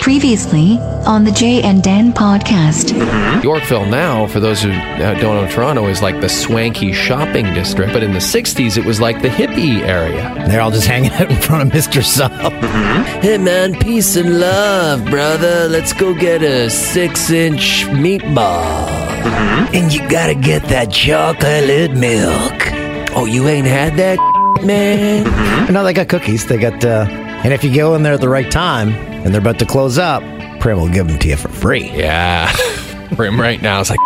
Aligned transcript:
Previously 0.00 0.76
on 1.06 1.24
the 1.24 1.30
Jay 1.30 1.62
and 1.62 1.82
Dan 1.82 2.12
podcast. 2.12 2.92
Yorkville 3.42 3.86
now, 3.86 4.26
for 4.26 4.40
those 4.40 4.60
who 4.62 4.70
uh, 4.70 5.14
don't 5.20 5.36
know 5.36 5.48
Toronto, 5.50 5.86
is 5.86 6.02
like 6.02 6.20
the 6.20 6.28
swanky 6.28 6.92
shopping 6.92 7.44
district. 7.54 7.92
But 7.92 8.02
in 8.02 8.12
the 8.12 8.18
60s, 8.18 8.76
it 8.76 8.84
was 8.84 9.00
like 9.00 9.22
the 9.22 9.28
hippie 9.28 9.80
area. 9.80 10.34
They're 10.48 10.60
all 10.60 10.70
just 10.70 10.86
hanging 10.88 11.12
out 11.12 11.30
in 11.30 11.40
front 11.40 11.62
of 11.62 11.68
Mr. 11.78 12.02
Sub. 12.02 12.32
Hey 13.22 13.38
man, 13.38 13.74
peace 13.78 14.16
and 14.16 14.40
love, 14.40 15.04
brother. 15.06 15.68
Let's 15.68 15.92
go 15.92 16.12
get 16.14 16.42
a 16.42 16.68
six 16.68 17.30
inch 17.30 17.84
meatball. 17.86 18.88
And 19.74 19.92
you 19.92 20.08
gotta 20.08 20.34
get 20.34 20.62
that 20.64 20.90
chocolate 20.90 21.92
milk. 21.92 23.16
Oh, 23.16 23.26
you 23.26 23.46
ain't 23.48 23.66
had 23.66 23.96
that, 23.96 24.18
man? 24.64 25.72
No, 25.72 25.84
they 25.84 25.92
got 25.92 26.08
cookies. 26.08 26.46
They 26.46 26.56
got, 26.58 26.84
uh, 26.84 27.06
and 27.44 27.52
if 27.52 27.62
you 27.64 27.74
go 27.74 27.94
in 27.94 28.02
there 28.02 28.14
at 28.14 28.20
the 28.20 28.28
right 28.28 28.50
time 28.50 28.90
and 28.90 29.32
they're 29.32 29.40
about 29.40 29.58
to 29.60 29.66
close 29.66 29.98
up, 29.98 30.22
Prim 30.60 30.78
will 30.78 30.88
give 30.88 31.06
them 31.06 31.18
to 31.18 31.28
you 31.28 31.36
for 31.36 31.48
free. 31.48 31.90
Yeah. 31.90 32.54
Rim 33.16 33.40
right 33.40 33.60
now 33.62 33.80
is 33.80 33.90
like, 33.90 33.98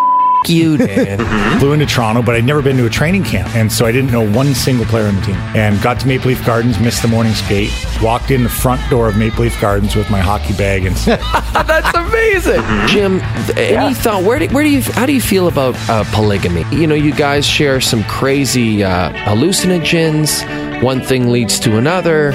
you, 0.48 0.77
Dan. 0.78 1.58
flew 1.60 1.72
into 1.72 1.86
Toronto, 1.86 2.22
but 2.22 2.34
I'd 2.34 2.45
never 2.45 2.62
been 2.62 2.77
to 2.77 2.86
a 2.86 2.91
training 2.91 3.24
camp. 3.24 3.55
And 3.55 3.70
so 3.70 3.86
I 3.86 3.92
didn't 3.92 4.10
know 4.10 4.28
one 4.30 4.55
single 4.55 4.84
player 4.86 5.06
on 5.06 5.16
the 5.16 5.22
team. 5.22 5.36
And 5.55 5.80
got 5.82 6.00
to 6.00 6.06
Maple 6.06 6.28
Leaf 6.28 6.45
Gardens, 6.45 6.78
missed 6.78 7.02
the 7.02 7.08
morning 7.08 7.32
skate, 7.34 7.70
walked 8.02 8.30
in 8.30 8.42
the 8.42 8.48
front 8.48 8.80
door 8.91 9.08
of 9.08 9.16
Maple 9.16 9.44
Leaf 9.44 9.60
Gardens 9.60 9.94
with 9.94 10.10
my 10.10 10.20
hockey 10.20 10.55
bag 10.55 10.84
and 10.84 10.96
That's 10.96 11.96
amazing. 11.96 12.62
Jim, 12.88 13.20
any 13.56 13.94
thought, 13.94 14.24
where 14.24 14.38
do, 14.38 14.48
where 14.48 14.64
do 14.64 14.70
you, 14.70 14.83
how 14.83 15.06
do 15.06 15.12
you 15.12 15.20
feel 15.20 15.48
about 15.48 15.77
uh, 15.88 16.05
polygamy? 16.12 16.64
You 16.70 16.86
know, 16.86 16.94
you 16.94 17.12
guys 17.12 17.46
share 17.46 17.80
some 17.80 18.02
crazy 18.05 18.83
uh, 18.83 19.12
hallucinogens. 19.12 20.83
One 20.83 21.00
thing 21.00 21.30
leads 21.30 21.60
to 21.60 21.77
another. 21.77 22.33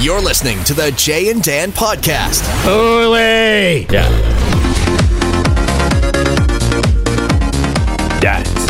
You're 0.00 0.20
listening 0.20 0.62
to 0.64 0.74
the 0.74 0.90
Jay 0.92 1.30
and 1.30 1.42
Dan 1.42 1.70
podcast. 1.70 2.42
Holy! 2.64 3.86
Yeah. 3.86 4.08
Dance. 8.20 8.62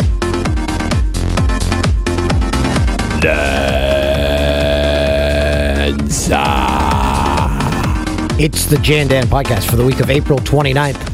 It's 8.39 8.65
the 8.65 8.77
Jay 8.79 8.99
and 8.99 9.09
Dan 9.09 9.25
podcast 9.27 9.69
for 9.69 9.75
the 9.77 9.85
week 9.85 9.99
of 10.01 10.09
April 10.09 10.39
29th. 10.39 11.11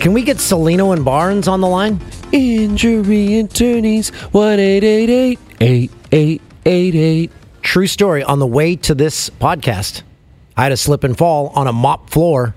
Can 0.00 0.12
we 0.12 0.22
get 0.22 0.38
Cellino 0.38 0.92
and 0.92 1.04
Barnes 1.04 1.46
on 1.48 1.60
the 1.60 1.68
line? 1.68 2.00
Injury 2.32 3.38
attorneys, 3.38 4.10
1 4.10 4.58
8888 4.58 7.30
True 7.72 7.86
story. 7.86 8.22
On 8.22 8.38
the 8.38 8.46
way 8.46 8.76
to 8.76 8.94
this 8.94 9.30
podcast, 9.30 10.02
I 10.58 10.64
had 10.64 10.72
a 10.72 10.76
slip 10.76 11.04
and 11.04 11.16
fall 11.16 11.48
on 11.54 11.66
a 11.66 11.72
mop 11.72 12.10
floor 12.10 12.54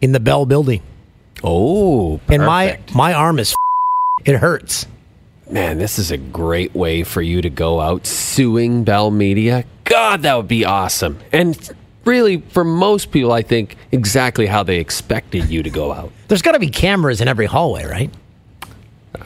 in 0.00 0.10
the 0.10 0.18
Bell 0.18 0.44
building. 0.44 0.82
Oh, 1.44 2.20
And 2.26 2.44
my, 2.44 2.80
my 2.96 3.14
arm 3.14 3.38
is 3.38 3.54
it 4.24 4.34
hurts. 4.34 4.88
Man, 5.48 5.78
this 5.78 6.00
is 6.00 6.10
a 6.10 6.16
great 6.16 6.74
way 6.74 7.04
for 7.04 7.22
you 7.22 7.42
to 7.42 7.48
go 7.48 7.80
out 7.80 8.08
suing 8.08 8.82
Bell 8.82 9.12
Media. 9.12 9.62
God, 9.84 10.22
that 10.22 10.34
would 10.34 10.48
be 10.48 10.64
awesome. 10.64 11.20
And 11.30 11.56
really, 12.04 12.38
for 12.38 12.64
most 12.64 13.12
people, 13.12 13.30
I 13.30 13.42
think 13.42 13.76
exactly 13.92 14.46
how 14.46 14.64
they 14.64 14.80
expected 14.80 15.48
you 15.48 15.62
to 15.62 15.70
go 15.70 15.92
out. 15.92 16.10
There's 16.26 16.42
got 16.42 16.52
to 16.52 16.58
be 16.58 16.70
cameras 16.70 17.20
in 17.20 17.28
every 17.28 17.46
hallway, 17.46 17.84
right? 17.84 18.10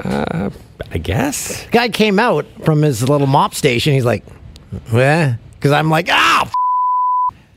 Uh, 0.04 0.50
I 0.92 0.98
guess. 0.98 1.66
Guy 1.70 1.88
came 1.88 2.18
out 2.18 2.44
from 2.62 2.82
his 2.82 3.08
little 3.08 3.26
mop 3.26 3.54
station. 3.54 3.94
He's 3.94 4.04
like, 4.04 4.22
"Well," 4.92 5.36
because 5.54 5.72
I'm 5.72 5.90
like, 5.90 6.08
"Ah!" 6.10 6.50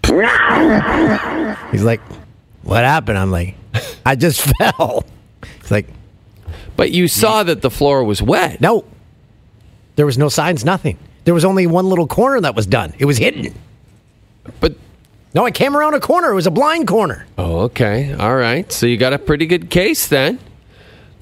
f-" 0.05 1.71
He's 1.71 1.83
like, 1.83 2.01
"What 2.63 2.83
happened?" 2.83 3.17
I'm 3.17 3.31
like, 3.31 3.55
"I 4.05 4.15
just 4.15 4.41
fell." 4.59 5.05
He's 5.61 5.71
like, 5.71 5.87
But 6.75 6.91
you 6.91 7.07
saw 7.07 7.43
that 7.43 7.61
the 7.61 7.69
floor 7.69 8.03
was 8.03 8.21
wet. 8.21 8.61
"No, 8.61 8.85
there 9.95 10.05
was 10.05 10.17
no 10.17 10.29
signs, 10.29 10.63
nothing. 10.65 10.97
There 11.25 11.33
was 11.33 11.45
only 11.45 11.67
one 11.67 11.87
little 11.87 12.07
corner 12.07 12.41
that 12.41 12.55
was 12.55 12.65
done. 12.65 12.93
It 12.97 13.05
was 13.05 13.17
hidden. 13.17 13.53
But, 14.59 14.73
No, 15.35 15.45
I 15.45 15.51
came 15.51 15.77
around 15.77 15.93
a 15.93 15.99
corner. 15.99 16.31
It 16.31 16.35
was 16.35 16.47
a 16.47 16.51
blind 16.51 16.87
corner. 16.87 17.25
oh, 17.37 17.59
okay. 17.69 18.13
All 18.13 18.35
right. 18.35 18.69
So 18.71 18.85
you 18.87 18.97
got 18.97 19.13
a 19.13 19.19
pretty 19.19 19.45
good 19.45 19.69
case 19.69 20.07
then. 20.07 20.39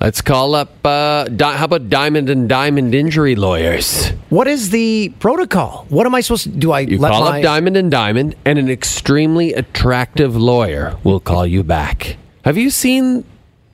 Let's 0.02 0.22
call 0.22 0.56
up, 0.56 0.86
uh, 0.86 1.26
Di- 1.26 1.58
how 1.58 1.66
about 1.66 1.90
Diamond 1.90 2.30
and 2.30 2.48
Diamond 2.48 2.96
injury 2.96 3.36
lawyers? 3.36 4.10
What 4.30 4.48
is 4.48 4.70
the 4.70 5.10
protocol? 5.20 5.86
What 5.90 6.06
am 6.06 6.16
I 6.16 6.22
supposed 6.22 6.44
to 6.44 6.50
do? 6.50 6.72
I 6.72 6.82
You 6.82 6.98
let 7.00 7.12
call 7.12 7.26
my 7.26 7.40
up 7.40 7.44
Diamond 7.44 7.76
and 7.76 7.92
Diamond, 7.92 8.36
and 8.46 8.58
an 8.58 8.70
extremely 8.70 9.54
attractive 9.54 10.38
lawyer 10.38 10.96
will 11.04 11.20
call 11.20 11.46
you 11.46 11.64
back. 11.66 12.16
Have 12.46 12.58
you 12.58 12.70
seen 12.70 13.26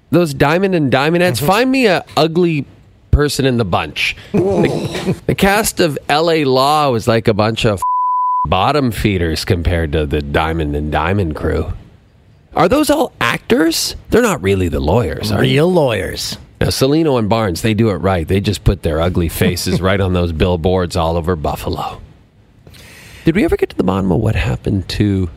those 0.09 0.33
Diamond 0.33 0.73
and 0.73 0.89
Diamond 0.91 1.23
ads? 1.23 1.37
Mm-hmm. 1.39 1.47
Find 1.47 1.71
me 1.71 1.85
a 1.85 2.03
ugly 2.17 2.65
person 3.11 3.45
in 3.45 3.57
the 3.57 3.65
bunch. 3.65 4.15
the, 4.31 5.21
the 5.27 5.35
cast 5.35 5.79
of 5.79 5.95
L.A. 6.09 6.43
Law 6.43 6.89
was 6.89 7.07
like 7.07 7.27
a 7.27 7.35
bunch 7.35 7.65
of 7.65 7.83
bottom 8.47 8.91
feeders 8.91 9.45
compared 9.45 9.91
to 9.91 10.07
the 10.07 10.23
Diamond 10.23 10.75
and 10.75 10.91
Diamond 10.91 11.35
crew. 11.35 11.71
Are 12.55 12.69
those 12.69 12.89
all 12.89 13.11
actors? 13.19 13.95
They're 14.09 14.21
not 14.21 14.41
really 14.41 14.69
the 14.69 14.79
lawyers, 14.79 15.31
are 15.31 15.43
you? 15.43 15.55
real 15.55 15.71
lawyers? 15.73 16.37
Now, 16.61 16.67
Cellino 16.67 17.19
and 17.19 17.27
Barnes, 17.27 17.61
they 17.61 17.73
do 17.73 17.89
it 17.89 17.95
right. 17.95 18.25
They 18.27 18.39
just 18.39 18.63
put 18.63 18.81
their 18.81 19.01
ugly 19.01 19.27
faces 19.29 19.81
right 19.81 19.99
on 19.99 20.13
those 20.13 20.31
billboards 20.31 20.95
all 20.95 21.17
over 21.17 21.35
Buffalo. 21.35 22.01
Did 23.25 23.35
we 23.35 23.43
ever 23.43 23.57
get 23.57 23.69
to 23.71 23.75
the 23.75 23.83
bottom 23.83 24.11
of 24.11 24.21
what 24.21 24.35
happened 24.35 24.87
to 24.89 25.29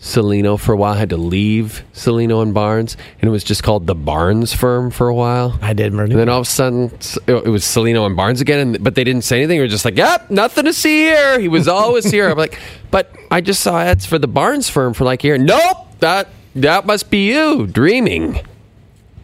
Cellino 0.00 0.58
for 0.58 0.72
a 0.72 0.76
while? 0.76 0.94
Had 0.94 1.10
to 1.10 1.16
leave 1.18 1.82
Cellino 1.92 2.40
and 2.40 2.54
Barnes, 2.54 2.96
and 3.20 3.28
it 3.28 3.30
was 3.30 3.44
just 3.44 3.62
called 3.62 3.86
the 3.86 3.94
Barnes 3.94 4.54
firm 4.54 4.90
for 4.90 5.08
a 5.08 5.14
while. 5.14 5.58
I 5.60 5.72
did, 5.74 5.92
And 5.92 6.12
then 6.12 6.28
all 6.30 6.40
of 6.40 6.46
a 6.46 6.50
sudden, 6.50 6.90
s- 6.94 7.18
it 7.26 7.48
was 7.48 7.62
Cellino 7.64 8.06
and 8.06 8.16
Barnes 8.16 8.40
again, 8.40 8.60
and, 8.60 8.82
but 8.84 8.94
they 8.94 9.04
didn't 9.04 9.24
say 9.24 9.38
anything. 9.38 9.58
They 9.58 9.62
were 9.64 9.68
just 9.68 9.84
like, 9.84 9.96
"Yep, 9.98 10.30
nothing 10.30 10.64
to 10.64 10.72
see 10.72 11.00
here." 11.00 11.38
He 11.38 11.48
was 11.48 11.68
always 11.68 12.10
here. 12.10 12.30
I'm 12.30 12.38
like, 12.38 12.58
"But 12.90 13.12
I 13.30 13.40
just 13.40 13.60
saw 13.60 13.78
ads 13.78 14.06
for 14.06 14.18
the 14.18 14.28
Barnes 14.28 14.70
firm 14.70 14.94
for 14.94 15.04
like 15.04 15.20
here." 15.20 15.36
Nope, 15.36 15.98
that 16.00 16.28
that 16.56 16.86
must 16.86 17.10
be 17.10 17.28
you 17.28 17.66
dreaming. 17.66 18.40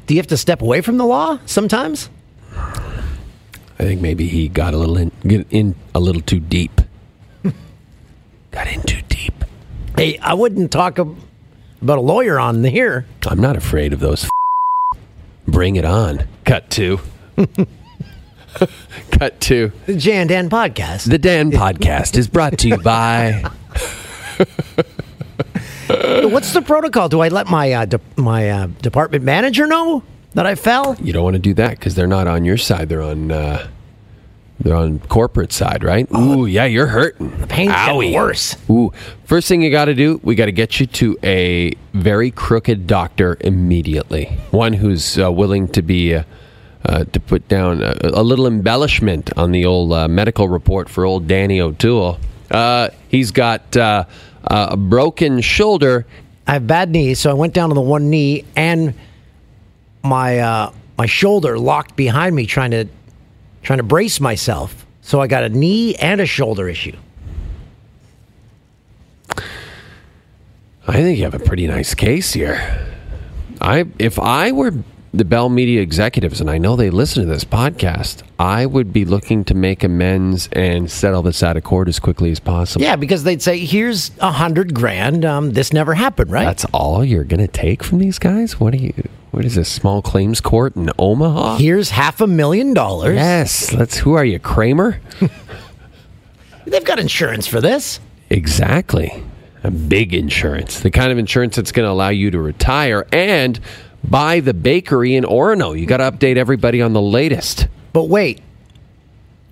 Do 0.06 0.14
you 0.14 0.20
have 0.20 0.26
to 0.28 0.36
step 0.36 0.62
away 0.62 0.80
from 0.80 0.98
the 0.98 1.06
law 1.06 1.38
sometimes? 1.46 2.10
I 2.54 3.84
think 3.84 4.00
maybe 4.00 4.28
he 4.28 4.48
got 4.48 4.74
a 4.74 4.76
little 4.76 4.96
in, 4.96 5.10
get 5.26 5.46
in 5.50 5.74
a 5.94 6.00
little 6.00 6.22
too 6.22 6.40
deep. 6.40 6.80
got 8.50 8.68
in 8.68 8.82
too 8.82 9.00
deep. 9.08 9.44
Hey, 9.96 10.18
I 10.18 10.34
wouldn't 10.34 10.70
talk 10.70 10.98
ab- 10.98 11.16
about 11.80 11.98
a 11.98 12.02
lawyer 12.02 12.38
on 12.38 12.62
here. 12.64 13.06
I'm 13.26 13.40
not 13.40 13.56
afraid 13.56 13.92
of 13.92 14.00
those. 14.00 14.28
Bring 15.48 15.76
it 15.76 15.84
on. 15.84 16.26
Cut 16.44 16.70
two. 16.70 17.00
Cut 19.10 19.40
two. 19.40 19.72
The 19.86 19.96
Jan 19.96 20.26
Dan 20.26 20.50
podcast. 20.50 21.10
The 21.10 21.18
Dan 21.18 21.50
podcast 21.50 22.16
is 22.16 22.28
brought 22.28 22.58
to 22.58 22.68
you 22.68 22.76
by. 22.76 23.50
What's 26.20 26.52
the 26.52 26.62
protocol? 26.62 27.08
Do 27.08 27.20
I 27.20 27.28
let 27.28 27.48
my 27.48 27.72
uh, 27.72 27.84
de- 27.86 28.00
my 28.16 28.50
uh, 28.50 28.66
department 28.80 29.24
manager 29.24 29.66
know 29.66 30.02
that 30.34 30.46
I 30.46 30.54
fell? 30.54 30.96
You 31.00 31.12
don't 31.12 31.24
want 31.24 31.34
to 31.34 31.40
do 31.40 31.54
that 31.54 31.70
because 31.70 31.94
they're 31.94 32.06
not 32.06 32.26
on 32.26 32.44
your 32.44 32.56
side. 32.58 32.88
They're 32.88 33.02
on. 33.02 33.30
Uh, 33.30 33.68
they're 34.60 34.76
on 34.76 35.00
corporate 35.00 35.52
side, 35.52 35.82
right? 35.82 36.06
Ooh, 36.14 36.46
yeah, 36.46 36.66
you're 36.66 36.86
hurting. 36.86 37.36
The 37.40 37.46
pain's 37.48 37.72
getting 37.72 38.14
worse. 38.14 38.56
Ooh, 38.70 38.92
first 39.24 39.48
thing 39.48 39.60
you 39.60 39.72
got 39.72 39.86
to 39.86 39.94
do, 39.94 40.20
we 40.22 40.36
got 40.36 40.44
to 40.46 40.52
get 40.52 40.78
you 40.78 40.86
to 40.86 41.18
a 41.24 41.72
very 41.94 42.30
crooked 42.30 42.86
doctor 42.86 43.36
immediately. 43.40 44.26
One 44.52 44.72
who's 44.74 45.18
uh, 45.18 45.32
willing 45.32 45.66
to 45.68 45.82
be 45.82 46.14
uh, 46.14 46.22
uh, 46.84 47.04
to 47.06 47.18
put 47.18 47.48
down 47.48 47.82
a, 47.82 47.96
a 48.02 48.22
little 48.22 48.46
embellishment 48.46 49.36
on 49.36 49.50
the 49.50 49.64
old 49.64 49.92
uh, 49.92 50.06
medical 50.06 50.48
report 50.48 50.88
for 50.88 51.04
old 51.04 51.26
Danny 51.26 51.60
O'Toole. 51.60 52.20
Uh, 52.48 52.90
he's 53.08 53.32
got 53.32 53.76
uh, 54.44 54.68
a 54.70 54.76
broken 54.76 55.40
shoulder. 55.40 56.06
I 56.46 56.54
have 56.54 56.66
bad 56.66 56.90
knees, 56.90 57.18
so 57.18 57.30
I 57.30 57.34
went 57.34 57.54
down 57.54 57.70
on 57.70 57.76
the 57.76 57.82
one 57.82 58.10
knee 58.10 58.44
and 58.56 58.94
my 60.02 60.38
uh, 60.38 60.72
my 60.98 61.06
shoulder 61.06 61.58
locked 61.58 61.96
behind 61.96 62.34
me, 62.34 62.46
trying 62.46 62.72
to 62.72 62.86
trying 63.62 63.78
to 63.78 63.84
brace 63.84 64.20
myself. 64.20 64.86
So 65.02 65.20
I 65.20 65.26
got 65.26 65.44
a 65.44 65.48
knee 65.48 65.94
and 65.96 66.20
a 66.20 66.26
shoulder 66.26 66.68
issue. 66.68 66.96
I 70.86 70.94
think 70.94 71.18
you 71.18 71.24
have 71.24 71.34
a 71.34 71.38
pretty 71.38 71.66
nice 71.66 71.94
case 71.94 72.32
here. 72.32 72.88
I 73.60 73.86
if 73.98 74.18
I 74.18 74.52
were 74.52 74.72
the 75.14 75.24
Bell 75.26 75.48
Media 75.50 75.80
executives, 75.82 76.40
and 76.40 76.48
I 76.50 76.56
know 76.58 76.74
they 76.74 76.88
listen 76.88 77.22
to 77.22 77.28
this 77.28 77.44
podcast, 77.44 78.22
I 78.38 78.64
would 78.64 78.92
be 78.92 79.04
looking 79.04 79.44
to 79.44 79.54
make 79.54 79.84
amends 79.84 80.48
and 80.52 80.90
settle 80.90 81.20
this 81.22 81.42
out 81.42 81.56
of 81.56 81.64
court 81.64 81.88
as 81.88 81.98
quickly 81.98 82.30
as 82.30 82.40
possible. 82.40 82.82
Yeah, 82.82 82.96
because 82.96 83.22
they'd 83.24 83.42
say, 83.42 83.58
"Here's 83.64 84.10
a 84.20 84.30
hundred 84.32 84.72
grand. 84.74 85.24
Um, 85.24 85.50
this 85.52 85.72
never 85.72 85.94
happened, 85.94 86.30
right?" 86.30 86.44
That's 86.44 86.64
all 86.72 87.04
you're 87.04 87.24
going 87.24 87.40
to 87.40 87.48
take 87.48 87.82
from 87.82 87.98
these 87.98 88.18
guys? 88.18 88.58
What 88.58 88.72
are 88.72 88.78
you? 88.78 88.94
What 89.32 89.44
is 89.44 89.54
this 89.54 89.68
small 89.70 90.00
claims 90.02 90.40
court 90.40 90.76
in 90.76 90.90
Omaha? 90.98 91.56
Here's 91.56 91.90
half 91.90 92.20
a 92.20 92.26
million 92.26 92.72
dollars. 92.74 93.14
Yes. 93.16 93.72
Let's. 93.72 93.98
Who 93.98 94.14
are 94.14 94.24
you, 94.24 94.38
Kramer? 94.38 95.00
They've 96.66 96.84
got 96.84 96.98
insurance 96.98 97.46
for 97.46 97.60
this. 97.60 98.00
exactly. 98.30 99.22
A 99.64 99.70
big 99.70 100.12
insurance, 100.12 100.80
the 100.80 100.90
kind 100.90 101.12
of 101.12 101.18
insurance 101.18 101.54
that's 101.54 101.70
going 101.70 101.86
to 101.86 101.90
allow 101.92 102.08
you 102.08 102.32
to 102.32 102.40
retire 102.40 103.06
and 103.12 103.60
buy 104.04 104.40
the 104.40 104.54
bakery 104.54 105.14
in 105.16 105.24
Orono. 105.24 105.78
You 105.78 105.86
got 105.86 105.98
to 105.98 106.10
update 106.10 106.36
everybody 106.36 106.82
on 106.82 106.92
the 106.92 107.02
latest. 107.02 107.68
But 107.92 108.04
wait, 108.04 108.40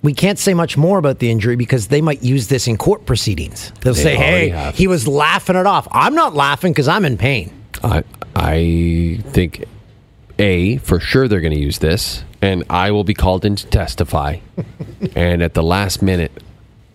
we 0.01 0.13
can't 0.13 0.39
say 0.39 0.53
much 0.53 0.77
more 0.77 0.97
about 0.97 1.19
the 1.19 1.29
injury 1.29 1.55
because 1.55 1.87
they 1.87 2.01
might 2.01 2.23
use 2.23 2.47
this 2.47 2.67
in 2.67 2.77
court 2.77 3.05
proceedings. 3.05 3.71
They'll 3.81 3.93
They 3.93 4.03
say, 4.03 4.15
already 4.17 4.25
"Hey, 4.25 4.49
have. 4.49 4.75
he 4.75 4.87
was 4.87 5.07
laughing 5.07 5.55
it 5.55 5.65
off." 5.65 5.87
I'm 5.91 6.15
not 6.15 6.33
laughing 6.33 6.71
because 6.73 6.87
I'm 6.87 7.05
in 7.05 7.17
pain. 7.17 7.51
I 7.83 8.03
I 8.35 9.19
think 9.27 9.65
a 10.39 10.77
for 10.77 10.99
sure 10.99 11.27
they're 11.27 11.41
going 11.41 11.53
to 11.53 11.59
use 11.59 11.79
this, 11.79 12.23
and 12.41 12.63
I 12.69 12.91
will 12.91 13.03
be 13.03 13.13
called 13.13 13.45
in 13.45 13.55
to 13.57 13.67
testify. 13.67 14.37
and 15.15 15.43
at 15.43 15.53
the 15.53 15.61
last 15.63 16.01
minute, 16.01 16.31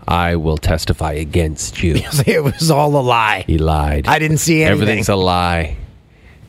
I 0.08 0.34
will 0.36 0.56
testify 0.58 1.12
against 1.12 1.82
you. 1.82 1.94
it 2.26 2.42
was 2.42 2.70
all 2.72 2.96
a 2.96 3.02
lie. 3.02 3.44
He 3.46 3.58
lied. 3.58 4.08
I 4.08 4.18
didn't 4.18 4.38
see 4.38 4.62
anything. 4.62 4.82
Everything's 4.82 5.08
a 5.08 5.16
lie. 5.16 5.76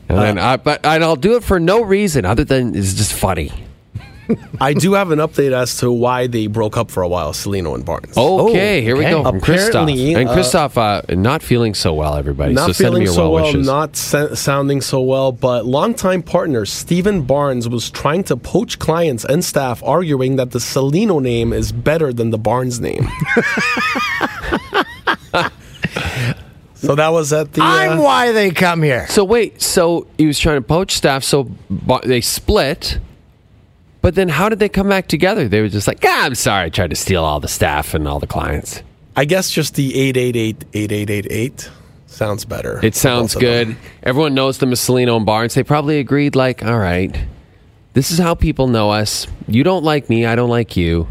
And 0.08 0.18
then 0.18 0.38
I, 0.38 0.56
but 0.56 0.84
and 0.84 1.04
I'll 1.04 1.16
do 1.16 1.36
it 1.36 1.44
for 1.44 1.60
no 1.60 1.82
reason 1.82 2.24
other 2.24 2.44
than 2.44 2.74
it's 2.74 2.94
just 2.94 3.12
funny. 3.12 3.52
I 4.60 4.74
do 4.74 4.92
have 4.92 5.10
an 5.10 5.20
update 5.20 5.52
as 5.52 5.78
to 5.78 5.90
why 5.90 6.26
they 6.26 6.48
broke 6.48 6.76
up 6.76 6.90
for 6.90 7.02
a 7.02 7.08
while, 7.08 7.32
Cellino 7.32 7.74
and 7.74 7.82
Barnes. 7.84 8.14
Okay, 8.16 8.82
here 8.82 8.94
we 8.94 9.04
go 9.04 9.22
from 9.22 9.40
Christoph. 9.40 9.70
Apparently, 9.88 10.14
And 10.14 10.28
uh, 10.28 10.32
Christoph, 10.34 10.76
uh, 10.76 11.00
not 11.08 11.42
feeling 11.42 11.72
so 11.72 11.94
well, 11.94 12.14
everybody. 12.14 12.52
not 12.52 12.66
so 12.66 12.72
send 12.72 12.94
me 12.96 13.04
your 13.04 13.14
so 13.14 13.22
well 13.22 13.32
well, 13.32 13.44
wishes. 13.46 13.66
not 13.66 13.96
sa- 13.96 14.34
sounding 14.34 14.82
so 14.82 15.00
well, 15.00 15.32
but 15.32 15.64
longtime 15.64 16.22
partner 16.22 16.66
Stephen 16.66 17.22
Barnes 17.22 17.70
was 17.70 17.90
trying 17.90 18.22
to 18.24 18.36
poach 18.36 18.78
clients 18.78 19.24
and 19.24 19.42
staff, 19.42 19.82
arguing 19.82 20.36
that 20.36 20.50
the 20.50 20.58
Cellino 20.58 21.22
name 21.22 21.54
is 21.54 21.72
better 21.72 22.12
than 22.12 22.28
the 22.28 22.38
Barnes 22.38 22.80
name. 22.80 23.08
so 26.78 26.94
that 26.94 27.08
was 27.08 27.32
at 27.32 27.52
the. 27.52 27.62
I'm 27.62 27.98
uh, 27.98 28.02
why 28.02 28.32
they 28.32 28.50
come 28.50 28.82
here. 28.82 29.06
So 29.08 29.24
wait, 29.24 29.60
so 29.60 30.06
he 30.16 30.26
was 30.26 30.38
trying 30.38 30.56
to 30.56 30.66
poach 30.66 30.92
staff, 30.92 31.24
so 31.24 31.50
they 32.04 32.20
split. 32.20 32.98
But 34.00 34.14
then 34.14 34.28
how 34.28 34.48
did 34.48 34.60
they 34.60 34.68
come 34.68 34.88
back 34.88 35.08
together? 35.08 35.48
They 35.48 35.60
were 35.60 35.68
just 35.68 35.88
like, 35.88 35.98
ah, 36.04 36.24
I'm 36.24 36.36
sorry, 36.36 36.66
I 36.66 36.68
tried 36.68 36.90
to 36.90 36.96
steal 36.96 37.24
all 37.24 37.40
the 37.40 37.48
staff 37.48 37.94
and 37.94 38.06
all 38.06 38.20
the 38.20 38.28
clients. 38.28 38.82
I 39.16 39.24
guess 39.24 39.50
just 39.50 39.74
the 39.74 39.92
888 39.98 40.64
8888 40.72 41.70
sounds 42.06 42.44
better. 42.44 42.78
It 42.84 42.94
sounds 42.94 43.34
Both 43.34 43.42
of 43.42 43.48
them. 43.48 43.68
good. 43.72 43.76
Everyone 44.04 44.34
knows 44.34 44.58
the 44.58 44.68
as 44.68 44.80
Cellino 44.80 45.16
and 45.16 45.26
Barnes. 45.26 45.54
They 45.54 45.64
probably 45.64 45.98
agreed, 45.98 46.36
like, 46.36 46.64
all 46.64 46.78
right, 46.78 47.18
this 47.94 48.12
is 48.12 48.18
how 48.18 48.34
people 48.36 48.68
know 48.68 48.90
us. 48.90 49.26
You 49.48 49.64
don't 49.64 49.82
like 49.84 50.08
me, 50.08 50.24
I 50.26 50.36
don't 50.36 50.48
like 50.50 50.76
you. 50.76 51.08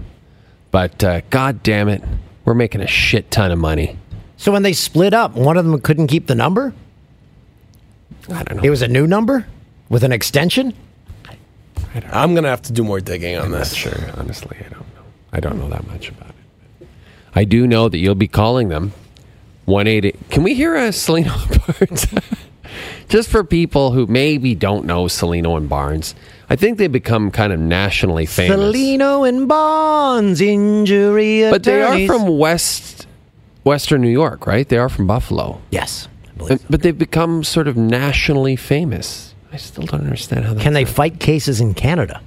But 0.72 1.04
uh, 1.04 1.22
God 1.30 1.64
damn 1.64 1.90
it, 1.90 2.02
we're 2.46 2.54
making 2.54 2.80
a 2.82 2.88
shit 2.88 3.30
ton 3.32 3.52
of 3.52 3.60
money. 3.60 3.98
So 4.38 4.52
when 4.52 4.64
they 4.64 4.74
split 4.74 5.14
up, 5.14 5.34
one 5.34 5.58
of 5.58 5.66
them 5.66 5.80
couldn't 5.82 6.08
keep 6.08 6.28
the 6.28 6.36
number. 6.36 6.74
I 8.30 8.44
don't 8.44 8.58
know. 8.58 8.64
It 8.64 8.70
was 8.70 8.82
a 8.82 8.88
new 8.88 9.08
number 9.08 9.48
with 9.90 10.04
an 10.04 10.12
extension. 10.12 10.74
I'm 12.12 12.34
going 12.34 12.44
to 12.44 12.50
have 12.50 12.62
to 12.64 12.74
do 12.74 12.84
more 12.84 13.00
digging 13.00 13.36
on 13.36 13.46
I'm 13.46 13.52
not 13.52 13.60
this. 13.60 13.74
sure. 13.74 13.98
Honestly, 14.16 14.58
I 14.60 14.70
don't 14.70 14.80
know. 14.96 15.04
I 15.34 15.40
don't 15.40 15.58
know 15.58 15.70
that 15.70 15.88
much 15.88 16.10
about 16.10 16.30
it. 16.82 16.88
I 17.34 17.44
do 17.44 17.66
know 17.68 17.90
that 17.90 17.98
you'll 17.98 18.16
be 18.16 18.28
calling 18.28 18.70
them. 18.70 18.94
One 19.66 19.86
eighty. 19.86 20.16
Can 20.30 20.44
we 20.44 20.54
hear 20.54 20.76
a 20.76 20.90
Cellino 20.90 21.28
Barnes? 21.80 22.08
Just 23.10 23.30
for 23.30 23.44
people 23.44 23.92
who 23.92 24.06
maybe 24.08 24.56
don't 24.56 24.86
know 24.86 25.06
Cellino 25.06 25.58
and 25.58 25.68
Barnes, 25.68 26.16
I 26.50 26.56
think 26.56 26.78
they 26.78 26.88
become 26.88 27.32
kind 27.32 27.52
of 27.52 27.60
nationally 27.60 28.26
famous. 28.26 28.58
Cellino 28.58 29.28
and 29.28 29.48
Bonds 29.48 30.40
injury 30.40 31.42
but 31.50 31.64
they 31.64 31.82
are 31.82 32.08
from 32.08 32.38
West 32.38 32.97
Western 33.68 34.02
New 34.02 34.10
York, 34.24 34.48
right? 34.48 34.68
They 34.68 34.78
are 34.78 34.90
from 34.90 35.06
Buffalo, 35.08 35.62
yes. 35.72 36.08
I 36.40 36.46
And- 36.52 36.60
so. 36.62 36.66
but 36.70 36.82
they've 36.82 36.98
become 36.98 37.44
sort 37.44 37.68
of 37.68 37.76
nationally 37.76 38.56
famous. 38.56 39.34
I 39.52 39.58
still 39.58 39.86
don't 39.86 40.02
understand 40.04 40.46
how 40.46 40.54
that. 40.54 40.62
Can 40.64 40.74
they 40.74 40.86
fight 40.86 41.20
cases 41.20 41.60
in 41.62 41.74
Canada? 41.74 42.22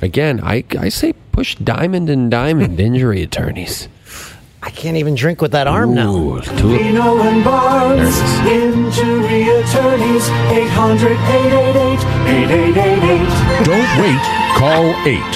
Again, 0.00 0.40
I 0.42 0.64
I 0.78 0.88
say 0.90 1.14
push 1.32 1.56
Diamond 1.56 2.10
and 2.10 2.30
Diamond 2.30 2.78
injury 2.80 3.22
attorneys. 3.22 3.88
I 4.62 4.70
can't 4.70 4.96
even 4.96 5.14
drink 5.14 5.40
with 5.40 5.52
that 5.52 5.66
arm 5.66 5.94
now. 5.94 6.12
Ooh, 6.14 6.40
two- 6.40 6.76
Reno 6.76 7.18
and 7.22 7.44
Barnes, 7.44 8.16
injury 8.46 9.42
attorneys, 9.58 10.28
800 10.50 11.12
888 11.12 12.00
8888. 12.44 13.64
Don't 13.64 13.92
wait. 14.02 14.22
Call 14.60 14.86
8. 15.06 15.32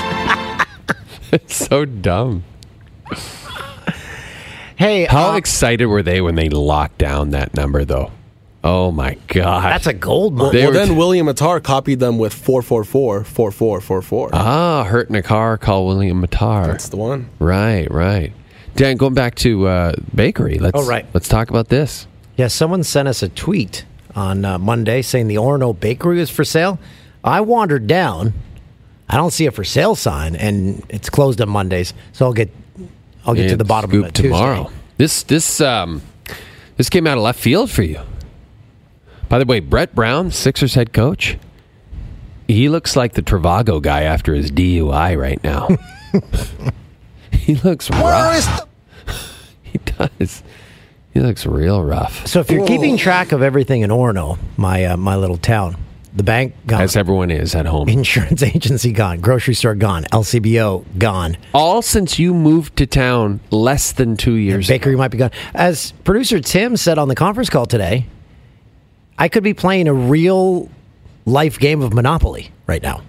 It's 1.32 1.55
so 1.56 1.84
dumb. 1.84 2.43
Hey, 4.81 5.05
How 5.05 5.32
uh, 5.32 5.37
excited 5.37 5.85
were 5.85 6.03
they 6.03 6.23
when 6.23 6.37
they 6.37 6.49
locked 6.49 6.97
down 6.97 7.32
that 7.32 7.53
number, 7.53 7.85
though? 7.85 8.12
Oh 8.65 8.91
my 8.91 9.19
god! 9.27 9.65
that's 9.65 9.87
a 9.87 9.93
gold 9.93 10.32
mine. 10.35 10.53
They 10.53 10.62
well, 10.65 10.73
then 10.73 10.88
t- 10.88 10.94
William 10.94 11.27
Mattar 11.27 11.62
copied 11.62 12.00
them 12.00 12.17
with 12.17 12.32
444 12.32 13.25
4444. 13.25 14.31
ah 14.32 14.85
hurt 14.85 15.11
in 15.11 15.17
a 15.17 15.23
car. 15.23 15.59
Call 15.59 15.87
William 15.87 16.27
Mattar. 16.27 16.67
That's 16.67 16.88
the 16.88 16.97
one. 16.97 17.29
right, 17.38 17.91
right. 17.91 18.32
Dan, 18.75 18.97
going 18.97 19.12
back 19.12 19.35
to 19.35 19.67
uh, 19.67 19.93
bakery. 20.15 20.59
Let's 20.59 20.79
Oh, 20.79 20.87
right. 20.87 21.05
Let's 21.12 21.29
talk 21.29 21.50
about 21.50 21.69
this. 21.69 22.06
Yeah, 22.38 22.49
someone 22.49 22.82
sent 22.82 23.06
us 23.06 23.23
a 23.23 23.29
tweet 23.29 23.85
on 24.15 24.47
uh, 24.47 24.59
Monday 24.59 25.03
saying 25.03 25.29
the 25.29 25.35
Orono 25.35 25.79
Bakery 25.79 26.17
was 26.17 26.31
for 26.31 26.43
sale. 26.43 26.79
I 27.23 27.43
wandered 27.43 27.87
down. 27.87 28.32
I 29.11 29.19
don't 29.19 29.32
see 29.32 29.44
a 29.44 29.50
for 29.50 29.62
sale 29.65 29.94
sign, 29.94 30.37
and 30.37 30.82
it's 30.88 31.11
closed 31.11 31.38
on 31.43 31.50
Mondays. 31.50 31.93
So 32.12 32.25
I'll 32.25 32.32
get 32.32 32.49
I'll 33.25 33.34
get 33.34 33.49
to 33.49 33.56
the 33.56 33.64
bottom 33.64 33.90
scoop 33.90 34.05
of 34.05 34.08
it 34.08 34.14
Tuesday. 34.14 34.28
tomorrow. 34.28 34.70
This 34.96 35.22
this 35.25 35.61
um 35.61 36.02
this 36.76 36.88
came 36.88 37.06
out 37.06 37.19
of 37.19 37.25
left 37.25 37.40
field 37.40 37.70
for 37.70 37.82
you. 37.82 38.00
By 39.28 39.38
the 39.38 39.44
way, 39.44 39.61
Brett 39.61 39.94
Brown, 39.94 40.31
Sixers 40.31 40.75
head 40.75 40.93
coach. 40.93 41.38
He 42.49 42.69
looks 42.69 42.96
like 42.96 43.12
the 43.12 43.22
Trivago 43.22 43.81
guy 43.81 44.02
after 44.02 44.34
his 44.34 44.50
DUI 44.50 45.17
right 45.17 45.43
now. 45.44 45.69
he 47.32 47.55
looks 47.56 47.88
rough. 47.90 48.67
he 49.62 49.78
does. 49.78 50.43
He 51.14 51.20
looks 51.20 51.46
real 51.46 51.82
rough. 51.82 52.26
So 52.26 52.40
if 52.40 52.50
you're 52.50 52.67
keeping 52.67 52.96
track 52.96 53.31
of 53.32 53.43
everything 53.43 53.82
in 53.82 53.90
Orono, 53.90 54.38
my 54.56 54.84
uh, 54.84 54.96
my 54.96 55.17
little 55.17 55.37
town, 55.37 55.76
the 56.12 56.23
bank 56.25 56.55
gone, 56.67 56.81
As 56.83 56.97
everyone 56.97 57.31
is 57.31 57.55
at 57.55 57.67
home. 57.67 57.89
insurance 57.89 58.43
agency 58.55 58.93
gone, 58.93 59.21
grocery 59.21 59.55
store 59.55 59.75
gone, 59.75 60.05
LCBO 60.12 60.85
gone, 60.99 61.37
All 61.55 61.83
since 61.83 62.19
you 62.19 62.35
moved 62.35 62.77
to 62.77 62.87
town 62.87 63.41
less 63.51 63.93
than 63.93 64.17
two 64.17 64.35
years 64.35 64.69
ago. 64.69 64.75
bakery 64.75 64.97
might 64.97 65.09
be 65.12 65.19
gone. 65.19 65.31
As 65.55 65.93
producer 66.05 66.41
Tim 66.41 66.77
said 66.77 66.99
on 66.99 67.09
the 67.09 67.15
conference 67.15 67.49
call 67.51 67.67
today, 67.67 68.07
I 69.19 69.29
could 69.29 69.43
be 69.44 69.55
playing 69.55 69.87
a 69.87 69.94
real 69.94 70.69
life 71.27 71.58
game 71.58 71.82
of 71.82 71.93
Monopoly 71.94 72.51
right 72.67 72.82
now. 72.82 73.03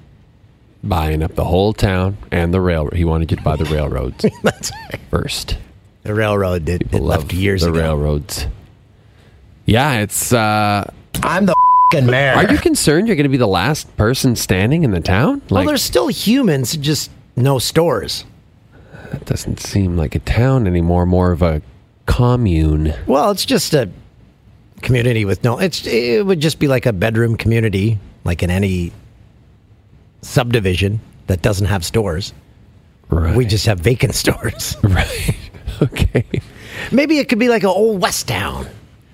Buying 0.84 1.22
up 1.24 1.36
the 1.36 1.46
whole 1.46 1.74
town 1.74 2.18
and 2.32 2.54
the 2.54 2.60
railroad. 2.60 2.94
He 2.96 3.06
wanted 3.06 3.30
you 3.32 3.38
to 3.38 3.44
buy 3.44 3.56
the 3.56 3.66
railroads 3.66 4.26
That's 4.44 4.72
right. 4.92 5.00
first. 5.10 5.58
The 6.04 6.14
railroad 6.16 6.66
did 6.66 6.82
it 6.82 6.94
Love 6.94 7.22
left 7.24 7.34
years 7.34 7.62
the 7.62 7.70
ago. 7.70 7.80
railroads. 7.80 8.48
Yeah, 9.66 10.00
it's. 10.00 10.34
uh 10.34 10.92
I'm 11.24 11.46
the 11.46 11.56
fing 11.92 12.06
mayor. 12.08 12.34
Are 12.34 12.52
you 12.52 12.58
concerned 12.58 13.08
you're 13.08 13.16
going 13.16 13.24
to 13.26 13.30
be 13.30 13.38
the 13.38 13.48
last 13.48 13.96
person 13.98 14.36
standing 14.36 14.84
in 14.84 14.92
the 14.92 15.00
town? 15.02 15.42
well, 15.50 15.60
Like 15.62 15.68
there's 15.68 15.84
still 15.84 16.08
humans, 16.08 16.76
just 16.78 17.12
no 17.36 17.60
stores. 17.60 18.26
that 19.12 19.26
doesn't 19.26 19.60
seem 19.60 19.98
like 19.98 20.16
a 20.16 20.20
town 20.20 20.68
anymore. 20.68 21.06
More 21.06 21.32
of 21.32 21.42
a 21.42 21.62
commune. 22.06 22.94
Well, 23.08 23.32
it's 23.32 23.46
just 23.46 23.74
a 23.74 23.90
community 24.82 25.26
with 25.26 25.44
no. 25.44 25.60
It's 25.60 25.86
it 25.86 26.26
would 26.26 26.40
just 26.40 26.60
be 26.60 26.68
like 26.68 26.86
a 26.86 26.94
bedroom 26.94 27.36
community, 27.38 28.00
like 28.24 28.42
in 28.44 28.50
any 28.50 28.92
subdivision 30.22 31.00
that 31.28 31.42
doesn't 31.42 31.68
have 31.68 31.86
stores. 31.86 32.34
Right. 33.10 33.36
We 33.36 33.46
just 33.46 33.66
have 33.66 33.80
vacant 33.80 34.16
stores. 34.24 34.76
right. 34.84 35.36
Okay. 35.82 36.26
Maybe 36.92 37.18
it 37.18 37.28
could 37.28 37.40
be 37.40 37.50
like 37.50 37.64
an 37.64 37.70
old 37.70 38.00
west 38.04 38.28
town. 38.28 38.68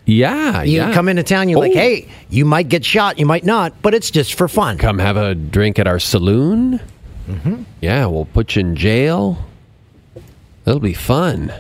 Yeah. 0.07 0.63
You 0.63 0.77
yeah. 0.77 0.93
come 0.93 1.09
into 1.09 1.21
town, 1.21 1.49
you're 1.49 1.59
like, 1.59 1.73
Oh. 1.73 1.75
hey, 1.75 2.07
you 2.29 2.45
might 2.45 2.69
get 2.69 2.83
shot, 2.85 3.19
you 3.19 3.25
might 3.25 3.43
not, 3.43 3.81
but 3.81 3.93
it's 3.93 4.09
just 4.09 4.33
for 4.35 4.47
fun. 4.47 4.77
Come 4.77 4.97
have 4.99 5.17
a 5.17 5.35
drink 5.35 5.77
at 5.79 5.85
our 5.87 5.99
saloon. 5.99 6.79
Mm-hmm. 7.29 7.63
Yeah, 7.81 8.05
we'll 8.07 8.25
put 8.25 8.55
you 8.55 8.61
in 8.61 8.75
jail. 8.77 9.37
It'll 10.65 10.79
be 10.79 10.93
fun. 10.93 11.51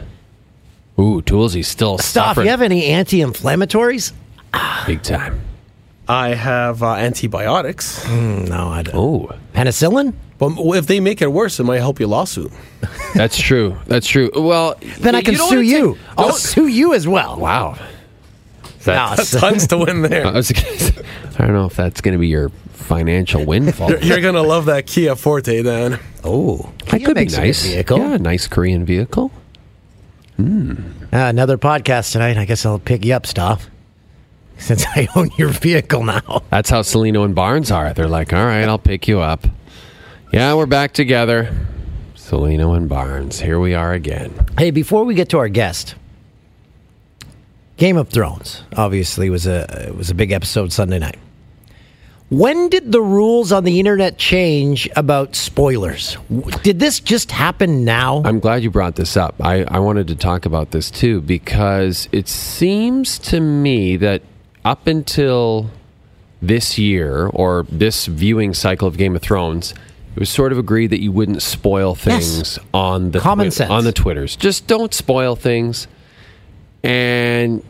Ooh, 0.99 1.21
Toolsy's 1.21 1.67
still 1.67 1.97
Stop. 1.97 2.29
suffering 2.29 2.45
You 2.45 2.51
have 2.51 2.61
any 2.61 2.85
anti-inflammatories? 2.85 4.13
big 4.87 5.03
time. 5.03 5.41
I 6.07 6.29
have 6.29 6.81
uh, 6.83 6.93
antibiotics, 6.93 8.07
No, 8.07 8.69
I 8.69 8.81
don't. 8.81 8.95
Oh, 8.95 9.31
Penicillin? 9.53 10.13
but 10.37 10.53
if 10.57 10.87
they 10.87 11.01
make 11.01 11.21
it 11.21 11.31
worse, 11.31 11.59
it 11.59 11.65
might 11.65 11.79
help 11.79 11.99
your 11.99 12.07
lawsuit. 12.07 12.51
that's 13.13 13.37
true. 13.37 13.77
That's 13.87 14.07
true. 14.07 14.31
Well, 14.33 14.75
Then 14.99 15.15
I 15.15 15.21
can 15.21 15.33
don't 15.33 15.49
sue 15.49 15.61
you. 15.61 15.95
take- 15.95 16.03
I'll 16.17 16.31
sue 16.31 16.67
you 16.67 16.93
as 16.93 17.05
well. 17.07 17.35
Wow. 17.37 17.77
No, 18.95 19.15
so- 19.23 19.39
Tons 19.39 19.67
to 19.67 19.77
win 19.77 20.03
I, 20.05 20.07
there. 20.07 20.31
was 20.31 20.51
I 20.51 21.45
don't 21.45 21.53
know 21.53 21.65
if 21.65 21.75
that's 21.75 22.01
going 22.01 22.13
to 22.13 22.19
be 22.19 22.27
your 22.27 22.49
financial 22.73 23.45
windfall. 23.45 23.89
You're, 23.89 24.01
you're 24.01 24.21
gonna 24.21 24.41
love 24.43 24.65
that 24.65 24.87
Kia 24.87 25.15
Forte, 25.15 25.61
then. 25.61 25.99
oh, 26.23 26.71
that 26.85 26.97
Kia 26.99 27.05
could 27.07 27.15
be 27.15 27.21
makes 27.21 27.33
a 27.35 27.41
nice. 27.41 27.63
Vehicle. 27.65 27.97
Yeah, 27.99 28.17
nice 28.17 28.47
Korean 28.47 28.85
vehicle. 28.85 29.31
Uh, 30.39 30.43
another 31.11 31.57
podcast 31.57 32.11
tonight. 32.11 32.37
I 32.37 32.45
guess 32.45 32.65
I'll 32.65 32.79
pick 32.79 33.03
you 33.03 33.13
up, 33.13 33.25
Stoff. 33.25 33.69
Since 34.59 34.85
I 34.87 35.07
own 35.15 35.29
your 35.37 35.49
vehicle 35.49 36.03
now. 36.03 36.43
That's 36.49 36.69
how 36.69 36.81
Cellino 36.81 37.25
and 37.25 37.35
Barnes 37.35 37.71
are. 37.71 37.93
They're 37.93 38.07
like, 38.07 38.33
all 38.33 38.45
right, 38.45 38.63
I'll 38.63 38.79
pick 38.79 39.07
you 39.07 39.19
up. 39.19 39.45
Yeah, 40.31 40.53
we're 40.55 40.65
back 40.65 40.93
together. 40.93 41.55
Cellino 42.15 42.75
and 42.75 42.87
Barnes. 42.89 43.39
Here 43.39 43.59
we 43.59 43.73
are 43.73 43.93
again. 43.93 44.33
Hey, 44.57 44.71
before 44.71 45.03
we 45.05 45.13
get 45.15 45.29
to 45.29 45.37
our 45.37 45.47
guest, 45.49 45.95
Game 47.77 47.97
of 47.97 48.09
Thrones 48.09 48.63
obviously 48.75 49.29
was 49.29 49.45
a 49.47 49.93
was 49.95 50.09
a 50.09 50.15
big 50.15 50.31
episode 50.31 50.73
Sunday 50.73 50.99
night. 50.99 51.17
When 52.29 52.67
did 52.67 52.91
the 52.91 53.01
rules 53.01 53.53
on 53.53 53.63
the 53.63 53.79
internet 53.79 54.17
change 54.17 54.89
about 54.97 55.33
spoilers? 55.33 56.17
Did 56.61 56.79
this 56.79 56.99
just 56.99 57.31
happen 57.31 57.85
now? 57.85 58.21
I'm 58.25 58.39
glad 58.41 58.63
you 58.63 58.69
brought 58.69 58.95
this 58.95 59.15
up. 59.15 59.35
I, 59.39 59.63
I 59.63 59.79
wanted 59.79 60.07
to 60.07 60.15
talk 60.15 60.45
about 60.45 60.71
this 60.71 60.91
too 60.91 61.21
because 61.21 62.09
it 62.11 62.27
seems 62.27 63.17
to 63.19 63.39
me 63.39 63.95
that 63.97 64.23
up 64.65 64.87
until 64.87 65.69
this 66.41 66.77
year 66.77 67.27
or 67.27 67.65
this 67.69 68.07
viewing 68.07 68.53
cycle 68.53 68.89
of 68.89 68.97
Game 68.97 69.15
of 69.15 69.21
Thrones, 69.21 69.73
it 70.13 70.19
was 70.19 70.29
sort 70.29 70.51
of 70.51 70.57
agreed 70.57 70.87
that 70.87 70.99
you 71.01 71.13
wouldn't 71.13 71.41
spoil 71.41 71.95
things 71.95 72.59
on 72.73 73.11
the 73.11 73.19
Common 73.21 73.45
Twi- 73.45 73.51
sense. 73.51 73.71
on 73.71 73.85
the 73.85 73.93
Twitters. 73.93 74.35
Just 74.35 74.67
don't 74.67 74.93
spoil 74.93 75.37
things. 75.37 75.87
And 76.87 77.65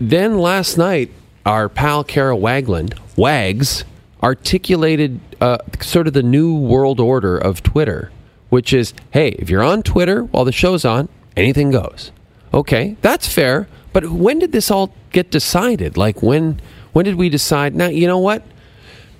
then 0.00 0.40
last 0.40 0.76
night, 0.76 1.12
our 1.46 1.68
pal 1.68 2.02
Kara 2.02 2.36
Wagland, 2.36 2.98
Wags, 3.16 3.84
articulated 4.24 5.20
uh, 5.40 5.58
sort 5.80 6.08
of 6.08 6.14
the 6.14 6.24
new 6.24 6.56
world 6.56 6.98
order 6.98 7.38
of 7.38 7.62
Twitter, 7.62 8.10
which 8.48 8.72
is 8.72 8.92
hey, 9.12 9.28
if 9.38 9.48
you're 9.48 9.62
on 9.62 9.84
Twitter 9.84 10.24
while 10.24 10.44
the 10.44 10.50
show's 10.50 10.84
on, 10.84 11.08
anything 11.36 11.70
goes. 11.70 12.10
Okay, 12.52 12.96
that's 13.02 13.32
fair. 13.32 13.68
But 13.92 14.10
when 14.10 14.40
did 14.40 14.50
this 14.50 14.68
all 14.68 14.92
get 15.12 15.30
decided? 15.30 15.96
Like 15.96 16.20
when 16.20 16.60
when 16.92 17.04
did 17.04 17.14
we 17.14 17.28
decide? 17.28 17.76
Now 17.76 17.86
you 17.86 18.08
know 18.08 18.18
what? 18.18 18.42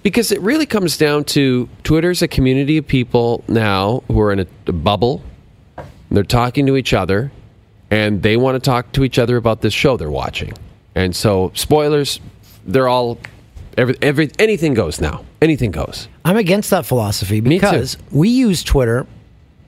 Because 0.02 0.32
it 0.32 0.40
really 0.40 0.66
comes 0.66 0.96
down 0.96 1.22
to 1.36 1.68
Twitter's 1.84 2.20
a 2.20 2.26
community 2.26 2.78
of 2.78 2.86
people 2.88 3.44
now 3.46 4.02
who 4.08 4.20
are 4.20 4.32
in 4.32 4.40
a, 4.40 4.46
a 4.66 4.72
bubble. 4.72 5.22
They're 6.10 6.24
talking 6.24 6.66
to 6.66 6.76
each 6.76 6.92
other, 6.92 7.30
and 7.90 8.22
they 8.22 8.36
want 8.36 8.56
to 8.56 8.60
talk 8.60 8.92
to 8.92 9.04
each 9.04 9.18
other 9.18 9.36
about 9.36 9.60
this 9.60 9.74
show 9.74 9.96
they're 9.96 10.10
watching. 10.10 10.52
And 10.94 11.14
so, 11.14 11.52
spoilers, 11.54 12.20
they're 12.66 12.88
all 12.88 13.18
every, 13.76 13.96
every 14.02 14.30
anything 14.38 14.74
goes 14.74 15.00
now. 15.00 15.24
Anything 15.42 15.70
goes. 15.70 16.08
I'm 16.24 16.36
against 16.36 16.70
that 16.70 16.84
philosophy 16.86 17.40
because 17.40 17.96
we 18.10 18.28
use 18.28 18.62
Twitter 18.62 19.06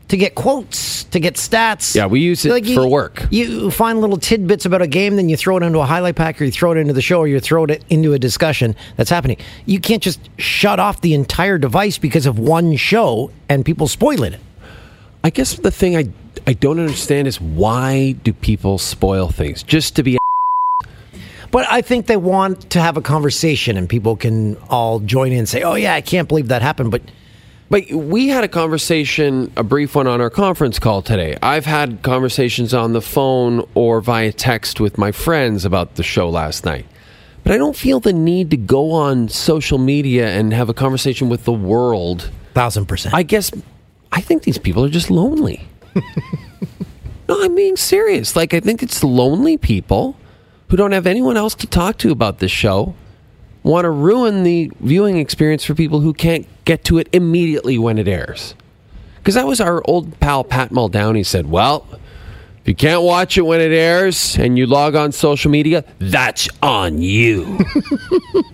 to 0.09 0.17
get 0.19 0.35
quotes, 0.35 1.05
to 1.05 1.19
get 1.21 1.37
stats. 1.37 1.95
Yeah, 1.95 2.05
we 2.05 2.21
use 2.21 2.45
it 2.45 2.67
you- 2.67 2.75
for 2.75 2.87
work. 2.87 3.27
You 3.31 3.71
find 3.71 4.01
little 4.03 4.19
tidbits 4.19 4.67
about 4.67 4.83
a 4.83 4.87
game, 4.87 5.17
then 5.17 5.31
you 5.31 5.39
throw 5.39 5.57
it 5.57 5.63
into 5.63 5.79
a 5.79 5.87
highlight 5.87 6.17
pack, 6.17 6.41
or 6.41 6.45
you 6.45 6.51
throw 6.53 6.73
it 6.73 6.77
into 6.77 6.93
the 6.93 7.01
show, 7.01 7.21
or 7.21 7.27
you 7.29 7.41
throw 7.41 7.65
it 7.65 7.83
into 7.89 8.13
a 8.13 8.19
discussion 8.19 8.77
that's 8.97 9.09
happening. 9.09 9.39
You 9.65 9.81
can't 9.81 10.03
just 10.03 10.21
shut 10.39 10.79
off 10.79 11.01
the 11.01 11.15
entire 11.15 11.57
device 11.57 11.97
because 11.97 12.27
of 12.27 12.39
one 12.39 12.77
show 12.77 13.31
and 13.49 13.65
people 13.65 13.89
spoiling 13.89 14.35
it. 14.35 14.41
I 15.25 15.31
guess 15.31 15.55
the 15.55 15.71
thing 15.71 15.97
I 15.97 16.09
I 16.47 16.55
don't 16.55 16.81
understand 16.81 17.29
is 17.29 17.41
why 17.41 18.13
do 18.25 18.33
people 18.33 18.79
spoil 18.79 19.29
things 19.29 19.63
just 19.63 19.97
to 19.97 20.03
be 20.03 20.19
But 21.51 21.67
I 21.71 21.83
think 21.83 22.07
they 22.07 22.17
want 22.17 22.71
to 22.71 22.81
have 22.81 22.97
a 22.97 23.03
conversation 23.03 23.77
and 23.77 23.89
people 23.89 24.17
can 24.17 24.57
all 24.69 25.01
join 25.01 25.33
in 25.33 25.39
and 25.39 25.49
say, 25.49 25.63
oh, 25.63 25.75
yeah, 25.75 25.95
I 25.95 26.01
can't 26.01 26.29
believe 26.29 26.49
that 26.49 26.63
happened. 26.63 26.91
But 26.91 27.03
But 27.71 27.91
we 27.93 28.29
had 28.29 28.43
a 28.43 28.49
conversation, 28.49 29.53
a 29.57 29.63
brief 29.63 29.95
one 29.95 30.07
on 30.07 30.21
our 30.21 30.31
conference 30.31 30.79
call 30.79 31.01
today. 31.01 31.39
I've 31.43 31.65
had 31.65 32.03
conversations 32.03 32.75
on 32.75 32.93
the 32.93 33.01
phone 33.01 33.67
or 33.75 34.01
via 34.01 34.33
text 34.33 34.81
with 34.81 34.99
my 34.99 35.13
friends 35.13 35.65
about 35.65 35.95
the 35.95 36.03
show 36.03 36.29
last 36.29 36.65
night. 36.65 36.87
But 37.45 37.53
I 37.53 37.57
don't 37.57 37.77
feel 37.77 37.99
the 38.01 38.13
need 38.13 38.51
to 38.51 38.57
go 38.57 38.93
on 38.93 39.29
social 39.29 39.79
media 39.79 40.29
and 40.29 40.53
have 40.53 40.69
a 40.69 40.75
conversation 40.75 41.29
with 41.29 41.45
the 41.45 41.53
world. 41.53 42.31
thousand 42.55 42.87
percent. 42.87 43.15
I 43.15 43.23
guess 43.23 43.51
I 44.11 44.21
think 44.21 44.43
these 44.43 44.59
people 44.59 44.85
are 44.85 44.91
just 44.91 45.11
lonely. 45.11 45.69
no, 47.29 47.43
I'm 47.43 47.55
being 47.55 47.77
serious. 47.77 48.37
Like 48.37 48.55
I 48.55 48.61
think 48.61 48.83
it's 48.83 49.03
lonely 49.03 49.57
people 49.57 50.17
who 50.69 50.77
don't 50.77 50.93
have 50.93 51.07
anyone 51.07 51.37
else 51.37 51.55
to 51.57 51.67
talk 51.67 51.99
to 51.99 52.11
about 52.11 52.39
this 52.39 52.51
show 52.51 52.95
want 53.63 53.85
to 53.85 53.91
ruin 53.91 54.43
the 54.43 54.71
viewing 54.81 55.19
experience 55.19 55.65
for 55.65 55.75
people 55.75 56.01
who 56.01 56.13
can't 56.13 56.47
get 56.65 56.85
to 56.85 56.99
it 56.99 57.09
immediately 57.13 57.79
when 57.79 57.99
it 57.99 58.09
airs. 58.09 58.55
Because 59.17 59.35
that 59.35 59.47
was 59.47 59.61
our 59.61 59.83
old 59.85 60.19
pal 60.19 60.43
Pat 60.43 60.71
Muldowney 60.71 61.25
said, 61.25 61.49
well, 61.49 61.87
if 62.63 62.69
you 62.69 62.75
can't 62.75 63.03
watch 63.03 63.37
it 63.39 63.43
when 63.43 63.61
it 63.61 63.73
airs 63.73 64.37
and 64.37 64.57
you 64.57 64.67
log 64.67 64.95
on 64.95 65.13
social 65.13 65.51
media, 65.51 65.85
that's 65.99 66.49
on 66.63 67.03
you. 67.03 67.45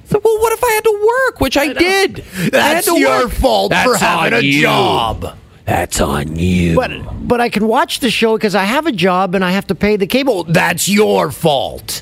so, 0.04 0.20
well, 0.22 0.38
what 0.40 0.52
if 0.52 0.64
I 0.64 0.70
had 0.72 0.84
to 0.84 1.06
work, 1.26 1.40
which 1.40 1.56
I, 1.56 1.72
did? 1.72 2.20
I 2.20 2.32
had 2.42 2.52
That's 2.52 2.86
to 2.86 2.98
your 2.98 3.24
work. 3.24 3.32
fault 3.32 3.72
for 3.84 3.96
having 3.96 4.32
a 4.32 4.40
you. 4.40 4.62
job. 4.62 5.36
That's 5.68 6.00
on 6.00 6.34
you. 6.36 6.74
But 6.76 7.28
but 7.28 7.42
I 7.42 7.50
can 7.50 7.68
watch 7.68 8.00
the 8.00 8.10
show 8.10 8.38
because 8.38 8.54
I 8.54 8.64
have 8.64 8.86
a 8.86 8.92
job 8.92 9.34
and 9.34 9.44
I 9.44 9.50
have 9.50 9.66
to 9.66 9.74
pay 9.74 9.96
the 9.96 10.06
cable. 10.06 10.44
That's 10.44 10.88
your 10.88 11.30
fault. 11.30 12.00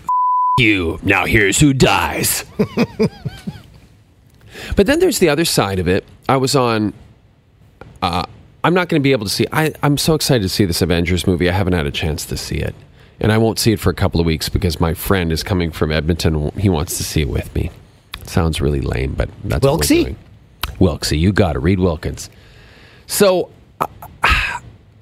you. 0.60 1.00
Now 1.02 1.26
here's 1.26 1.58
who 1.58 1.72
dies. 1.72 2.44
but 4.76 4.86
then 4.86 5.00
there's 5.00 5.18
the 5.18 5.28
other 5.28 5.44
side 5.44 5.80
of 5.80 5.88
it. 5.88 6.04
I 6.28 6.36
was 6.36 6.54
on. 6.54 6.94
Uh, 8.00 8.26
I'm 8.62 8.74
not 8.74 8.88
going 8.88 9.02
to 9.02 9.02
be 9.02 9.10
able 9.10 9.26
to 9.26 9.32
see. 9.32 9.46
I, 9.50 9.72
I'm 9.82 9.98
so 9.98 10.14
excited 10.14 10.42
to 10.42 10.48
see 10.48 10.64
this 10.64 10.80
Avengers 10.80 11.26
movie. 11.26 11.48
I 11.48 11.52
haven't 11.52 11.72
had 11.72 11.86
a 11.86 11.90
chance 11.90 12.24
to 12.26 12.36
see 12.36 12.58
it, 12.58 12.76
and 13.18 13.32
I 13.32 13.38
won't 13.38 13.58
see 13.58 13.72
it 13.72 13.80
for 13.80 13.90
a 13.90 13.94
couple 13.94 14.20
of 14.20 14.26
weeks 14.26 14.48
because 14.48 14.78
my 14.78 14.94
friend 14.94 15.32
is 15.32 15.42
coming 15.42 15.72
from 15.72 15.90
Edmonton. 15.90 16.52
He 16.56 16.68
wants 16.68 16.96
to 16.98 17.02
see 17.02 17.22
it 17.22 17.28
with 17.28 17.52
me. 17.56 17.72
sounds 18.22 18.60
really 18.60 18.82
lame, 18.82 19.14
but 19.14 19.28
that's 19.42 19.66
what 19.66 19.80
we're 19.80 20.04
doing. 20.04 20.16
Wilksey, 20.78 21.18
you 21.18 21.32
got 21.32 21.56
it. 21.56 21.58
Reed 21.58 21.80
Wilkins. 21.80 22.30
So 23.10 23.50
uh, 23.80 23.86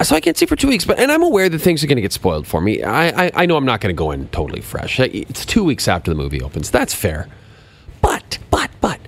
so 0.03 0.17
I 0.17 0.21
can't 0.21 0.37
see 0.37 0.47
for 0.47 0.57
two 0.57 0.69
weeks, 0.69 0.87
but 0.87 0.99
and 0.99 1.13
I'm 1.13 1.23
aware 1.23 1.51
that 1.51 1.59
things 1.59 1.85
are 1.85 1.87
going 1.87 1.97
to 1.97 2.03
get 2.03 2.13
spoiled 2.13 2.47
for 2.47 2.61
me. 2.63 2.83
I, 2.83 3.27
I 3.27 3.31
I 3.35 3.47
know 3.47 3.57
I'm 3.59 3.67
not 3.67 3.83
going 3.83 3.95
to 3.95 3.99
go 3.99 4.13
in 4.13 4.29
totally 4.29 4.63
fresh. 4.63 4.99
It's 4.99 5.45
two 5.45 5.63
weeks 5.63 5.87
after 5.87 6.11
the 6.11 6.15
movie 6.15 6.41
opens. 6.41 6.71
That's 6.71 6.95
fair. 6.95 7.29
But 8.01 8.39
but 8.51 8.71
but 8.81 8.99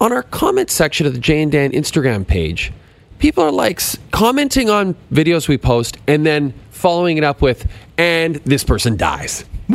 on 0.00 0.12
our 0.12 0.22
comment 0.22 0.70
section 0.70 1.06
of 1.06 1.12
the 1.12 1.20
Jay 1.20 1.42
and 1.42 1.52
Dan 1.52 1.72
Instagram 1.72 2.26
page, 2.26 2.72
people 3.18 3.44
are 3.44 3.52
like 3.52 3.82
commenting 4.12 4.70
on 4.70 4.94
videos 5.12 5.46
we 5.46 5.58
post 5.58 5.98
and 6.06 6.24
then 6.24 6.54
following 6.70 7.18
it 7.18 7.24
up 7.24 7.42
with 7.42 7.70
and 7.98 8.36
this 8.36 8.64
person 8.64 8.96
dies. 8.96 9.44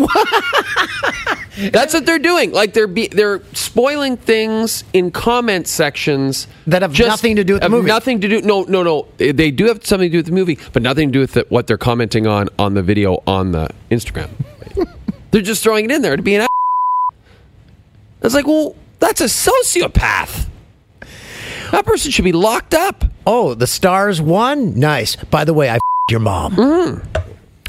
That's 1.57 1.93
what 1.93 2.05
they're 2.05 2.19
doing. 2.19 2.51
Like 2.51 2.73
they're 2.73 2.87
be, 2.87 3.07
they're 3.07 3.41
spoiling 3.53 4.17
things 4.17 4.83
in 4.93 5.11
comment 5.11 5.67
sections 5.67 6.47
That 6.67 6.81
have 6.81 6.97
nothing 6.97 7.35
to 7.35 7.43
do 7.43 7.53
with 7.53 7.61
the 7.61 7.69
movie. 7.69 7.87
Nothing 7.87 8.21
to 8.21 8.27
do. 8.27 8.41
No, 8.41 8.63
no, 8.63 8.81
no. 8.83 9.07
They 9.17 9.51
do 9.51 9.65
have 9.67 9.85
something 9.85 10.09
to 10.09 10.11
do 10.11 10.17
with 10.17 10.25
the 10.25 10.31
movie, 10.31 10.57
but 10.71 10.81
nothing 10.81 11.09
to 11.09 11.13
do 11.13 11.19
with 11.19 11.33
the, 11.33 11.45
what 11.49 11.67
they're 11.67 11.77
commenting 11.77 12.25
on 12.27 12.49
on 12.57 12.73
the 12.73 12.81
video 12.81 13.21
on 13.27 13.51
the 13.51 13.69
Instagram. 13.91 14.29
they're 15.31 15.41
just 15.41 15.61
throwing 15.61 15.85
it 15.85 15.91
in 15.91 16.01
there 16.01 16.15
to 16.17 16.23
be 16.23 16.35
an. 16.35 16.41
a- 16.41 16.47
It's 18.23 18.33
like, 18.33 18.47
well, 18.47 18.75
that's 18.99 19.21
a 19.21 19.25
sociopath. 19.25 20.47
That 21.71 21.85
person 21.85 22.11
should 22.11 22.25
be 22.25 22.31
locked 22.33 22.73
up. 22.73 23.05
Oh, 23.27 23.53
the 23.53 23.67
stars 23.67 24.19
won. 24.21 24.79
Nice. 24.79 25.15
By 25.15 25.43
the 25.43 25.53
way, 25.53 25.69
I 25.69 25.75
f***ed 25.75 26.11
your 26.11 26.19
mom. 26.19 26.55
Mm. 26.55 27.23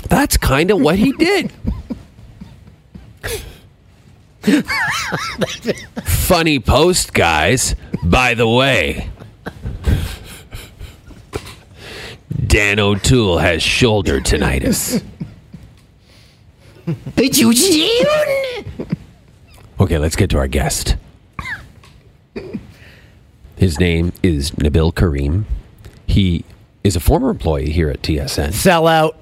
That's 0.09 0.37
kind 0.37 0.71
of 0.71 0.81
what 0.81 0.99
he 0.99 1.13
did. 1.13 1.53
Funny 6.05 6.59
post, 6.59 7.15
guys. 7.15 7.75
By 8.03 8.35
the 8.35 8.49
way, 8.49 9.09
Dan 12.47 12.79
O'Toole 12.79 13.39
has 13.39 13.63
shoulder 13.63 14.21
tinnitus. 14.21 15.03
Okay, 19.81 19.99
let's 19.99 20.17
get 20.17 20.31
to 20.31 20.39
our 20.39 20.47
guest. 20.47 20.97
His 23.57 23.81
name 23.81 24.13
is 24.23 24.51
Nabil 24.53 24.95
Karim. 24.95 25.47
He 26.07 26.45
is 26.83 26.97
a 26.97 27.01
former 27.01 27.31
employee 27.31 27.71
here 27.71 27.89
at 27.89 28.03
TSN. 28.03 28.53
Sell 28.53 28.87
out. 28.87 29.17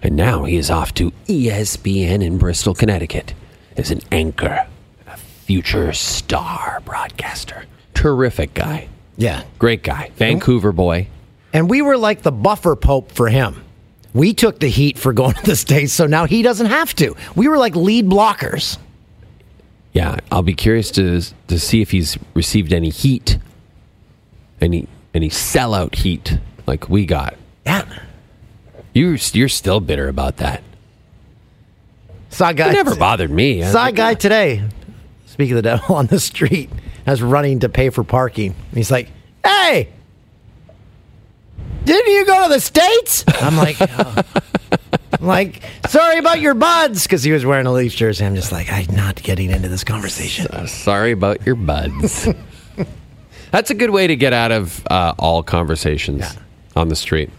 And 0.00 0.16
now 0.16 0.44
he 0.44 0.56
is 0.56 0.70
off 0.70 0.94
to 0.94 1.12
ESPN 1.28 2.24
in 2.24 2.38
Bristol, 2.38 2.74
Connecticut 2.74 3.34
as 3.76 3.90
an 3.90 4.00
anchor, 4.10 4.66
a 5.06 5.16
future 5.16 5.92
star 5.92 6.80
broadcaster. 6.84 7.64
Terrific 7.94 8.54
guy. 8.54 8.88
Yeah. 9.16 9.44
Great 9.58 9.82
guy. 9.82 10.10
Vancouver 10.16 10.72
boy. 10.72 11.08
And 11.52 11.68
we 11.68 11.82
were 11.82 11.96
like 11.96 12.22
the 12.22 12.32
buffer 12.32 12.76
pope 12.76 13.12
for 13.12 13.28
him. 13.28 13.64
We 14.14 14.34
took 14.34 14.60
the 14.60 14.68
heat 14.68 14.98
for 14.98 15.12
going 15.12 15.34
to 15.38 15.42
the 15.42 15.56
States, 15.56 15.92
so 15.92 16.06
now 16.06 16.26
he 16.26 16.42
doesn't 16.42 16.66
have 16.66 16.94
to. 16.96 17.14
We 17.36 17.48
were 17.48 17.58
like 17.58 17.76
lead 17.76 18.06
blockers. 18.06 18.78
Yeah, 19.92 20.16
I'll 20.30 20.42
be 20.42 20.54
curious 20.54 20.90
to 20.92 21.20
to 21.48 21.58
see 21.58 21.82
if 21.82 21.90
he's 21.90 22.18
received 22.34 22.72
any 22.72 22.88
heat, 22.88 23.38
any 24.60 24.88
any 25.12 25.28
sellout 25.28 25.94
heat 25.96 26.38
like 26.66 26.88
we 26.88 27.04
got. 27.04 27.36
Yeah. 27.66 27.84
You 28.94 29.18
you're 29.32 29.48
still 29.48 29.80
bitter 29.80 30.08
about 30.08 30.38
that. 30.38 30.62
Saw 32.32 32.52
guy. 32.52 32.70
It 32.70 32.72
never 32.72 32.96
bothered 32.96 33.30
me. 33.30 33.62
Saw 33.62 33.88
a 33.88 33.92
guy 33.92 34.14
today. 34.14 34.64
Speaking 35.26 35.56
of 35.56 35.62
the 35.62 35.70
devil 35.70 35.94
on 35.96 36.06
the 36.06 36.18
street, 36.18 36.70
I 37.06 37.10
was 37.10 37.22
running 37.22 37.60
to 37.60 37.68
pay 37.68 37.90
for 37.90 38.02
parking. 38.02 38.54
And 38.68 38.76
he's 38.76 38.90
like, 38.90 39.10
"Hey, 39.44 39.90
didn't 41.84 42.12
you 42.12 42.26
go 42.26 42.48
to 42.48 42.54
the 42.54 42.60
states?" 42.60 43.24
I'm 43.40 43.56
like, 43.56 43.76
"Oh." 43.80 44.22
I'm 45.20 45.26
like, 45.28 45.62
sorry 45.88 46.18
about 46.18 46.40
your 46.40 46.54
buds, 46.54 47.04
because 47.04 47.22
he 47.22 47.30
was 47.30 47.44
wearing 47.44 47.66
a 47.66 47.72
Leafs 47.72 47.94
jersey. 47.94 48.24
I'm 48.24 48.34
just 48.34 48.50
like, 48.50 48.72
I'm 48.72 48.92
not 48.96 49.22
getting 49.22 49.50
into 49.50 49.68
this 49.68 49.84
conversation. 49.84 50.48
Uh, 50.48 50.66
sorry 50.66 51.12
about 51.12 51.46
your 51.46 51.54
buds. 51.54 52.26
That's 53.52 53.70
a 53.70 53.74
good 53.74 53.90
way 53.90 54.08
to 54.08 54.16
get 54.16 54.32
out 54.32 54.50
of 54.50 54.84
uh, 54.90 55.14
all 55.18 55.44
conversations 55.44 56.24
on 56.74 56.88
the 56.88 56.96
street 56.96 57.30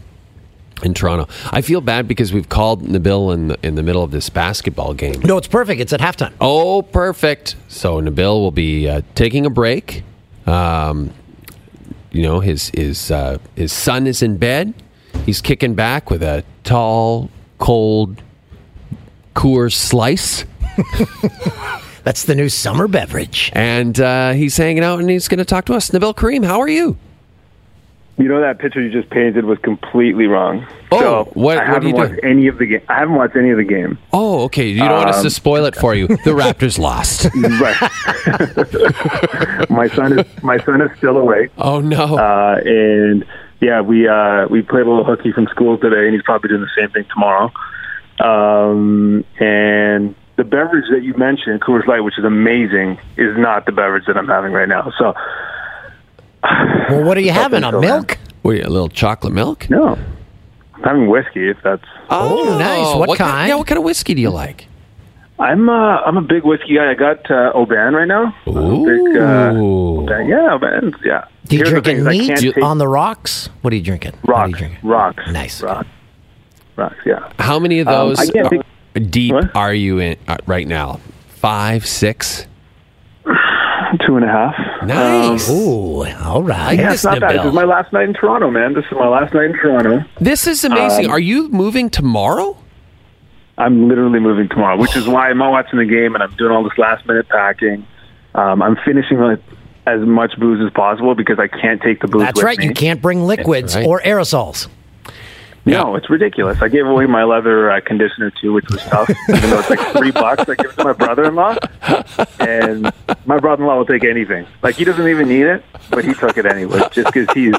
in 0.83 0.93
Toronto. 0.93 1.27
I 1.51 1.61
feel 1.61 1.81
bad 1.81 2.07
because 2.07 2.33
we've 2.33 2.49
called 2.49 2.83
Nabil 2.83 3.33
in 3.33 3.47
the, 3.49 3.57
in 3.63 3.75
the 3.75 3.83
middle 3.83 4.03
of 4.03 4.11
this 4.11 4.29
basketball 4.29 4.93
game. 4.93 5.19
No, 5.21 5.37
it's 5.37 5.47
perfect. 5.47 5.81
It's 5.81 5.93
at 5.93 5.99
halftime. 5.99 6.33
Oh, 6.41 6.81
perfect. 6.81 7.55
So 7.67 8.01
Nabil 8.01 8.39
will 8.39 8.51
be 8.51 8.87
uh, 8.87 9.01
taking 9.15 9.45
a 9.45 9.49
break. 9.49 10.03
Um, 10.45 11.11
you 12.11 12.21
know, 12.21 12.39
his 12.41 12.69
his 12.75 13.09
uh, 13.11 13.37
his 13.55 13.71
son 13.73 14.05
is 14.07 14.21
in 14.21 14.37
bed. 14.37 14.73
He's 15.25 15.41
kicking 15.41 15.73
back 15.73 16.09
with 16.11 16.21
a 16.21 16.43
tall, 16.63 17.29
cold 17.57 18.21
Coors 19.35 19.73
Slice, 19.73 20.45
That's 22.03 22.25
the 22.25 22.35
new 22.35 22.49
summer 22.49 22.87
beverage. 22.87 23.51
and 23.53 23.99
uh, 23.99 24.31
he's 24.33 24.57
hanging 24.57 24.83
out, 24.83 24.99
and 24.99 25.09
he's 25.09 25.27
going 25.27 25.37
to 25.39 25.45
talk 25.45 25.65
to 25.65 25.73
us. 25.73 25.89
Nabil 25.91 26.15
Karim, 26.15 26.43
how 26.43 26.59
are 26.59 26.67
you? 26.67 26.97
You 28.17 28.27
know 28.27 28.41
that 28.41 28.59
picture 28.59 28.79
you 28.79 28.91
just 28.91 29.09
painted 29.09 29.43
was 29.45 29.57
completely 29.59 30.27
wrong. 30.27 30.67
Oh, 30.91 30.99
so 30.99 31.29
what- 31.33 31.57
I 31.57 31.65
haven't 31.65 31.89
you 31.89 31.95
watched 31.95 32.11
doing? 32.21 32.23
any 32.23 32.47
of 32.47 32.59
the 32.59 32.67
game. 32.67 32.81
I 32.87 32.99
haven't 32.99 33.15
watched 33.15 33.35
any 33.35 33.49
of 33.49 33.57
the 33.57 33.63
game. 33.63 33.97
Oh, 34.13 34.43
okay. 34.43 34.67
You 34.67 34.79
don't 34.81 34.91
want 34.91 35.09
us 35.09 35.21
to 35.21 35.27
Um, 35.27 35.31
spoil 35.31 35.65
it 35.65 35.75
for 35.75 35.95
you. 35.95 36.05
The 36.07 36.15
Raptors 36.41 36.77
lost. 36.77 37.25
Right. 37.35 37.75
my 39.69 39.87
son 39.89 40.19
is 40.19 40.43
my 40.43 40.57
son 40.63 40.81
is 40.81 40.95
still 40.97 41.17
awake, 41.17 41.49
Oh 41.57 41.79
no. 41.79 42.17
uh, 42.17 42.59
and 42.63 43.25
yeah, 43.61 43.81
we 43.81 44.07
uh, 44.07 44.47
we 44.47 44.61
played 44.61 44.85
a 44.85 44.89
little 44.89 45.03
hooky 45.05 45.31
from 45.31 45.47
school 45.47 45.77
today, 45.79 46.05
and 46.05 46.13
he's 46.13 46.23
probably 46.23 46.49
doing 46.49 46.61
the 46.61 46.69
same 46.79 46.89
thing 46.91 47.05
tomorrow. 47.11 47.51
Um, 48.19 49.25
and 49.39 50.13
the 50.35 50.43
beverage 50.43 50.85
that 50.91 51.01
you 51.03 51.13
mentioned, 51.17 51.61
Coors 51.61 51.87
Light, 51.87 52.01
which 52.01 52.17
is 52.19 52.25
amazing, 52.25 52.99
is 53.17 53.35
not 53.37 53.65
the 53.65 53.71
beverage 53.71 54.05
that 54.05 54.17
I'm 54.17 54.27
having 54.27 54.51
right 54.51 54.67
now. 54.69 54.91
So, 54.97 55.13
Well, 56.89 57.03
what 57.03 57.17
are 57.17 57.21
you 57.21 57.31
having? 57.31 57.63
A 57.63 57.71
so, 57.71 57.79
man. 57.79 57.89
milk? 57.89 58.17
What, 58.41 58.55
a 58.57 58.69
little 58.69 58.89
chocolate 58.89 59.33
milk? 59.33 59.69
no, 59.69 59.97
I'm 60.75 60.83
having 60.83 61.07
whiskey. 61.09 61.49
If 61.49 61.57
that's 61.63 61.83
Oh, 62.09 62.57
nice. 62.59 62.95
What 63.07 63.17
kind? 63.17 63.47
Yeah, 63.49 63.55
what 63.55 63.67
kind 63.67 63.77
of 63.77 63.83
whiskey 63.85 64.13
do 64.13 64.21
you 64.21 64.29
like? 64.29 64.67
I'm 65.39 65.67
uh, 65.69 65.73
I'm 66.01 66.17
a 66.17 66.21
big 66.21 66.43
whiskey 66.43 66.75
guy. 66.75 66.91
I 66.91 66.93
got 66.93 67.29
uh, 67.31 67.51
Oban 67.55 67.93
right 67.95 68.07
now. 68.07 68.35
I'm 68.45 68.83
Big, 68.83 69.17
uh, 69.21 69.53
Ooh. 69.55 70.01
Oban. 70.01 70.27
Yeah, 70.27 70.53
Oban. 70.53 70.93
Yeah. 71.03 71.25
Do 71.47 71.55
you 71.55 71.59
Here's 71.63 71.69
drink 71.69 71.87
it 71.87 71.89
thing 71.89 71.97
is 71.99 72.07
I 72.07 72.11
neat 72.11 72.27
can't 72.27 72.39
take 72.39 72.63
on 72.63 72.77
the 72.77 72.87
rocks? 72.87 73.49
What 73.61 73.73
are 73.73 73.75
you 73.75 73.81
drinking? 73.81 74.13
What 74.21 74.35
are 74.35 74.39
rocks. 74.41 74.51
you 74.51 74.57
drinking? 74.57 74.89
Rocks. 74.89 75.23
Nice. 75.31 75.61
Rocks. 75.61 75.87
Rocks. 76.75 76.95
Yeah. 77.05 77.31
How 77.39 77.59
many 77.59 77.79
of 77.79 77.87
Um, 77.87 78.09
those 78.09 78.19
I 78.19 78.31
can't 78.31 78.53
are- 78.53 78.99
deep 78.99 79.33
What? 79.33 79.55
are 79.55 79.73
you 79.73 79.99
in 79.99 80.17
uh, 80.27 80.37
right 80.45 80.67
now? 80.67 80.99
Five, 81.27 81.85
six? 81.87 82.45
Two 84.05 84.15
and 84.15 84.25
a 84.25 84.27
half. 84.27 84.55
Nice. 84.85 85.49
Ooh, 85.49 86.03
all 86.05 86.41
right. 86.41 86.77
Yeah, 86.79 86.93
it's 86.93 87.03
not 87.03 87.19
bad. 87.19 87.39
This 87.39 87.45
is 87.45 87.53
my 87.53 87.63
last 87.63 87.93
night 87.93 88.07
in 88.07 88.13
Toronto, 88.13 88.49
man. 88.49 88.73
This 88.73 88.85
is 88.85 88.91
my 88.93 89.07
last 89.07 89.33
night 89.33 89.45
in 89.45 89.53
Toronto. 89.53 90.03
this 90.19 90.47
is 90.47 90.63
amazing. 90.63 91.05
Um, 91.05 91.11
are 91.11 91.19
you 91.19 91.49
moving 91.49 91.89
tomorrow? 91.89 92.57
I'm 93.57 93.87
literally 93.87 94.19
moving 94.19 94.49
tomorrow, 94.49 94.77
which 94.77 94.95
is 94.95 95.07
why 95.07 95.29
I'm 95.29 95.37
not 95.37 95.51
watching 95.51 95.77
the 95.77 95.85
game 95.85 96.15
and 96.15 96.23
I'm 96.23 96.33
doing 96.35 96.51
all 96.51 96.63
this 96.63 96.77
last 96.77 97.05
minute 97.05 97.29
packing. 97.29 97.85
Um, 98.33 98.63
I'm 98.63 98.77
finishing 98.83 99.19
as 99.85 100.01
much 100.01 100.37
booze 100.39 100.65
as 100.65 100.71
possible 100.73 101.13
because 101.13 101.37
I 101.37 101.47
can't 101.47 101.81
take 101.81 102.01
the 102.01 102.07
booze. 102.07 102.23
That's 102.23 102.41
right. 102.41 102.57
me. 102.57 102.65
You 102.65 102.73
can't 102.73 103.01
bring 103.01 103.25
liquids 103.25 103.75
right. 103.75 103.85
or 103.85 104.01
aerosols. 104.01 104.67
No, 105.65 105.95
it's 105.95 106.09
ridiculous. 106.09 106.61
I 106.61 106.67
gave 106.67 106.85
away 106.85 107.05
my 107.05 107.23
leather 107.23 107.71
uh, 107.71 107.79
conditioner 107.81 108.31
too, 108.41 108.51
which 108.51 108.67
was 108.69 108.81
tough. 108.83 109.09
even 109.29 109.49
though 109.49 109.59
it's 109.59 109.69
like 109.69 109.79
three 109.93 110.11
bucks, 110.23 110.41
I 110.49 110.55
give 110.55 110.71
it 110.71 110.77
to 110.77 110.83
my 110.83 110.93
brother-in-law, 110.93 111.55
and 112.39 112.91
my 113.25 113.39
brother-in-law 113.39 113.77
will 113.77 113.85
take 113.85 114.03
anything. 114.03 114.45
Like 114.61 114.75
he 114.75 114.83
doesn't 114.83 115.07
even 115.07 115.29
need 115.29 115.45
it, 115.45 115.63
but 115.89 116.03
he 116.03 116.13
took 116.13 116.37
it 116.37 116.45
anyway, 116.45 116.81
just 116.91 117.13
because 117.13 117.33
he's 117.33 117.55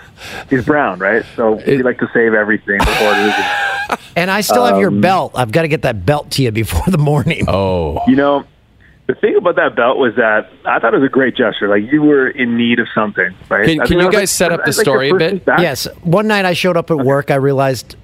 he's 0.50 0.64
brown, 0.64 0.98
right? 0.98 1.24
So 1.36 1.52
we 1.66 1.82
like 1.82 1.98
to 2.00 2.08
save 2.12 2.34
everything 2.34 2.78
before 2.78 3.12
it 3.12 3.28
is. 3.28 3.98
And 4.16 4.30
I 4.30 4.42
still 4.42 4.64
have 4.66 4.78
your 4.78 4.88
Um, 4.90 5.00
belt. 5.00 5.32
I've 5.34 5.50
got 5.52 5.62
to 5.62 5.68
get 5.68 5.82
that 5.82 6.04
belt 6.06 6.30
to 6.32 6.42
you 6.42 6.50
before 6.52 6.84
the 6.88 6.98
morning. 6.98 7.44
Oh. 7.48 8.00
You 8.06 8.16
know, 8.16 8.44
the 9.06 9.14
thing 9.14 9.36
about 9.36 9.56
that 9.56 9.76
belt 9.76 9.98
was 9.98 10.14
that 10.16 10.50
I 10.64 10.78
thought 10.78 10.94
it 10.94 10.98
was 11.00 11.06
a 11.06 11.10
great 11.12 11.36
gesture. 11.36 11.68
Like 11.68 11.90
you 11.92 12.02
were 12.02 12.28
in 12.28 12.56
need 12.56 12.78
of 12.78 12.86
something, 12.94 13.34
right? 13.50 13.66
Can- 13.66 13.80
can 13.86 13.98
you 13.98 14.04
guys 14.10 14.14
like- 14.14 14.28
set 14.28 14.52
up 14.52 14.60
the 14.60 14.64
that's 14.66 14.78
like 14.78 14.84
story 14.84 15.10
a 15.10 15.14
bit? 15.14 15.42
Yes. 15.46 15.86
One 16.02 16.26
night 16.26 16.44
I 16.44 16.54
showed 16.54 16.76
up 16.76 16.90
at 16.90 16.96
work. 16.98 17.30
I 17.30 17.34
realized 17.34 17.96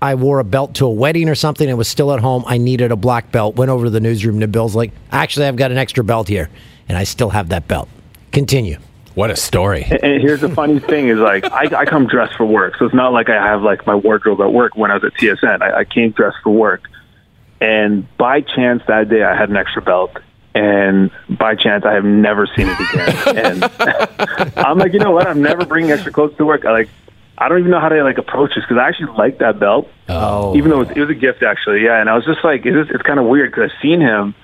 I 0.00 0.14
wore 0.14 0.38
a 0.40 0.44
belt 0.44 0.74
to 0.76 0.86
a 0.86 0.90
wedding 0.90 1.28
or 1.28 1.34
something. 1.34 1.68
It 1.68 1.74
was 1.76 1.86
still 1.88 2.12
at 2.12 2.20
home. 2.20 2.44
I 2.46 2.56
needed 2.58 2.90
a 2.92 2.96
black 2.96 3.30
belt. 3.30 3.56
Went 3.56 3.70
over 3.70 3.84
to 3.84 3.90
the 3.90 4.00
newsroom. 4.00 4.42
And 4.42 4.50
Bill's 4.52 4.74
like, 4.74 4.90
actually, 5.12 5.46
I've 5.46 5.56
got 5.56 5.70
an 5.70 5.78
extra 5.78 6.02
belt 6.02 6.28
here. 6.28 6.48
And 6.88 6.96
I 6.98 7.04
still 7.04 7.30
have 7.30 7.50
that 7.50 7.68
belt. 7.68 7.88
Continue. 8.32 8.78
What 9.14 9.30
a 9.30 9.36
story. 9.36 9.82
And- 9.90 10.02
And 10.02 10.22
here's 10.22 10.40
the 10.40 10.48
funny 10.48 10.78
thing 10.92 11.08
is 11.08 11.18
like 11.18 11.44
I, 11.52 11.80
I 11.80 11.84
come 11.84 12.06
dressed 12.06 12.34
for 12.36 12.46
work, 12.46 12.76
so 12.78 12.86
it's 12.86 12.94
not 12.94 13.12
like 13.12 13.28
I 13.28 13.34
have 13.34 13.62
like 13.62 13.86
my 13.86 13.94
wardrobe 13.94 14.40
at 14.40 14.52
work 14.52 14.74
when 14.76 14.90
I 14.90 14.94
was 14.94 15.04
at 15.04 15.12
TSN. 15.14 15.60
I, 15.60 15.80
I 15.80 15.84
came 15.84 16.10
dressed 16.12 16.38
for 16.42 16.50
work, 16.50 16.88
and 17.62 18.06
by 18.16 18.40
chance 18.40 18.82
that 18.88 19.08
day 19.08 19.22
I 19.22 19.34
had 19.36 19.48
an 19.50 19.56
extra 19.56 19.80
belt, 19.82 20.12
and 20.54 21.10
by 21.30 21.54
chance 21.54 21.84
I 21.84 21.92
have 21.94 22.04
never 22.04 22.46
seen 22.46 22.66
it 22.68 22.78
again. 22.80 23.62
and 23.62 24.56
I'm 24.56 24.78
like, 24.78 24.92
you 24.92 24.98
know 24.98 25.12
what? 25.12 25.26
I'm 25.26 25.40
never 25.42 25.64
bringing 25.64 25.90
extra 25.90 26.12
clothes 26.12 26.36
to 26.38 26.44
work. 26.44 26.64
I 26.64 26.72
like. 26.72 26.88
I 27.38 27.48
don't 27.48 27.58
even 27.60 27.70
know 27.72 27.80
how 27.80 27.88
to 27.88 28.04
like 28.04 28.18
approach 28.18 28.54
this 28.54 28.62
because 28.62 28.76
I 28.78 28.86
actually 28.88 29.12
like 29.16 29.38
that 29.38 29.58
belt, 29.58 29.88
Oh. 30.08 30.54
even 30.54 30.70
though 30.70 30.82
it 30.82 30.88
was, 30.88 30.96
it 30.96 31.00
was 31.00 31.10
a 31.10 31.14
gift 31.14 31.42
actually. 31.42 31.82
Yeah, 31.82 31.98
and 32.00 32.08
I 32.08 32.14
was 32.14 32.24
just 32.24 32.44
like, 32.44 32.64
is 32.66 32.74
this, 32.74 32.88
it's 32.94 33.02
kind 33.02 33.18
of 33.18 33.26
weird 33.26 33.50
because 33.50 33.70
I've 33.72 33.80
seen 33.82 34.00
him, 34.00 34.34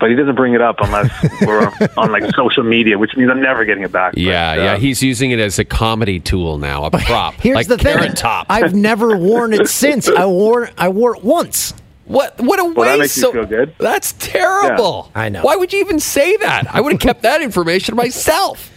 but 0.00 0.10
he 0.10 0.16
doesn't 0.16 0.34
bring 0.34 0.54
it 0.54 0.60
up 0.60 0.76
unless 0.80 1.10
we're 1.46 1.70
on 1.96 2.10
like 2.10 2.24
social 2.34 2.64
media, 2.64 2.98
which 2.98 3.14
means 3.16 3.30
I'm 3.30 3.40
never 3.42 3.64
getting 3.64 3.84
it 3.84 3.92
back. 3.92 4.14
Yeah, 4.16 4.56
But, 4.56 4.62
yeah. 4.62 4.72
uh, 4.72 4.78
He's 4.78 5.02
using 5.04 5.30
it 5.30 5.38
as 5.38 5.60
a 5.60 5.64
comedy 5.64 6.18
tool 6.18 6.58
now, 6.58 6.84
a 6.84 6.90
prop. 6.90 7.34
Here's 7.34 7.54
like 7.54 7.68
the 7.68 7.78
thing. 7.78 8.12
Top. 8.14 8.46
I've 8.50 8.74
never 8.74 9.16
worn 9.16 9.52
it 9.52 9.68
since. 9.68 10.08
I 10.08 10.26
wore 10.26 10.68
I 10.76 10.88
wore 10.88 11.14
it 11.16 11.22
once. 11.22 11.74
What 12.12 12.40
what 12.40 12.58
a 12.60 12.64
waste. 12.64 12.76
Well, 12.76 12.88
that 12.90 12.98
makes 12.98 13.16
you 13.16 13.22
So- 13.22 13.32
feel 13.32 13.46
good. 13.46 13.74
That's 13.78 14.12
terrible. 14.14 15.10
I 15.14 15.28
know. 15.28 15.42
Why 15.42 15.56
would 15.56 15.72
you 15.72 15.80
even 15.80 15.98
say 16.00 16.36
that? 16.38 16.64
I 16.74 16.80
would 16.80 16.92
have 16.92 17.00
kept 17.00 17.22
that 17.22 17.42
information 17.42 17.96
myself. 17.96 18.70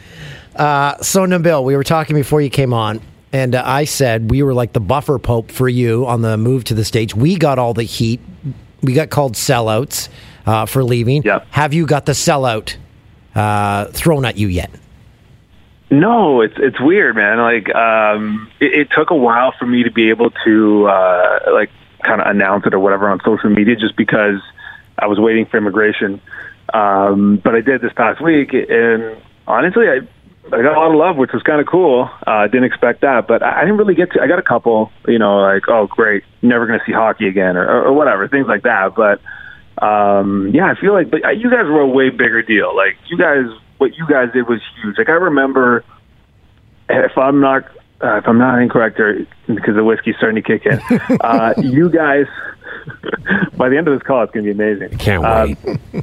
So 0.58 1.26
Nabil, 1.26 1.64
we 1.64 1.76
were 1.76 1.84
talking 1.84 2.16
before 2.16 2.42
you 2.42 2.50
came 2.50 2.74
on, 2.74 3.02
and 3.34 3.56
uh, 3.56 3.64
I 3.66 3.84
said 3.86 4.32
we 4.32 4.42
were 4.44 4.54
like 4.54 4.74
the 4.74 4.80
buffer 4.80 5.20
pope 5.20 5.52
for 5.52 5.68
you 5.68 6.06
on 6.06 6.22
the 6.22 6.38
move 6.38 6.64
to 6.66 6.74
the 6.74 6.86
stage. 6.86 7.16
We 7.16 7.36
got 7.38 7.60
all 7.60 7.74
the 7.74 7.84
heat. 7.84 8.20
We 8.82 8.94
got 8.94 9.10
called 9.10 9.34
sellouts 9.34 10.10
uh, 10.46 10.66
for 10.68 10.84
leaving. 10.84 11.24
Yep. 11.24 11.48
Have 11.52 11.74
you 11.74 11.86
got 11.86 12.06
the 12.06 12.12
sellout 12.14 12.76
uh, 13.34 13.86
thrown 13.88 14.26
at 14.26 14.38
you 14.38 14.48
yet? 14.48 14.70
No, 15.92 16.42
it's 16.42 16.56
it's 16.58 16.80
weird, 16.80 17.16
man. 17.16 17.38
Like, 17.38 17.74
um, 17.76 18.50
it, 18.60 18.74
it 18.74 18.88
took 18.92 19.12
a 19.12 19.16
while 19.16 19.54
for 19.58 19.66
me 19.66 19.84
to 19.84 19.92
be 19.92 20.10
able 20.10 20.32
to 20.44 20.88
uh, 20.88 21.40
like 21.52 21.70
kind 22.06 22.22
of 22.22 22.28
announce 22.28 22.66
it 22.66 22.74
or 22.74 22.80
whatever 22.80 23.10
on 23.10 23.20
social 23.26 23.50
media, 23.50 23.76
just 23.76 23.96
because 23.96 24.40
I 24.98 25.08
was 25.08 25.20
waiting 25.20 25.46
for 25.46 25.58
immigration. 25.58 26.22
Um, 26.74 27.38
but 27.44 27.56
I 27.56 27.62
did 27.62 27.82
this 27.82 27.94
past 27.94 28.22
week, 28.22 28.54
and 28.54 29.18
honestly, 29.48 29.88
I 29.88 30.00
I 30.48 30.62
got 30.62 30.78
a 30.78 30.80
lot 30.80 30.92
of 30.92 30.98
love, 30.98 31.18
which 31.18 31.32
was 31.34 31.42
kind 31.42 31.60
of 31.60 31.66
cool. 31.66 32.10
Uh, 32.26 32.44
didn't 32.46 32.66
expect 32.66 33.02
that, 33.02 33.28
but 33.28 33.42
I, 33.42 33.58
I 33.58 33.62
didn't 33.62 33.78
really 33.78 33.96
get 33.96 34.12
to. 34.12 34.22
I 34.22 34.28
got 34.28 34.38
a 34.38 34.44
couple, 34.44 34.92
you 35.08 35.18
know, 35.18 35.40
like, 35.40 35.64
oh, 35.68 35.88
great, 35.88 36.24
never 36.44 36.68
going 36.68 36.80
to 36.80 36.86
see 36.86 36.92
hockey 36.92 37.28
again, 37.28 37.58
or, 37.58 37.86
or 37.86 37.94
whatever, 37.94 38.28
things 38.28 38.48
like 38.48 38.62
that. 38.64 38.94
But 38.96 39.22
um, 39.84 40.52
yeah, 40.54 40.72
I 40.72 40.80
feel 40.80 40.94
like 40.94 41.10
but 41.10 41.22
you 41.38 41.50
guys 41.50 41.66
were 41.66 41.82
a 41.82 41.88
way 41.88 42.10
bigger 42.10 42.42
deal. 42.42 42.76
Like 42.76 42.98
you 43.08 43.18
guys, 43.18 43.46
what 43.78 43.96
you 43.96 44.08
guys 44.08 44.32
did 44.34 44.48
was 44.48 44.62
huge. 44.82 44.98
Like 44.98 45.10
I 45.10 45.14
remember, 45.14 45.84
if 46.90 47.18
I'm 47.18 47.42
not 47.42 47.66
uh, 48.04 48.18
if 48.18 48.28
I'm 48.28 48.38
not 48.38 48.62
incorrect, 48.62 49.00
or 49.00 49.26
because 49.48 49.76
the 49.76 49.84
whiskey's 49.84 50.16
starting 50.18 50.42
to 50.44 50.48
kick 50.48 50.66
in, 50.66 50.80
uh, 51.22 51.54
you 51.58 51.90
guys. 51.90 52.26
By 53.58 53.70
the 53.70 53.78
end 53.78 53.88
of 53.88 53.98
this 53.98 54.06
call, 54.06 54.22
it's 54.24 54.32
going 54.32 54.46
to 54.46 54.54
be 54.54 54.64
amazing. 54.64 54.98
Can't 55.00 55.26
Um, 55.26 55.58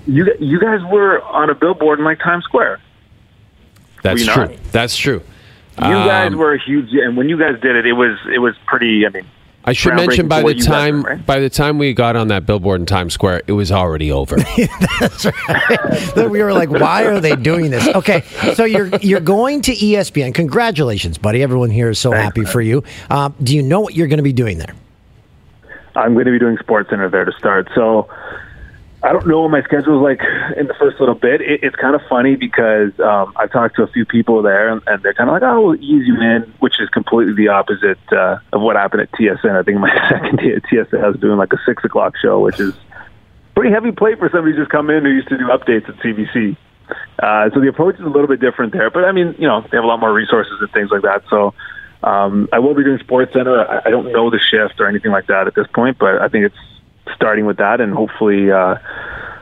you 0.07 0.26
you 0.40 0.59
guys 0.59 0.81
were 0.90 1.22
on 1.22 1.48
a 1.48 1.55
billboard 1.55 2.00
in 2.00 2.05
like 2.05 2.18
Times 2.18 2.42
Square. 2.44 2.81
That's 4.02 4.24
true. 4.24 4.46
not? 4.46 4.62
That's 4.72 4.96
true. 4.96 5.22
You 5.78 5.83
guys 5.85 6.33
Um, 6.33 6.38
were 6.38 6.55
a 6.55 6.59
huge, 6.61 6.88
and 6.92 7.16
when 7.16 7.28
you 7.28 7.38
guys 7.38 7.61
did 7.61 7.76
it, 7.76 7.87
it 7.87 7.92
was 7.92 8.18
it 8.35 8.38
was 8.40 8.55
pretty. 8.66 9.07
I 9.07 9.11
mean, 9.11 9.24
I 9.64 9.72
should 9.72 9.94
mention 9.94 10.29
by 10.29 10.38
the 10.38 10.44
what 10.44 10.57
you 10.57 10.62
guys 10.62 10.66
time 10.66 11.03
did, 11.03 11.09
right? 11.09 11.27
by 11.27 11.38
the 11.38 11.48
time 11.51 11.79
we 11.79 11.94
got 11.94 12.16
on 12.16 12.29
that 12.29 12.46
billboard 12.46 12.81
in 12.81 12.87
Times 12.87 13.14
Square, 13.14 13.42
it 13.46 13.53
was 13.53 13.70
already 13.70 14.11
over. 14.11 14.37
Then 16.14 16.31
we 16.31 16.42
were 16.42 16.53
like, 16.53 16.70
why 16.70 17.05
are 17.05 17.20
they 17.20 17.37
doing 17.37 17.70
this? 17.70 17.87
Okay, 17.88 18.22
so 18.55 18.64
you're 18.64 18.88
you're 18.96 19.20
going 19.20 19.62
to 19.62 19.72
ESPN. 19.72 20.35
Congratulations, 20.35 21.18
buddy. 21.18 21.42
Everyone 21.42 21.70
here 21.70 21.90
is 21.90 21.98
so 21.98 22.12
happy 22.12 22.44
for 22.44 22.61
you. 22.61 22.83
Um, 23.11 23.35
do 23.42 23.55
you 23.55 23.62
know 23.62 23.81
what 23.81 23.94
you're 23.94 24.09
going 24.09 24.18
to 24.18 24.22
be 24.22 24.33
doing 24.33 24.59
there? 24.59 24.75
I'm 25.94 26.14
going 26.14 26.25
to 26.27 26.33
be 26.33 26.38
doing 26.38 26.57
Sports 26.59 26.90
Center 26.90 27.09
there 27.09 27.25
to 27.25 27.33
start. 27.33 27.68
So 27.75 28.09
I 29.05 29.12
don't 29.12 29.27
know 29.27 29.41
what 29.41 29.51
my 29.51 29.62
schedule 29.62 29.99
is 29.99 30.03
like 30.03 30.23
in 30.57 30.69
the 30.69 30.75
first 30.75 31.01
little 31.01 31.17
bit. 31.17 31.41
It, 31.41 31.65
it's 31.65 31.75
kind 31.75 31.97
of 31.97 32.03
funny 32.09 32.37
because 32.37 32.93
um, 33.01 33.33
I've 33.37 33.51
talked 33.51 33.75
to 33.77 33.83
a 33.83 33.88
few 33.88 34.07
people 34.07 34.43
there, 34.43 34.69
and, 34.69 34.81
and 34.87 35.03
they're 35.03 35.15
kind 35.15 35.29
of 35.29 35.35
like, 35.35 35.43
"Oh, 35.43 35.61
we'll 35.61 35.77
ease 35.77 36.07
you 36.07 36.21
in," 36.21 36.43
which 36.61 36.81
is 36.81 36.88
completely 36.91 37.35
the 37.35 37.49
opposite 37.49 37.99
uh, 38.12 38.38
of 38.53 38.61
what 38.61 38.77
happened 38.77 39.03
at 39.03 39.12
TSN. 39.12 39.59
I 39.59 39.62
think 39.65 39.79
my 39.79 39.93
second 40.09 40.38
day 40.38 40.55
at 40.55 40.62
TSN, 40.65 41.03
I 41.03 41.09
was 41.09 41.19
doing 41.19 41.37
like 41.37 41.53
a 41.53 41.59
six 41.67 41.85
o'clock 41.85 42.15
show, 42.23 42.41
which 42.41 42.61
is 42.61 42.75
pretty 43.57 43.71
heavy 43.73 43.91
plate 43.91 44.19
for 44.19 44.31
somebody 44.31 44.57
just 44.57 44.71
come 44.71 44.88
in 44.88 45.05
who 45.05 45.11
used 45.11 45.29
to 45.29 45.37
do 45.37 45.47
updates 45.47 45.88
at 45.88 45.97
CBC. 45.97 46.57
Uh, 47.19 47.51
so 47.53 47.61
the 47.61 47.69
approach 47.69 47.97
is 47.97 48.05
a 48.05 48.09
little 48.09 48.29
bit 48.29 48.41
different 48.41 48.73
there, 48.73 48.91
but 48.91 49.05
I 49.05 49.12
mean, 49.12 49.35
you 49.38 49.49
know, 49.49 49.62
they 49.62 49.77
have 49.77 49.85
a 49.85 49.87
lot 49.87 49.99
more 49.99 50.12
resources 50.12 50.55
and 50.61 50.71
things 50.73 50.91
like 50.91 51.03
that. 51.03 51.23
So 51.29 51.55
um, 52.05 52.49
I 52.53 52.59
will 52.59 52.75
be 52.75 52.85
doing 52.85 52.99
Sports 52.99 53.33
Center. 53.33 53.59
I, 53.59 53.83
I 53.87 53.91
don't 53.91 54.12
know 54.12 54.31
the 54.31 54.38
shift 54.38 54.81
or 54.81 54.87
anything 54.87 55.11
like 55.11 55.27
that 55.27 55.47
at 55.47 55.55
this 55.55 55.67
point, 55.75 55.99
but 55.99 56.21
I 56.21 56.29
think 56.29 56.47
it's 56.47 56.57
starting 57.15 57.47
with 57.47 57.59
that, 57.59 57.81
and 57.81 57.93
hopefully 57.93 58.51
uh, 58.51 58.77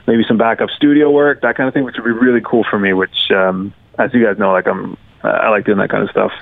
maybe 0.07 0.25
some 0.27 0.39
backup 0.39 0.71
studio 0.71 1.11
work, 1.11 1.43
that 1.43 1.57
kind 1.57 1.69
of 1.69 1.75
thing, 1.75 1.85
which 1.85 1.97
would 1.97 2.05
be 2.05 2.11
really 2.11 2.41
cool 2.45 2.65
for 2.69 2.79
me. 2.79 2.93
Which, 2.93 3.31
um, 3.31 3.73
as 3.99 4.13
you 4.15 4.25
guys 4.25 4.39
know, 4.39 4.53
like 4.53 4.67
I'm, 4.67 4.97
I 5.23 5.49
like 5.51 5.65
doing 5.65 5.79
that 5.79 5.91
kind 5.91 6.03
of 6.03 6.11
stuff. 6.11 6.33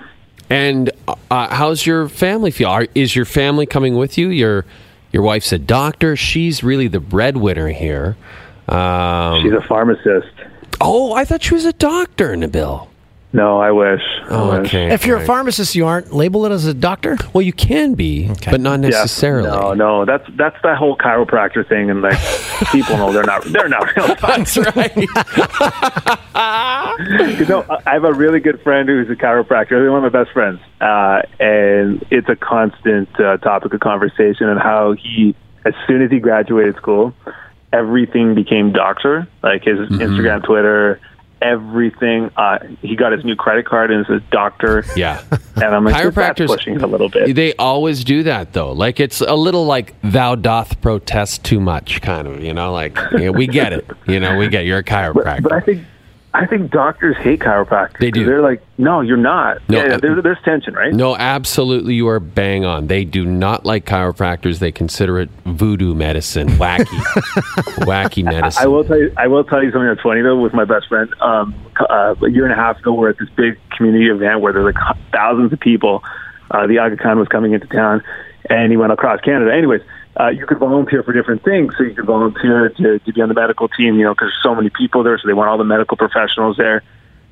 And 0.51 0.91
uh, 1.31 1.55
how's 1.55 1.85
your 1.85 2.09
family 2.09 2.51
feel? 2.51 2.69
Are, 2.69 2.87
is 2.95 3.15
your 3.15 3.27
family 3.27 3.67
coming 3.67 3.97
with 3.97 4.17
you? 4.17 4.29
Your 4.29 4.65
your 5.13 5.23
wife's 5.23 5.53
a 5.53 5.59
doctor. 5.59 6.17
She's 6.17 6.63
really 6.63 6.89
the 6.89 7.01
breadwinner 7.01 7.69
here. 7.69 8.17
Um, 8.69 9.43
She's 9.43 9.53
a 9.53 9.63
pharmacist. 9.67 10.33
oh, 10.81 11.13
I 11.15 11.25
thought 11.25 11.43
she 11.43 11.55
was 11.55 11.65
a 11.65 11.73
doctor, 11.73 12.35
Nabil. 12.37 12.87
No, 13.31 13.61
I 13.61 13.73
wish. 13.73 14.01
I 14.25 14.27
Oh, 14.31 14.59
wish. 14.61 14.69
okay. 14.69 14.91
If 14.91 15.05
you're 15.05 15.19
a 15.19 15.25
pharmacist, 15.27 15.75
you 15.75 15.87
aren't 15.87 16.15
labeled 16.15 16.51
as 16.51 16.65
a 16.65 16.73
doctor. 16.73 17.19
well, 17.35 17.43
you 17.43 17.53
can 17.53 17.93
be, 17.95 18.31
but 18.51 18.59
not 18.61 18.81
Yeah. 18.81 18.89
necessarily. 18.89 19.51
No, 19.51 19.75
no, 19.75 20.05
that's 20.07 20.25
that's 20.37 20.57
that 20.63 20.79
whole 20.79 20.97
chiropractor 20.97 21.67
thing, 21.69 21.91
and 21.91 22.01
like 22.01 22.17
people 22.73 22.97
know 22.97 23.13
they're 23.13 23.25
not 23.25 23.45
they're 23.45 23.69
not 23.69 23.95
real 23.97 24.07
doctors. 24.15 24.55
That's 24.55 24.77
right. 24.77 24.97
you 27.39 27.47
know, 27.47 27.65
I 27.69 27.79
I 27.87 27.93
have 27.95 28.05
a 28.05 28.13
really 28.13 28.41
good 28.41 28.61
friend 28.63 28.89
who's 28.89 29.09
a 29.11 29.17
chiropractor. 29.17 29.81
He's 29.83 29.91
one 29.91 30.05
of 30.05 30.13
my 30.13 30.23
best 30.23 30.33
friends, 30.33 30.61
uh, 30.81 31.23
and 31.41 32.05
it's 32.11 32.29
a 32.29 32.37
constant 32.37 33.09
uh, 33.21 33.37
topic 33.39 33.73
of 33.75 33.81
conversation. 33.81 34.49
And 34.49 34.61
how 34.61 34.93
he, 34.93 35.35
as 35.65 35.75
soon 35.87 36.03
as 36.03 36.11
he 36.11 36.19
graduated 36.19 36.77
school, 36.77 37.15
everything 37.73 38.35
became 38.35 38.73
doctor. 38.73 39.27
Like 39.43 39.65
his 39.65 39.79
Instagram, 39.91 40.45
Twitter, 40.45 41.01
everything. 41.43 42.31
Uh, 42.37 42.59
he 42.83 42.97
got 42.97 43.13
his 43.13 43.25
new 43.25 43.37
credit 43.37 43.67
card 43.67 43.91
and 43.91 44.05
says 44.07 44.23
doctor. 44.31 44.85
yeah. 44.97 45.23
And 45.59 45.75
I'm 45.75 45.85
like, 45.85 45.97
Chiropractors- 45.97 46.47
pushing 46.47 46.77
it 46.77 46.83
a 46.83 46.87
little 46.87 47.09
bit. 47.09 47.35
They 47.35 47.53
always 47.55 48.05
do 48.05 48.23
that 48.23 48.53
though. 48.53 48.71
Like 48.71 49.01
it's 49.01 49.21
a 49.21 49.35
little 49.35 49.67
like 49.67 49.93
thou 50.03 50.37
doth 50.37 50.81
protest 50.81 51.45
too 51.45 51.59
much, 51.59 52.01
kind 52.01 52.29
of. 52.29 52.45
You 52.45 52.55
know, 52.55 52.73
like 52.73 52.97
yeah, 53.19 53.31
we 53.31 53.49
get 53.49 53.73
it. 53.73 53.85
You 54.07 54.21
know, 54.21 54.37
we 54.39 54.47
get 54.49 54.67
you're 54.67 54.79
a 54.79 54.85
chiropractor. 54.85 55.43
But 55.43 55.53
I 55.53 55.61
think 55.61 55.85
I 56.39 56.47
think 56.47 56.71
doctors 56.71 57.17
hate 57.17 57.41
chiropractors. 57.41 57.99
They 57.99 58.13
do. 58.13 58.25
They're 58.25 58.43
like, 58.43 58.63
no, 58.79 59.01
you're 59.01 59.17
not. 59.17 59.69
No, 59.69 59.79
yeah, 59.79 59.97
there's, 59.97 60.23
there's 60.23 60.39
tension, 60.45 60.73
right? 60.73 60.95
No, 60.95 61.17
absolutely, 61.17 61.95
you 61.95 62.07
are 62.07 62.21
bang 62.21 62.65
on. 62.65 62.87
They 62.87 63.05
do 63.05 63.27
not 63.27 63.67
like 63.67 63.85
chiropractors. 63.85 64.61
They 64.61 64.71
consider 64.71 65.19
it 65.19 65.31
voodoo 65.47 65.97
medicine, 65.97 66.47
wacky, 66.51 66.85
wacky 67.85 68.23
medicine. 68.23 68.63
I 68.63 68.69
will 68.69 68.85
tell 68.85 68.99
you. 68.99 69.13
I 69.17 69.27
will 69.27 69.43
tell 69.43 69.65
you 69.65 69.73
something 69.73 69.89
that's 69.89 70.01
funny 70.01 70.23
though. 70.23 70.39
With 70.41 70.55
my 70.55 70.65
best 70.65 70.87
friend, 70.87 71.13
um, 71.21 71.57
uh, 71.91 72.15
a 72.23 72.31
year 72.31 72.45
and 72.45 72.53
a 72.53 72.57
half 72.57 72.79
ago, 72.79 72.93
we're 72.93 73.11
at 73.11 73.19
this 73.19 73.29
big 73.31 73.59
community 73.77 74.09
event 74.09 74.41
where 74.41 74.53
there's 74.53 74.73
like 74.73 74.97
thousands 75.13 75.53
of 75.53 75.59
people. 75.59 76.05
Uh, 76.53 76.69
the 76.69 76.79
Aga 76.79 76.99
Khan 76.99 77.19
was 77.19 77.27
coming 77.27 77.53
into 77.53 77.67
town, 77.67 78.01
and 78.49 78.71
he 78.71 78.77
went 78.77 78.93
across 78.93 79.21
Canada. 79.23 79.53
Anyways, 79.53 79.83
uh, 80.19 80.29
you 80.29 80.47
could 80.47 80.59
volunteer 80.59 81.03
for 81.03 81.13
different 81.13 81.45
things. 81.45 81.75
So 81.77 81.85
you 81.85 81.95
could 81.95 82.07
volunteer 82.07 82.71
to, 82.71 82.99
to 82.99 83.13
be 83.13 83.21
on 83.21 83.29
the 83.29 83.35
medical 83.35 83.69
team, 83.69 83.97
you 83.97 84.05
know, 84.05 84.15
because 84.15 84.29
there's 84.29 84.43
so 84.43 84.55
many 84.55 84.71
people 84.71 85.03
there. 85.03 85.19
So 85.19 85.29
they 85.29 85.35
want 85.35 85.49
all 85.49 85.59
the 85.59 85.65
medical 85.65 85.97
professionals 85.97 86.57
there. 86.57 86.83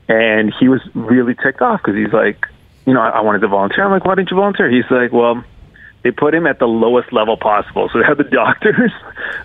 And 0.09 0.55
he 0.59 0.69
was 0.69 0.81
really 0.95 1.35
ticked 1.35 1.61
off 1.61 1.83
because 1.83 1.97
he's 1.97 2.13
like, 2.13 2.47
you 2.87 2.95
know, 2.95 3.01
I, 3.01 3.09
I 3.09 3.21
wanted 3.23 3.41
to 3.41 3.49
volunteer. 3.49 3.85
I'm 3.85 3.91
like, 3.91 4.05
why 4.05 4.15
didn't 4.15 4.31
you 4.31 4.37
volunteer? 4.37 4.71
He's 4.71 4.89
like, 4.89 5.13
well, 5.13 5.43
they 6.03 6.11
put 6.11 6.35
him 6.35 6.47
at 6.47 6.59
the 6.59 6.67
lowest 6.67 7.13
level 7.13 7.37
possible. 7.37 7.89
So 7.93 7.99
they 7.99 8.05
had 8.05 8.19
the 8.19 8.25
doctors, 8.31 8.93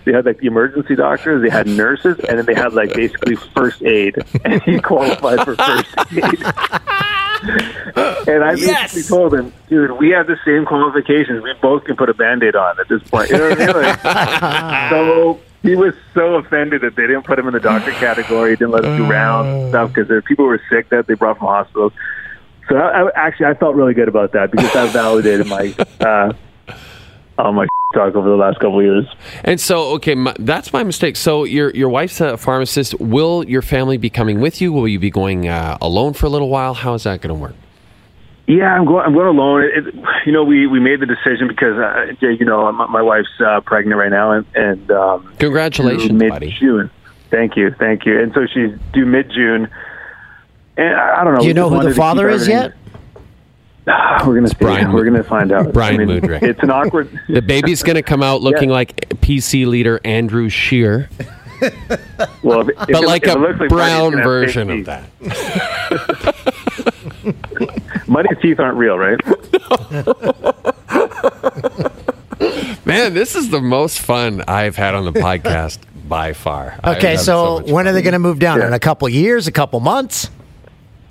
they 0.04 0.12
had 0.12 0.24
like 0.26 0.38
the 0.38 0.46
emergency 0.46 0.94
doctors, 0.94 1.42
they 1.42 1.50
had 1.50 1.66
nurses, 1.66 2.18
and 2.20 2.38
then 2.38 2.46
they 2.46 2.54
had 2.54 2.72
like 2.72 2.94
basically 2.94 3.36
first 3.36 3.82
aid, 3.82 4.16
and 4.44 4.62
he 4.62 4.80
qualified 4.80 5.44
for 5.44 5.56
first 5.56 5.94
aid. 6.12 6.42
and 8.28 8.44
I 8.44 8.54
basically 8.54 9.02
told 9.02 9.34
him, 9.34 9.52
dude, 9.68 9.92
we 9.98 10.10
have 10.10 10.26
the 10.26 10.38
same 10.44 10.64
qualifications. 10.64 11.42
We 11.42 11.52
both 11.60 11.84
can 11.84 11.96
put 11.96 12.08
a 12.08 12.14
band-aid 12.14 12.54
on 12.54 12.78
at 12.78 12.88
this 12.88 13.02
point. 13.02 13.30
You 13.30 13.38
know 13.38 13.48
what 13.48 13.60
I 13.60 13.66
mean? 13.66 13.82
Like, 13.82 14.90
so 14.90 15.40
he 15.62 15.76
was 15.76 15.94
so 16.12 16.36
offended 16.36 16.82
that 16.82 16.96
they 16.96 17.06
didn't 17.06 17.22
put 17.22 17.38
him 17.38 17.46
in 17.46 17.54
the 17.54 17.60
doctor 17.60 17.92
category, 17.92 18.56
didn't 18.56 18.72
let 18.72 18.84
him 18.84 18.96
do 18.96 19.04
rounds 19.10 19.48
and 19.48 19.68
stuff 19.70 19.88
because 19.90 20.08
there 20.08 20.20
people 20.20 20.44
who 20.44 20.50
were 20.50 20.62
sick 20.68 20.88
that 20.90 21.06
they 21.06 21.14
brought 21.14 21.38
from 21.38 21.46
hospitals. 21.46 21.92
So 22.72 22.78
I, 22.78 23.02
I, 23.02 23.10
actually, 23.14 23.46
I 23.46 23.54
felt 23.54 23.76
really 23.76 23.92
good 23.92 24.08
about 24.08 24.32
that 24.32 24.50
because 24.50 24.72
that 24.72 24.90
validated 24.94 25.46
my 25.46 25.74
uh, 26.00 26.32
all 27.36 27.52
my 27.52 27.66
talk 27.94 28.14
over 28.14 28.30
the 28.30 28.34
last 28.34 28.54
couple 28.60 28.78
of 28.78 28.84
years. 28.86 29.06
and 29.44 29.60
so, 29.60 29.90
okay, 29.96 30.14
my, 30.14 30.34
that's 30.38 30.72
my 30.72 30.82
mistake. 30.82 31.16
So 31.16 31.44
your 31.44 31.70
your 31.72 31.90
wife's 31.90 32.18
a 32.22 32.38
pharmacist. 32.38 32.98
Will 32.98 33.44
your 33.44 33.60
family 33.60 33.98
be 33.98 34.08
coming 34.08 34.40
with 34.40 34.62
you? 34.62 34.72
Will 34.72 34.88
you 34.88 34.98
be 34.98 35.10
going 35.10 35.48
uh, 35.48 35.76
alone 35.82 36.14
for 36.14 36.24
a 36.24 36.30
little 36.30 36.48
while? 36.48 36.72
How 36.72 36.94
is 36.94 37.02
that 37.02 37.20
going 37.20 37.28
to 37.28 37.38
work? 37.38 37.54
Yeah, 38.46 38.74
I'm 38.74 38.86
going. 38.86 39.04
I'm 39.04 39.12
going 39.12 39.26
alone. 39.26 39.64
It, 39.64 39.94
you 40.24 40.32
know, 40.32 40.42
we 40.42 40.66
we 40.66 40.80
made 40.80 41.00
the 41.00 41.06
decision 41.06 41.48
because 41.48 41.76
uh, 41.76 42.26
you 42.26 42.46
know, 42.46 42.72
my, 42.72 42.86
my 42.86 43.02
wife's 43.02 43.28
uh, 43.44 43.60
pregnant 43.60 43.98
right 43.98 44.10
now, 44.10 44.32
and 44.32 44.46
and 44.54 44.90
um, 44.90 45.30
Congratulations, 45.38 46.10
mid 46.12 46.30
buddy. 46.30 46.56
June. 46.58 46.90
Thank 47.28 47.58
you, 47.58 47.70
thank 47.78 48.06
you. 48.06 48.18
And 48.18 48.32
so 48.32 48.46
she's 48.46 48.78
due 48.94 49.04
mid 49.04 49.30
June. 49.30 49.68
And 50.76 50.94
I, 50.96 51.20
I 51.20 51.24
don't 51.24 51.34
know. 51.34 51.40
Do 51.40 51.46
you 51.48 51.54
know 51.54 51.68
who 51.70 51.82
the 51.82 51.94
father 51.94 52.28
is 52.28 52.48
yet? 52.48 52.72
We're 53.86 54.34
gonna 54.36 54.48
see. 54.48 54.54
Brian- 54.60 54.92
We're 54.92 55.04
gonna 55.04 55.24
find 55.24 55.50
out. 55.52 55.72
Brian 55.72 56.00
I 56.00 56.04
mean, 56.04 56.20
Mudryk. 56.20 56.42
It's 56.42 56.62
an 56.62 56.70
awkward. 56.70 57.08
The 57.28 57.42
baby's 57.42 57.82
going 57.82 57.96
to 57.96 58.02
come 58.02 58.22
out 58.22 58.40
looking 58.42 58.68
like 58.70 59.08
PC 59.20 59.66
leader 59.66 60.00
Andrew 60.04 60.48
Scheer, 60.48 61.08
Well, 62.42 62.60
if, 62.60 62.68
if 62.68 62.76
but 62.76 62.90
it- 62.90 63.06
like 63.06 63.24
if 63.26 63.34
a 63.34 63.38
like 63.38 63.68
brown 63.68 64.14
Muddy's 64.14 64.14
gonna 64.14 64.16
have 64.18 64.24
version 64.24 64.70
of 64.70 64.84
that. 64.86 65.04
Muddy's 68.08 68.38
teeth 68.40 68.60
aren't 68.60 68.76
real, 68.76 68.98
right? 68.98 69.18
Man, 72.84 73.14
this 73.14 73.34
is 73.36 73.50
the 73.50 73.60
most 73.60 73.98
fun 74.00 74.42
I've 74.48 74.76
had 74.76 74.94
on 74.94 75.04
the 75.04 75.12
podcast 75.12 75.78
by 76.08 76.32
far. 76.32 76.78
Okay, 76.84 77.12
had 77.12 77.20
so, 77.20 77.60
much 77.60 77.70
when 77.70 77.86
are 77.88 77.92
they 77.92 78.02
going 78.02 78.12
to 78.12 78.18
move 78.18 78.38
down? 78.38 78.58
Yeah. 78.58 78.66
In 78.68 78.72
a 78.72 78.80
couple 78.80 79.08
years, 79.08 79.46
a 79.46 79.52
couple 79.52 79.78
months? 79.80 80.30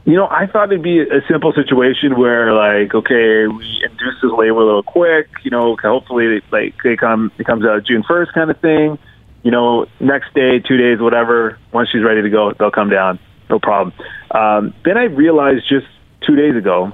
You 0.04 0.16
know, 0.16 0.28
I 0.28 0.48
thought 0.48 0.72
it'd 0.72 0.82
be 0.82 1.00
a 1.00 1.22
simple 1.30 1.54
situation 1.54 2.18
where, 2.18 2.54
like, 2.54 2.94
okay, 2.96 3.46
we 3.48 3.84
induce 3.84 4.16
this 4.22 4.32
labor 4.32 4.62
a 4.62 4.66
little 4.66 4.84
quick. 4.84 5.30
You 5.44 5.52
know, 5.52 5.78
hopefully, 5.78 6.42
like, 6.52 6.76
they 6.84 6.96
come, 6.96 7.32
it 7.38 7.46
comes 7.46 7.66
out 7.66 7.84
June 7.84 8.04
first, 8.08 8.34
kind 8.34 8.50
of 8.50 8.60
thing. 8.60 8.98
You 9.44 9.52
know, 9.52 9.86
next 10.00 10.34
day, 10.34 10.60
two 10.60 10.78
days, 10.78 11.00
whatever. 11.00 11.60
Once 11.72 11.90
she's 11.90 12.04
ready 12.04 12.24
to 12.24 12.30
go, 12.30 12.52
they'll 12.54 12.72
come 12.72 12.90
down, 12.90 13.20
no 13.50 13.60
problem. 13.60 13.94
Um, 14.32 14.74
then 14.84 14.98
I 14.98 15.04
realized 15.04 15.68
just 15.70 15.88
two 16.22 16.36
days 16.36 16.56
ago 16.56 16.94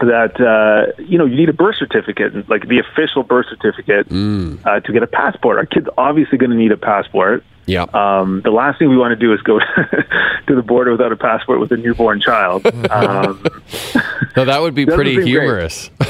that 0.00 0.40
uh, 0.40 1.00
you 1.02 1.18
know 1.18 1.24
you 1.24 1.36
need 1.36 1.48
a 1.48 1.52
birth 1.52 1.76
certificate, 1.78 2.48
like 2.48 2.68
the 2.68 2.78
official 2.78 3.22
birth 3.22 3.46
certificate, 3.48 4.06
uh, 4.10 4.80
to 4.80 4.92
get 4.92 5.02
a 5.02 5.06
passport. 5.06 5.58
Our 5.58 5.66
kid's 5.66 5.88
obviously 5.96 6.38
going 6.38 6.50
to 6.50 6.56
need 6.56 6.72
a 6.72 6.76
passport. 6.76 7.44
Yeah. 7.68 7.82
Um, 7.92 8.40
the 8.44 8.50
last 8.50 8.78
thing 8.78 8.88
we 8.88 8.96
want 8.96 9.12
to 9.12 9.16
do 9.16 9.34
is 9.34 9.42
go 9.42 9.58
to 10.46 10.54
the 10.54 10.62
border 10.62 10.90
without 10.90 11.12
a 11.12 11.16
passport 11.16 11.60
with 11.60 11.70
a 11.70 11.76
newborn 11.76 12.18
child. 12.18 12.66
Um, 12.90 13.44
so 14.34 14.46
that 14.46 14.58
would 14.62 14.74
be 14.74 14.86
doesn't 14.86 14.96
pretty 14.96 15.22
humorous. 15.22 15.90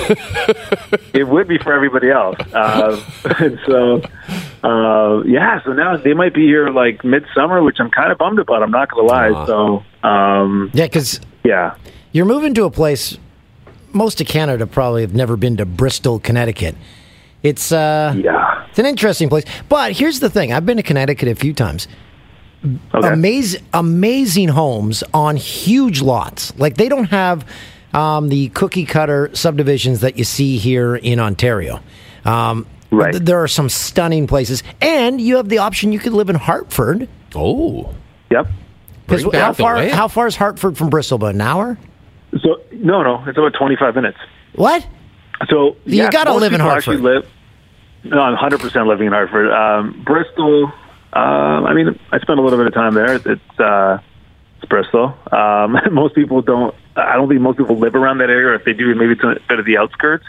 it 1.13 1.27
would 1.27 1.49
be 1.49 1.59
for 1.59 1.73
everybody 1.73 2.11
else. 2.11 2.37
Uh, 2.55 3.03
and 3.41 3.59
so, 3.67 4.03
uh, 4.63 5.23
yeah, 5.25 5.61
so 5.65 5.73
now 5.73 5.97
they 5.97 6.15
might 6.15 6.33
be 6.33 6.47
here 6.47 6.71
like 6.71 7.03
midsummer, 7.05 7.61
which 7.65 7.81
I'm 7.81 7.91
kind 7.91 8.13
of 8.13 8.19
bummed 8.19 8.39
about. 8.39 8.63
I'm 8.63 8.71
not 8.71 8.89
going 8.93 9.09
to 9.09 9.13
lie. 9.13 9.31
Aw. 9.31 9.47
So, 9.47 9.83
um, 10.09 10.71
Yeah, 10.75 10.85
because 10.87 11.21
yeah. 11.43 11.75
you're 12.13 12.25
moving 12.25 12.55
to 12.55 12.67
a 12.67 12.71
place. 12.71 13.19
Most 13.93 14.21
of 14.21 14.27
Canada 14.27 14.67
probably 14.67 15.03
have 15.03 15.15
never 15.15 15.37
been 15.37 15.57
to 15.59 15.67
Bristol, 15.67 16.19
Connecticut. 16.19 16.77
It's 17.43 17.73
uh, 17.73 18.15
Yeah. 18.17 18.65
it's 18.69 18.79
an 18.79 18.87
interesting 18.87 19.29
place. 19.29 19.45
But 19.69 19.93
here's 19.93 20.21
the 20.21 20.29
thing: 20.31 20.53
I've 20.53 20.67
been 20.67 20.77
to 20.77 20.83
Connecticut 20.83 21.29
a 21.29 21.35
few 21.35 21.53
times. 21.55 21.89
Okay. 22.95 23.09
Amazing, 23.13 23.63
amazing 23.73 24.49
homes 24.49 25.05
on 25.15 25.37
huge 25.37 26.03
lots. 26.03 26.57
Like 26.59 26.77
they 26.77 26.89
don't 26.89 27.05
have 27.11 27.47
um, 27.95 28.29
the 28.29 28.49
cookie 28.51 28.85
cutter 28.85 29.31
subdivisions 29.33 30.01
that 30.01 30.19
you 30.19 30.25
see 30.25 30.59
here 30.59 30.97
in 30.97 31.21
Ontario. 31.21 31.81
Um, 32.25 32.67
Right. 32.91 33.13
th- 33.13 33.23
There 33.23 33.43
are 33.43 33.49
some 33.49 33.69
stunning 33.69 34.27
places, 34.27 34.63
and 34.81 35.21
you 35.21 35.37
have 35.37 35.49
the 35.51 35.59
option. 35.59 35.93
You 35.93 35.99
could 35.99 36.15
live 36.15 36.31
in 36.31 36.37
Hartford. 36.37 37.07
Oh, 37.35 37.91
Yep. 38.31 38.47
'Cause 39.07 39.23
Bring 39.25 39.41
how 39.41 39.53
far? 39.53 39.87
How 39.89 40.09
far 40.09 40.27
is 40.27 40.37
Hartford 40.37 40.77
from 40.79 40.89
Bristol? 40.91 41.17
About 41.17 41.35
an 41.35 41.41
hour. 41.43 41.79
So, 42.43 42.61
no, 42.73 43.03
no, 43.03 43.25
it's 43.27 43.39
about 43.39 43.55
25 43.55 43.95
minutes. 43.95 44.19
What? 44.55 44.87
So 45.49 45.77
You 45.85 46.03
yeah, 46.03 46.11
gotta 46.11 46.35
live 46.35 46.53
in 46.53 46.61
Hartford. 46.61 47.01
Live, 47.01 47.27
no, 48.05 48.21
I'm 48.21 48.33
100 48.33 48.61
percent 48.61 48.87
living 48.87 49.07
in 49.07 49.13
Hartford. 49.13 49.51
Um, 49.53 50.03
Bristol, 50.05 50.73
Um, 51.13 51.65
I 51.67 51.75
mean, 51.75 51.99
I 52.13 52.19
spent 52.19 52.39
a 52.39 52.43
little 52.43 52.59
bit 52.59 52.67
of 52.67 52.75
time 52.75 52.95
there. 52.95 53.15
It's 53.15 53.61
uh, 53.61 53.99
it's 54.57 54.69
Bristol. 54.69 55.15
Um, 55.33 55.79
most 55.93 56.15
people 56.15 56.43
don't. 56.43 56.75
I 56.97 57.15
don't 57.15 57.29
think 57.29 57.41
most 57.41 57.59
people 57.59 57.77
live 57.77 57.95
around 57.95 58.19
that 58.19 58.31
area. 58.31 58.49
Or 58.49 58.55
if 58.55 58.65
they 58.65 58.73
do, 58.73 58.93
maybe 58.95 59.13
it's 59.13 59.23
a 59.23 59.37
bit 59.49 59.59
of 59.61 59.65
the 59.65 59.79
outskirts. 59.79 60.25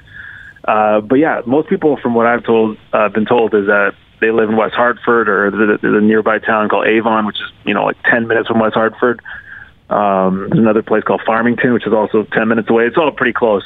Uh, 0.66 1.02
but 1.02 1.16
yeah, 1.16 1.42
most 1.48 1.70
people, 1.70 1.98
from 1.98 2.14
what 2.14 2.28
I've 2.28 2.44
told, 2.44 2.78
uh, 2.94 3.10
been 3.10 3.26
told, 3.26 3.56
is 3.56 3.66
that 3.66 3.96
they 4.22 4.30
live 4.32 4.50
in 4.50 4.58
West 4.58 4.76
Hartford 4.76 5.28
or 5.28 5.50
the, 5.50 5.78
the, 5.82 5.90
the 5.90 6.02
nearby 6.02 6.38
town 6.38 6.70
called 6.70 6.86
Avon, 6.86 7.26
which 7.26 7.38
is 7.38 7.52
you 7.66 7.74
know 7.74 7.86
like 7.86 7.98
ten 8.04 8.28
minutes 8.28 8.48
from 8.48 8.60
West 8.60 8.76
Hartford. 8.76 9.22
Um, 9.90 10.48
there's 10.50 10.60
another 10.60 10.84
place 10.84 11.04
called 11.04 11.22
Farmington, 11.26 11.74
which 11.74 11.88
is 11.88 11.94
also 11.94 12.24
ten 12.32 12.48
minutes 12.48 12.70
away. 12.70 12.86
It's 12.86 12.98
all 12.98 13.12
pretty 13.12 13.34
close. 13.34 13.64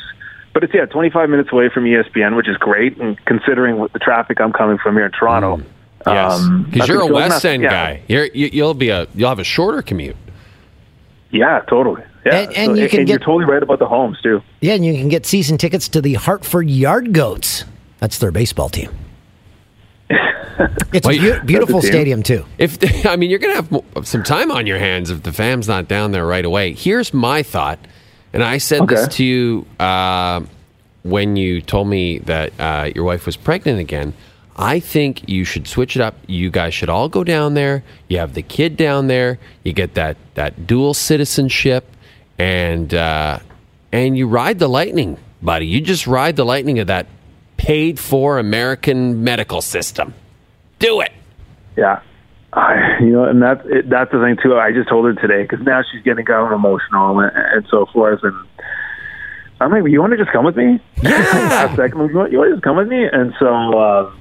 But 0.54 0.64
it's 0.64 0.74
yeah, 0.74 0.86
25 0.86 1.30
minutes 1.32 1.50
away 1.52 1.70
from 1.74 1.86
ESPN, 1.86 2.36
which 2.36 2.48
is 2.48 2.58
great. 2.58 2.98
And 2.98 3.18
considering 3.26 3.78
what 3.78 3.92
the 3.92 3.98
traffic 4.00 4.40
I'm 4.40 4.54
coming 4.54 4.78
from 4.78 4.94
here 4.96 5.06
in 5.08 5.12
Toronto, 5.12 5.64
Yes, 6.06 6.34
um, 6.34 6.64
because 6.66 6.80
that's 6.80 6.90
you're 6.90 7.02
a 7.02 7.08
West 7.08 7.44
enough- 7.44 7.46
End 7.46 7.64
yeah. 7.64 7.70
guy. 7.72 8.02
You're, 8.08 8.26
you, 8.28 8.50
you'll 8.54 8.74
be 8.76 8.90
a 8.90 9.08
you'll 9.16 9.30
have 9.30 9.40
a 9.40 9.44
shorter 9.44 9.82
commute. 9.82 10.16
Yeah, 11.32 11.62
totally. 11.68 12.04
Yeah, 12.26 12.36
And- 12.42 12.54
and 12.56 12.78
you 12.78 12.88
can 12.88 13.00
and 13.00 13.08
get- 13.08 13.14
you're 13.14 13.20
totally 13.20 13.46
right 13.46 13.64
about 13.64 13.80
the 13.80 13.88
homes 13.88 14.22
too. 14.22 14.42
Yeah, 14.62 14.74
and 14.76 14.86
you 14.86 14.94
can 14.94 15.10
get 15.10 15.26
season 15.26 15.58
tickets 15.58 15.90
to 15.90 16.02
the 16.02 16.14
Hartford 16.14 16.70
Yard 16.70 17.14
Goats. 17.14 17.66
That's 18.00 18.20
their 18.20 18.32
baseball 18.32 18.70
team. 18.70 18.90
It's 20.94 21.08
Wait, 21.08 21.20
a 21.24 21.40
beau- 21.40 21.46
beautiful 21.46 21.82
team? 21.82 21.92
stadium 21.92 22.24
too. 22.24 22.46
If 22.60 22.78
I 23.08 23.16
mean, 23.16 23.30
you're 23.32 23.40
gonna 23.40 23.56
have 23.56 24.08
some 24.08 24.24
time 24.24 24.52
on 24.52 24.68
your 24.68 24.78
hands 24.78 25.10
if 25.10 25.24
the 25.24 25.34
fam's 25.34 25.68
not 25.68 25.88
down 25.88 26.12
there 26.12 26.26
right 26.26 26.46
away. 26.46 26.74
Here's 26.74 27.12
my 27.14 27.42
thought, 27.42 27.80
and 28.34 28.44
I 28.44 28.60
said 28.60 28.88
this 28.88 29.08
to 29.16 29.26
you 29.26 29.66
uh, 29.80 30.42
when 31.02 31.36
you 31.36 31.60
told 31.62 31.88
me 31.88 32.20
that 32.20 32.54
uh, 32.60 32.92
your 32.94 33.04
wife 33.04 33.26
was 33.26 33.36
pregnant 33.36 33.80
again. 33.80 34.14
I 34.56 34.80
think 34.80 35.28
you 35.28 35.44
should 35.46 35.68
switch 35.68 35.96
it 35.96 36.02
up. 36.04 36.14
You 36.28 36.52
guys 36.52 36.76
should 36.76 36.90
all 36.90 37.10
go 37.10 37.24
down 37.24 37.56
there. 37.56 37.84
You 38.08 38.20
have 38.20 38.36
the 38.36 38.44
kid 38.44 38.78
down 38.78 39.08
there. 39.08 39.40
You 39.64 39.74
get 39.74 39.96
that 39.96 40.16
that 40.36 40.68
dual 40.68 40.94
citizenship, 40.94 41.86
and 42.38 42.94
uh, 42.94 43.40
and 43.92 44.16
you 44.16 44.28
ride 44.28 44.60
the 44.60 44.70
lightning, 44.70 45.18
buddy. 45.42 45.66
You 45.66 45.82
just 45.82 46.06
ride 46.06 46.36
the 46.36 46.46
lightning 46.46 46.78
of 46.78 46.86
that 46.88 47.08
paid 47.58 48.00
for 48.00 48.40
American 48.40 49.24
medical 49.24 49.62
system. 49.62 50.14
Do 50.80 51.02
it. 51.02 51.12
Yeah. 51.78 52.02
I, 52.52 52.98
you 53.00 53.08
know, 53.12 53.24
and 53.26 53.42
that's 53.42 53.62
it, 53.66 53.90
that's 53.90 54.12
the 54.12 54.20
thing 54.20 54.38
too. 54.44 54.56
I 54.56 54.72
just 54.72 54.88
told 54.88 55.06
her 55.06 55.14
today 55.14 55.42
because 55.42 55.66
now 55.66 55.82
she's 55.92 56.04
getting 56.04 56.24
kind 56.26 56.46
of 56.46 56.52
emotional 56.52 57.20
and, 57.20 57.32
and 57.36 57.66
so 57.68 57.88
forth. 57.88 58.20
And 58.24 58.36
I'm 59.60 59.72
like, 59.72 59.90
"You 59.92 60.00
want 60.02 60.12
to 60.12 60.18
just 60.18 60.32
come 60.32 60.46
with 60.46 60.56
me?" 60.56 60.80
Last 61.02 61.76
second, 61.76 61.98
you 62.10 62.16
want, 62.16 62.32
to 62.32 62.50
just 62.52 62.62
come 62.62 62.78
with 62.78 62.88
me? 62.90 63.06
And 63.12 63.34
so 63.40 63.48
uh, 63.48 64.12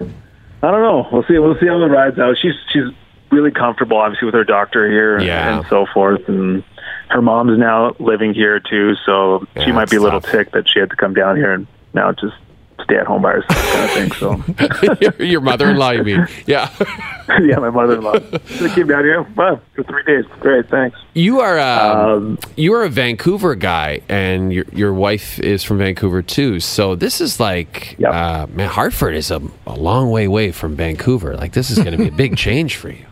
I 0.00 0.70
don't 0.70 0.82
know. 0.82 1.08
We'll 1.12 1.22
see. 1.28 1.38
We'll 1.38 1.58
see 1.60 1.66
how 1.68 1.80
it 1.80 1.86
rides 1.86 2.18
out. 2.18 2.36
She's 2.38 2.54
she's 2.72 2.84
really 3.30 3.52
comfortable, 3.52 3.98
obviously, 3.98 4.26
with 4.26 4.34
her 4.34 4.42
doctor 4.42 4.90
here 4.90 5.16
and- 5.18 5.24
Yeah. 5.26 5.58
and 5.58 5.66
so 5.68 5.86
forth. 5.94 6.28
And 6.28 6.64
her 7.10 7.22
mom's 7.22 7.56
now 7.56 7.94
living 8.00 8.34
here 8.34 8.58
too, 8.58 8.94
so 9.06 9.46
Yeah, 9.54 9.64
she 9.66 9.70
might 9.72 9.88
be 9.90 9.96
a 9.96 10.00
little 10.00 10.20
ticked 10.20 10.52
that 10.52 10.68
she 10.68 10.80
had 10.80 10.90
to 10.90 10.96
come 10.96 11.14
down 11.14 11.36
here 11.36 11.52
and 11.52 11.68
now 11.94 12.10
just 12.10 12.34
stay 12.84 12.96
at 12.96 13.06
home 13.06 13.22
by 13.22 13.32
herself 13.32 13.72
kind 13.72 13.84
of 13.84 13.90
thing. 13.90 14.12
So. 14.12 14.94
your, 15.18 15.26
your 15.28 15.40
mother-in-law, 15.40 15.90
you 15.90 16.04
mean? 16.04 16.26
Yeah. 16.46 16.70
yeah, 17.40 17.56
my 17.56 17.70
mother-in-law. 17.70 18.18
She 18.46 18.68
came 18.70 18.86
down 18.88 19.04
here 19.04 19.24
for 19.34 19.60
three 19.84 20.02
days. 20.04 20.24
Great, 20.40 20.68
thanks. 20.68 20.98
You 21.14 21.40
are 21.40 21.58
um, 21.58 22.10
Um, 22.10 22.38
you 22.56 22.72
are 22.74 22.84
a 22.84 22.88
Vancouver 22.88 23.54
guy, 23.54 24.00
and 24.08 24.52
your 24.52 24.64
your 24.72 24.92
wife 24.94 25.38
is 25.40 25.62
from 25.64 25.78
Vancouver 25.78 26.22
too. 26.22 26.60
So 26.60 26.94
this 26.94 27.20
is 27.20 27.40
like, 27.40 27.96
Yep. 27.98 28.12
uh, 28.12 28.46
man, 28.48 28.68
Hartford 28.68 29.14
is 29.14 29.30
a, 29.30 29.40
a 29.66 29.74
long 29.76 30.10
way 30.10 30.24
away 30.24 30.52
from 30.52 30.76
Vancouver. 30.76 31.36
Like 31.36 31.52
this 31.52 31.70
is 31.70 31.78
going 31.78 31.92
to 31.92 31.98
be 31.98 32.08
a 32.08 32.12
big 32.12 32.36
change 32.46 32.76
for 32.76 32.90
you. 32.90 33.06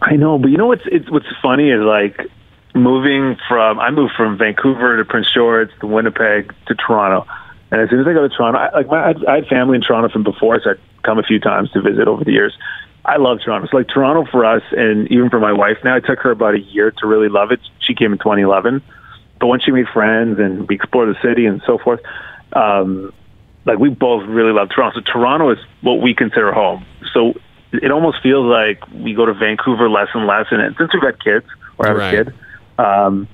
I 0.00 0.16
know, 0.16 0.38
but 0.38 0.48
you 0.50 0.56
know 0.56 0.66
what's 0.66 0.82
it's 0.86 1.10
what's 1.10 1.26
funny 1.42 1.70
is 1.70 1.80
like 1.80 2.20
moving 2.74 3.36
from 3.48 3.80
I 3.80 3.90
moved 3.90 4.12
from 4.16 4.36
Vancouver 4.36 4.98
to 4.98 5.04
Prince 5.04 5.32
George 5.32 5.70
to 5.80 5.86
Winnipeg 5.86 6.52
to 6.66 6.74
Toronto, 6.74 7.26
and 7.70 7.80
as 7.80 7.90
soon 7.90 8.00
as 8.00 8.06
I 8.06 8.12
go 8.12 8.26
to 8.26 8.34
Toronto, 8.34 8.58
I, 8.58 8.76
like 8.76 8.86
my 8.88 9.04
I 9.04 9.06
had, 9.08 9.24
I 9.26 9.34
had 9.36 9.46
family 9.46 9.76
in 9.76 9.82
Toronto 9.82 10.08
from 10.08 10.22
before, 10.22 10.60
so 10.62 10.70
I'd 10.70 11.02
come 11.02 11.18
a 11.18 11.22
few 11.22 11.40
times 11.40 11.70
to 11.72 11.82
visit 11.82 12.08
over 12.08 12.24
the 12.24 12.32
years. 12.32 12.56
I 13.04 13.16
love 13.16 13.38
Toronto. 13.44 13.68
So 13.70 13.76
like 13.76 13.88
Toronto 13.88 14.28
for 14.30 14.44
us, 14.44 14.62
and 14.72 15.10
even 15.10 15.30
for 15.30 15.38
my 15.38 15.52
wife 15.52 15.78
now, 15.84 15.96
it 15.96 16.04
took 16.04 16.18
her 16.20 16.30
about 16.30 16.54
a 16.54 16.60
year 16.60 16.90
to 16.90 17.06
really 17.06 17.28
love 17.28 17.52
it. 17.52 17.60
She 17.78 17.94
came 17.94 18.12
in 18.12 18.18
2011, 18.18 18.82
but 19.40 19.46
once 19.46 19.64
she 19.64 19.70
made 19.70 19.86
friends 19.88 20.38
and 20.38 20.68
we 20.68 20.74
explored 20.74 21.14
the 21.14 21.20
city 21.22 21.46
and 21.46 21.62
so 21.66 21.78
forth, 21.78 22.00
um, 22.52 23.12
like 23.64 23.78
we 23.78 23.90
both 23.90 24.26
really 24.26 24.52
love 24.52 24.70
Toronto. 24.70 25.00
So 25.00 25.12
Toronto 25.12 25.50
is 25.50 25.58
what 25.82 26.00
we 26.00 26.14
consider 26.14 26.52
home. 26.52 26.84
So 27.12 27.34
it 27.72 27.90
almost 27.90 28.22
feels 28.22 28.46
like 28.46 28.86
we 28.92 29.14
go 29.14 29.26
to 29.26 29.34
Vancouver 29.34 29.88
less 29.88 30.08
and 30.14 30.26
less. 30.26 30.46
And 30.50 30.74
since 30.76 30.92
we've 30.92 31.02
got 31.02 31.22
kids 31.22 31.46
or 31.78 31.86
have 31.86 31.96
Right. 31.96 32.14
a 32.14 32.24
kid, 32.24 32.34
um, 32.78 33.28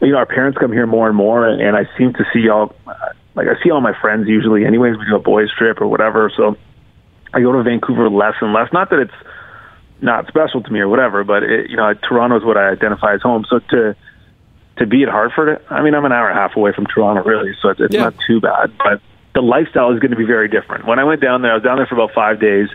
you 0.00 0.12
know, 0.12 0.18
our 0.18 0.26
parents 0.26 0.58
come 0.58 0.72
here 0.72 0.86
more 0.86 1.08
and 1.08 1.16
more, 1.16 1.46
and, 1.46 1.60
and 1.60 1.76
I 1.76 1.88
seem 1.96 2.12
to 2.14 2.24
see 2.32 2.48
all, 2.48 2.74
like 3.38 3.46
I 3.46 3.62
see 3.62 3.70
all 3.70 3.80
my 3.80 3.94
friends 4.00 4.26
usually. 4.26 4.66
Anyways, 4.66 4.98
we 4.98 5.04
do 5.06 5.14
a 5.14 5.20
boys 5.20 5.48
trip 5.56 5.80
or 5.80 5.86
whatever. 5.86 6.30
So 6.36 6.56
I 7.32 7.40
go 7.40 7.52
to 7.52 7.62
Vancouver 7.62 8.10
less 8.10 8.34
and 8.40 8.52
less. 8.52 8.68
Not 8.72 8.90
that 8.90 8.98
it's 8.98 9.14
not 10.02 10.26
special 10.26 10.60
to 10.60 10.70
me 10.72 10.80
or 10.80 10.88
whatever, 10.88 11.22
but 11.22 11.44
it, 11.44 11.70
you 11.70 11.76
know, 11.76 11.94
Toronto 11.94 12.36
is 12.36 12.44
what 12.44 12.56
I 12.56 12.68
identify 12.70 13.14
as 13.14 13.22
home. 13.22 13.46
So 13.48 13.60
to 13.70 13.94
to 14.78 14.86
be 14.86 15.04
at 15.04 15.08
Hartford, 15.08 15.64
I 15.70 15.82
mean, 15.82 15.94
I'm 15.94 16.04
an 16.04 16.12
hour 16.12 16.28
and 16.28 16.36
a 16.36 16.40
half 16.40 16.56
away 16.56 16.72
from 16.72 16.86
Toronto, 16.86 17.22
really, 17.22 17.52
so 17.62 17.68
it's, 17.70 17.80
it's 17.80 17.94
Yeah. 17.94 18.04
not 18.04 18.14
too 18.26 18.40
bad. 18.40 18.72
But 18.78 19.00
the 19.34 19.40
lifestyle 19.40 19.92
is 19.92 19.98
going 20.00 20.12
to 20.12 20.16
be 20.16 20.24
very 20.24 20.48
different. 20.48 20.86
When 20.86 20.98
I 20.98 21.04
went 21.04 21.20
down 21.20 21.42
there, 21.42 21.52
I 21.52 21.54
was 21.54 21.62
down 21.64 21.76
there 21.78 21.86
for 21.86 21.94
about 21.94 22.12
five 22.14 22.40
days. 22.40 22.68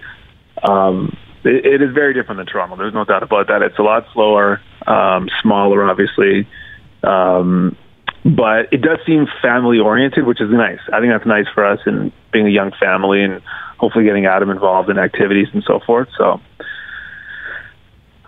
Um, 0.64 1.16
it, 1.44 1.66
it 1.66 1.82
is 1.82 1.94
very 1.94 2.14
different 2.14 2.40
than 2.40 2.46
Toronto. 2.46 2.76
There's 2.78 2.94
no 2.94 3.06
doubt 3.06 3.24
about 3.24 3.48
that. 3.48 3.62
It's 3.62 3.80
a 3.80 3.84
lot 3.84 4.06
slower, 4.14 4.62
um, 4.88 5.30
smaller, 5.42 5.90
obviously. 5.90 6.48
Um, 7.04 7.76
but 8.26 8.72
it 8.72 8.82
does 8.82 9.00
seem 9.06 9.28
family 9.42 9.80
oriented, 9.80 10.26
which 10.26 10.40
is 10.42 10.50
nice. 10.50 10.80
I 10.92 11.00
think 11.00 11.12
that's 11.12 11.26
nice 11.26 11.48
for 11.54 11.66
us 11.66 11.80
and 11.86 12.12
being 12.32 12.48
a 12.48 12.52
young 12.52 12.72
family 12.80 13.24
and 13.24 13.42
hopefully 13.78 14.06
getting 14.06 14.26
Adam 14.26 14.50
involved 14.50 14.90
in 14.90 14.98
activities 14.98 15.48
and 15.54 15.64
so 15.64 15.80
forth. 15.80 16.08
So 16.18 16.40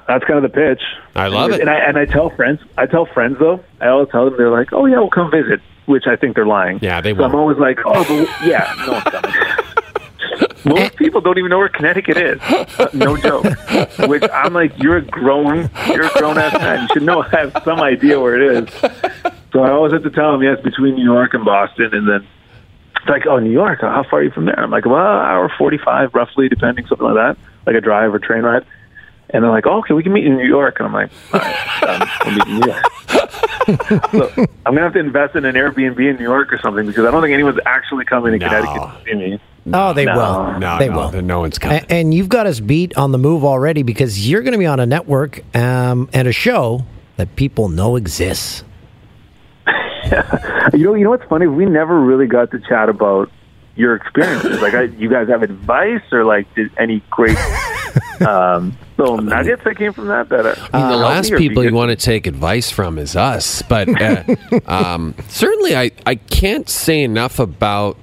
that's 0.08 0.26
kind 0.26 0.44
of 0.44 0.52
the 0.52 0.56
pitch. 0.56 0.82
I 1.16 1.28
love 1.28 1.52
it. 1.52 1.62
And 1.62 1.70
I 1.70 1.76
and 1.76 1.98
I 1.98 2.06
tell 2.06 2.30
friends, 2.30 2.60
I 2.78 2.86
tell 2.86 3.06
friends 3.06 3.38
though, 3.40 3.64
I 3.80 3.88
always 3.88 4.10
tell 4.10 4.26
them 4.26 4.36
they're 4.38 4.52
like, 4.52 4.74
"Oh 4.74 4.86
yeah, 4.86 4.98
we'll 4.98 5.10
come 5.10 5.32
visit," 5.32 5.62
which 5.86 6.08
I 6.08 6.16
think 6.16 6.36
they're 6.36 6.46
lying. 6.46 6.80
Yeah, 6.82 7.02
they 7.02 7.16
So 7.16 7.24
I'm 7.24 7.36
always 7.36 7.58
like, 7.58 7.80
"Oh, 7.86 8.04
but 8.04 8.48
yeah, 8.48 8.74
no 8.86 8.94
one's 8.94 9.04
coming." 9.06 9.32
Most 10.66 10.96
people 10.96 11.22
don't 11.22 11.38
even 11.38 11.52
know 11.52 11.60
where 11.60 11.70
Connecticut 11.70 12.18
is. 12.18 12.42
Uh, 12.42 12.90
no 12.94 13.16
joke. 13.16 13.46
Which 14.10 14.24
I'm 14.34 14.54
like, 14.54 14.78
you're 14.82 14.98
a 14.98 15.02
grown, 15.02 15.70
you're 15.88 16.08
a 16.08 16.10
grown 16.10 16.40
ass 16.40 16.54
man. 16.60 16.82
You 16.82 16.88
should 16.92 17.04
know, 17.04 17.22
have 17.22 17.56
some 17.64 17.80
idea 17.80 18.20
where 18.20 18.58
it 18.58 18.68
is. 18.68 18.92
So 19.56 19.64
I 19.64 19.72
always 19.72 19.94
have 19.94 20.04
to 20.04 20.10
tell 20.10 20.34
them, 20.34 20.44
yes, 20.44 20.60
between 20.62 20.96
New 20.96 21.04
York 21.06 21.34
and 21.34 21.46
Boston, 21.46 21.92
and 21.94 22.06
then 22.06 22.28
it's 22.98 23.06
like, 23.08 23.26
oh, 23.26 23.40
New 23.40 23.52
York. 23.54 23.80
How 23.80 24.04
far 24.10 24.20
are 24.20 24.24
you 24.24 24.32
from 24.32 24.44
there? 24.48 24.60
I'm 24.60 24.70
like, 24.70 24.86
well, 24.86 24.96
hour 24.98 25.50
forty-five, 25.58 26.14
roughly, 26.14 26.50
depending, 26.50 26.86
something 26.88 27.08
like 27.08 27.16
that, 27.16 27.38
like 27.66 27.78
a 27.78 27.80
drive 27.80 28.14
or 28.14 28.20
train 28.20 28.44
ride. 28.44 28.66
And 29.30 29.44
they're 29.46 29.52
like, 29.52 29.66
oh, 29.66 29.80
okay, 29.80 29.94
we 29.94 30.04
can 30.04 30.12
meet 30.12 30.26
in 30.26 30.36
New 30.36 30.46
York. 30.46 30.76
And 30.80 30.88
I'm 30.88 30.94
like, 30.94 31.10
all 31.32 31.40
right, 31.40 31.82
done. 31.82 32.10
We'll 32.26 32.36
meet 32.36 32.48
in 32.48 32.60
New 32.60 32.68
York. 32.68 32.84
so 34.12 34.46
I'm 34.66 34.74
gonna 34.76 34.82
have 34.82 34.94
to 34.94 35.00
invest 35.00 35.36
in 35.38 35.46
an 35.46 35.56
Airbnb 35.56 35.98
in 36.00 36.18
New 36.18 36.24
York 36.24 36.52
or 36.52 36.60
something 36.60 36.86
because 36.86 37.06
I 37.06 37.12
don't 37.12 37.22
think 37.22 37.34
anyone's 37.34 37.60
actually 37.66 38.04
coming 38.04 38.34
to 38.34 38.38
No. 38.38 38.50
Connecticut 38.50 38.82
to 38.82 39.10
see 39.10 39.16
me. 39.16 39.40
Oh, 39.74 39.94
they 39.94 40.04
No. 40.04 40.16
will. 40.18 40.60
No, 40.60 40.78
they 40.80 40.90
no, 40.90 41.10
will. 41.12 41.22
no 41.22 41.40
one's 41.40 41.58
coming. 41.60 41.82
A- 41.90 41.94
And 41.94 42.14
you've 42.14 42.28
got 42.30 42.46
us 42.46 42.60
beat 42.60 42.98
on 42.98 43.14
the 43.14 43.18
move 43.18 43.46
already 43.46 43.84
because 43.84 44.30
you're 44.30 44.42
going 44.42 44.52
to 44.52 44.60
be 44.60 44.66
on 44.66 44.82
a 44.82 44.86
network 44.86 45.44
um, 45.56 46.10
and 46.12 46.28
a 46.28 46.34
show 46.34 46.84
that 47.16 47.38
people 47.38 47.70
know 47.70 47.96
exists. 47.96 48.65
You 50.74 50.84
know, 50.84 50.94
you 50.96 51.04
know 51.04 51.12
what's 51.12 51.24
funny? 51.26 51.46
We 51.48 51.66
never 51.66 52.00
really 52.02 52.26
got 52.26 52.50
to 52.52 52.60
chat 52.60 52.90
about 52.90 53.32
your 53.76 53.96
experiences. 53.96 54.62
like, 54.62 54.74
I, 54.74 54.84
you 54.84 55.10
guys 55.10 55.28
have 55.30 55.44
advice 55.44 56.02
or 56.12 56.26
like 56.26 56.54
did 56.56 56.72
any 56.78 57.04
great 57.12 57.38
um, 58.28 58.78
little 58.98 59.18
nuggets 59.18 59.64
that 59.64 59.78
came 59.78 59.94
from 59.94 60.08
that? 60.08 60.30
That 60.30 60.46
uh, 60.46 60.56
I 60.74 60.80
mean, 60.80 60.90
the 60.90 60.98
last 60.98 61.32
people 61.34 61.64
you 61.64 61.74
want 61.74 61.92
to 61.92 61.96
take 61.96 62.28
advice 62.28 62.72
from 62.72 62.98
is 62.98 63.16
us. 63.16 63.62
But 63.62 63.90
uh, 64.02 64.24
um, 64.66 65.16
certainly, 65.30 65.76
I, 65.76 65.92
I 66.06 66.16
can't 66.16 66.68
say 66.70 67.04
enough 67.04 67.40
about 67.40 67.98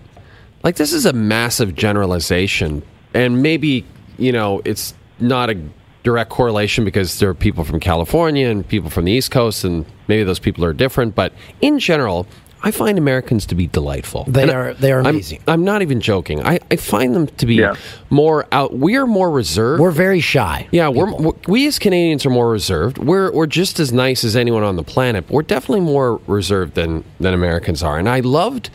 like 0.62 0.77
this 0.77 0.93
is 0.93 1.07
a 1.07 1.12
massive 1.12 1.75
generalization, 1.75 2.83
and 3.15 3.43
maybe 3.43 3.85
you 4.19 4.33
know 4.33 4.62
it's 4.65 4.95
not 5.19 5.51
a 5.51 5.61
direct 6.03 6.31
correlation 6.31 6.85
because 6.85 7.19
there 7.19 7.29
are 7.29 7.35
people 7.35 7.65
from 7.65 7.81
California 7.81 8.49
and 8.49 8.67
people 8.67 8.91
from 8.91 9.05
the 9.05 9.12
East 9.12 9.31
Coast, 9.31 9.65
and 9.65 9.85
maybe 10.09 10.25
those 10.25 10.38
people 10.38 10.65
are 10.65 10.73
different. 10.73 11.15
But 11.15 11.33
in 11.61 11.79
general. 11.79 12.27
I 12.65 12.71
find 12.71 12.97
Americans 12.97 13.45
to 13.47 13.57
be 13.57 13.67
delightful. 13.67 14.23
They 14.29 14.43
And 14.43 14.51
are- 14.53 14.73
they 14.75 14.93
are 14.93 14.99
I'm- 15.03 15.07
amazing. 15.17 15.41
I'm, 15.49 15.65
not 15.65 15.83
even 15.83 16.01
joking. 16.01 16.47
I, 16.47 16.61
I 16.71 16.77
find 16.77 17.12
them 17.12 17.27
to 17.27 17.45
be 17.45 17.57
Yeah. 17.57 17.75
more 18.09 18.47
out. 18.53 18.73
We 18.79 18.95
are 18.97 19.05
more 19.05 19.33
reserved. 19.33 19.81
We're 19.81 19.91
very 19.91 20.21
shy. 20.21 20.69
Yeah, 20.71 20.87
we're, 20.87 21.12
we're 21.12 21.33
we 21.49 21.67
as 21.67 21.81
Canadians 21.81 22.25
are 22.25 22.31
more 22.31 22.49
reserved. 22.49 22.99
We're 22.99 23.33
we're 23.33 23.47
just 23.49 23.81
as 23.81 23.93
nice 23.93 24.23
as 24.23 24.37
anyone 24.37 24.62
on 24.62 24.77
the 24.77 24.85
planet. 24.85 25.27
But 25.27 25.35
we're 25.35 25.43
definitely 25.43 25.81
more 25.81 26.21
reserved 26.29 26.75
than 26.77 27.03
than 27.19 27.35
Americans 27.35 27.83
are. 27.83 27.99
And 27.99 28.09
I 28.09 28.21
loved 28.21 28.71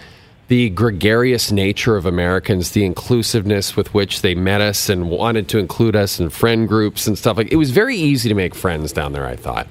the 0.47 0.69
gregarious 0.69 1.51
nature 1.51 1.97
of 1.97 2.05
Americans, 2.05 2.71
the 2.71 2.85
inclusiveness 2.85 3.75
with 3.75 3.93
which 3.93 4.21
they 4.21 4.33
met 4.33 4.61
us 4.61 4.87
and 4.89 5.09
wanted 5.09 5.49
to 5.49 5.57
include 5.57 5.95
us 5.95 6.19
in 6.19 6.29
friend 6.29 6.67
groups 6.67 7.05
and 7.07 7.17
stuff 7.17 7.37
like. 7.37 7.51
It 7.51 7.57
was 7.57 7.71
very 7.71 7.97
easy 7.97 8.29
to 8.29 8.35
make 8.35 8.55
friends 8.55 8.93
down 8.93 9.11
there. 9.11 9.25
I 9.25 9.35
thought, 9.35 9.67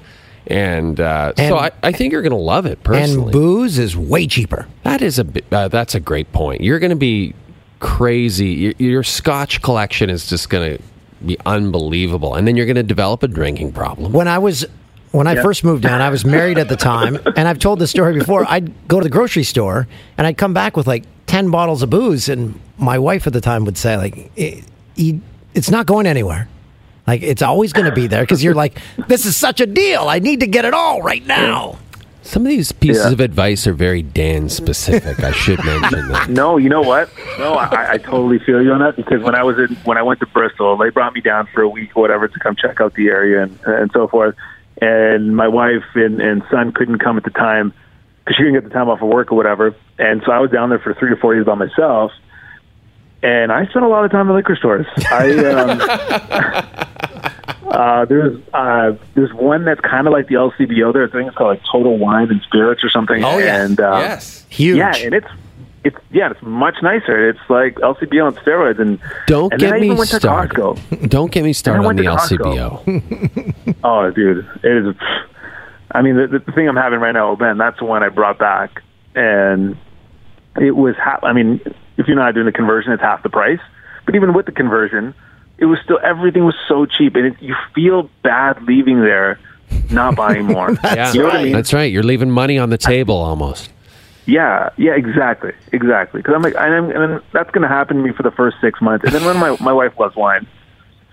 and, 0.46 1.00
uh, 1.00 1.32
And- 1.38 1.48
so 1.48 1.56
I, 1.56 1.70
I 1.82 1.92
think 1.92 2.12
you're 2.12 2.22
going 2.22 2.30
to 2.30 2.36
love 2.36 2.66
it 2.66 2.82
personally. 2.82 3.24
And 3.24 3.32
booze 3.32 3.78
is 3.78 3.96
way 3.96 4.26
cheaper. 4.26 4.68
That 4.82 5.00
is 5.00 5.18
a 5.18 5.26
uh, 5.50 5.68
that's 5.68 5.94
a 5.94 6.00
great 6.00 6.30
point. 6.32 6.60
You're 6.60 6.78
going 6.78 6.90
to 6.90 6.96
be 6.96 7.34
crazy. 7.80 8.48
Your, 8.48 8.72
your 8.78 9.02
Scotch 9.02 9.62
collection 9.62 10.10
is 10.10 10.28
just 10.28 10.50
going 10.50 10.76
to 10.76 10.82
be 11.24 11.38
unbelievable, 11.46 12.34
and 12.34 12.46
then 12.46 12.56
you're 12.56 12.66
going 12.66 12.76
to 12.76 12.82
develop 12.82 13.22
a 13.22 13.28
drinking 13.28 13.72
problem. 13.72 14.12
When 14.12 14.28
I 14.28 14.38
was 14.38 14.66
when 15.12 15.26
I 15.26 15.34
first 15.36 15.64
moved 15.64 15.82
down, 15.82 16.00
I 16.00 16.10
was 16.10 16.24
married 16.24 16.58
at 16.58 16.68
the 16.68 16.76
time, 16.76 17.16
and 17.36 17.48
I've 17.48 17.58
told 17.58 17.78
this 17.78 17.90
story 17.90 18.18
before. 18.18 18.44
I'd 18.48 18.72
go 18.88 18.98
to 19.00 19.04
the 19.04 19.10
grocery 19.10 19.44
store 19.44 19.86
and 20.18 20.26
I'd 20.26 20.36
come 20.36 20.52
back 20.54 20.76
with 20.76 20.86
like 20.86 21.04
ten 21.26 21.50
bottles 21.50 21.82
of 21.82 21.90
booze, 21.90 22.28
and 22.28 22.58
my 22.78 22.98
wife 22.98 23.26
at 23.26 23.32
the 23.32 23.40
time 23.40 23.64
would 23.64 23.78
say 23.78 23.96
like, 23.96 24.30
it, 24.36 24.64
you- 24.94 25.20
"It's 25.54 25.70
not 25.70 25.86
going 25.86 26.06
anywhere." 26.06 26.48
Like 27.06 27.22
it's 27.22 27.40
always 27.42 27.72
going 27.72 27.86
to 27.86 27.92
be 27.94 28.08
there 28.08 28.22
because 28.24 28.42
you're 28.42 28.54
like, 28.54 28.78
this 29.06 29.26
is 29.26 29.36
such 29.36 29.60
a 29.60 29.66
deal. 29.66 30.08
I 30.08 30.18
need 30.18 30.40
to 30.40 30.46
get 30.48 30.64
it 30.64 30.74
all 30.74 31.02
right 31.02 31.24
now. 31.24 31.78
Some 32.22 32.42
of 32.44 32.48
these 32.48 32.72
pieces 32.72 33.04
Yeah. 33.06 33.12
of 33.12 33.20
advice 33.20 33.68
are 33.68 33.72
very 33.72 34.02
Dan 34.02 34.48
specific. 34.48 35.22
I 35.22 35.30
should 35.30 35.64
mention 35.64 36.08
that. 36.08 36.28
No, 36.30 36.56
you 36.56 36.68
know 36.68 36.80
what? 36.82 37.08
No, 37.38 37.52
I, 37.54 37.92
I 37.92 37.98
totally 37.98 38.40
feel 38.40 38.60
you 38.60 38.72
on 38.72 38.80
that 38.80 38.96
because 38.96 39.22
when 39.22 39.36
I 39.36 39.44
was 39.44 39.56
in 39.56 39.76
when 39.84 39.96
I 39.96 40.02
went 40.02 40.18
to 40.18 40.26
Bristol, 40.26 40.76
they 40.76 40.90
brought 40.90 41.14
me 41.14 41.20
down 41.20 41.46
for 41.54 41.62
a 41.62 41.68
week 41.68 41.90
or 41.96 42.02
whatever 42.02 42.26
to 42.26 42.38
come 42.40 42.56
check 42.56 42.80
out 42.80 42.94
the 42.94 43.06
area 43.06 43.44
and 43.44 43.56
and 43.64 43.92
so 43.92 44.08
forth. 44.08 44.34
And 44.80 45.36
my 45.36 45.48
wife 45.48 45.84
and, 45.94 46.20
and 46.20 46.42
son 46.50 46.72
couldn't 46.72 46.98
come 46.98 47.16
at 47.16 47.24
the 47.24 47.30
time 47.30 47.72
because 48.18 48.36
she 48.36 48.42
couldn't 48.42 48.54
get 48.54 48.64
the 48.64 48.70
time 48.70 48.88
off 48.88 49.00
of 49.00 49.08
work 49.08 49.32
or 49.32 49.36
whatever. 49.36 49.74
And 49.98 50.22
so 50.26 50.32
I 50.32 50.40
was 50.40 50.50
down 50.50 50.68
there 50.70 50.78
for 50.78 50.94
three 50.94 51.10
or 51.10 51.16
four 51.16 51.34
days 51.34 51.46
by 51.46 51.54
myself. 51.54 52.12
And 53.22 53.50
I 53.50 53.66
spent 53.66 53.84
a 53.84 53.88
lot 53.88 54.04
of 54.04 54.10
time 54.10 54.28
in 54.28 54.36
liquor 54.36 54.56
stores. 54.56 54.86
I 55.10 55.30
um, 55.46 55.80
uh, 57.68 58.04
there's 58.04 58.40
uh, 58.52 58.92
there's 59.14 59.32
one 59.32 59.64
that's 59.64 59.80
kind 59.80 60.06
of 60.06 60.12
like 60.12 60.28
the 60.28 60.34
LCBO. 60.34 60.92
There, 60.92 61.04
I 61.08 61.10
think 61.10 61.28
it's 61.28 61.36
called 61.36 61.56
like 61.56 61.62
Total 61.70 61.96
Wine 61.96 62.30
and 62.30 62.42
Spirits 62.42 62.84
or 62.84 62.90
something. 62.90 63.24
Oh, 63.24 63.38
yeah. 63.38 63.64
and 63.64 63.80
um, 63.80 64.00
yes. 64.00 64.44
Huge. 64.50 64.76
yeah, 64.76 64.94
and 64.96 65.14
it's 65.14 65.26
it's 65.86 65.96
yeah, 66.10 66.30
it's 66.32 66.42
much 66.42 66.74
nicer. 66.82 67.28
It's 67.28 67.38
like 67.48 67.76
LCBO 67.76 68.26
on 68.26 68.34
steroids, 68.34 68.80
and 68.80 68.98
Don't 69.28 69.52
and 69.52 69.60
get 69.60 69.66
then 69.66 69.74
I 69.74 69.78
me 69.78 69.86
even 69.86 69.98
went 69.98 70.10
to 70.10 70.16
started. 70.16 70.80
Don't 71.08 71.30
get 71.30 71.44
me 71.44 71.52
started 71.52 71.86
on 71.86 71.96
the 71.96 72.02
LCBO. 72.02 73.54
Oh, 73.84 74.10
dude, 74.10 74.44
it 74.64 74.86
is. 74.86 74.94
I 75.92 76.02
mean, 76.02 76.16
the, 76.16 76.42
the 76.44 76.52
thing 76.52 76.68
I'm 76.68 76.76
having 76.76 76.98
right 76.98 77.12
now, 77.12 77.36
Ben, 77.36 77.56
that's 77.56 77.78
the 77.78 77.84
one 77.84 78.02
I 78.02 78.08
brought 78.08 78.36
back, 78.38 78.82
and 79.14 79.76
it 80.60 80.72
was 80.72 80.96
half. 80.96 81.22
I 81.22 81.32
mean, 81.32 81.60
if 81.96 82.08
you're 82.08 82.16
not 82.16 82.34
doing 82.34 82.46
the 82.46 82.52
conversion, 82.52 82.90
it's 82.92 83.02
half 83.02 83.22
the 83.22 83.28
price. 83.28 83.60
But 84.06 84.16
even 84.16 84.34
with 84.34 84.46
the 84.46 84.52
conversion, 84.52 85.14
it 85.58 85.66
was 85.66 85.78
still 85.84 86.00
everything 86.02 86.44
was 86.44 86.56
so 86.66 86.86
cheap, 86.86 87.14
and 87.14 87.26
it, 87.26 87.40
you 87.40 87.54
feel 87.74 88.10
bad 88.24 88.60
leaving 88.64 89.02
there, 89.02 89.38
not 89.90 90.16
buying 90.16 90.46
more. 90.46 90.72
yeah, 90.84 91.12
you 91.12 91.20
know 91.20 91.26
what 91.26 91.36
I 91.36 91.44
mean? 91.44 91.52
that's 91.52 91.72
right. 91.72 91.92
You're 91.92 92.02
leaving 92.02 92.30
money 92.30 92.58
on 92.58 92.70
the 92.70 92.78
table 92.78 93.16
almost. 93.16 93.70
Yeah, 94.26 94.70
yeah, 94.76 94.94
exactly, 94.96 95.52
exactly. 95.72 96.20
Because 96.20 96.34
I'm 96.34 96.42
like, 96.42 96.54
and, 96.56 96.74
I'm, 96.74 96.90
and 96.90 97.12
then 97.14 97.20
that's 97.32 97.50
going 97.50 97.62
to 97.62 97.68
happen 97.68 97.96
to 97.98 98.02
me 98.02 98.12
for 98.12 98.22
the 98.24 98.30
first 98.32 98.56
six 98.60 98.80
months, 98.82 99.04
and 99.04 99.14
then 99.14 99.24
when 99.24 99.36
my 99.38 99.56
my 99.60 99.72
wife 99.72 99.98
loves 99.98 100.16
wine, 100.16 100.46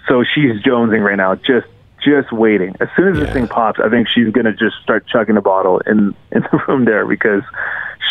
so 0.08 0.24
she's 0.24 0.62
jonesing 0.64 1.04
right 1.06 1.16
now, 1.18 1.36
just 1.36 1.68
just 2.04 2.32
waiting. 2.34 2.76
As 2.82 2.90
soon 2.98 3.10
as 3.14 3.18
Yeah. 3.18 3.26
this 3.26 3.34
thing 3.34 3.48
pops, 3.48 3.80
I 3.80 3.88
think 3.90 4.08
she's 4.10 4.30
going 4.32 4.46
to 4.46 4.52
just 4.54 4.76
start 4.82 5.06
chugging 5.08 5.38
a 5.38 5.42
bottle 5.42 5.80
in 5.86 6.14
in 6.32 6.42
the 6.52 6.64
room 6.68 6.86
there 6.86 7.06
because 7.06 7.44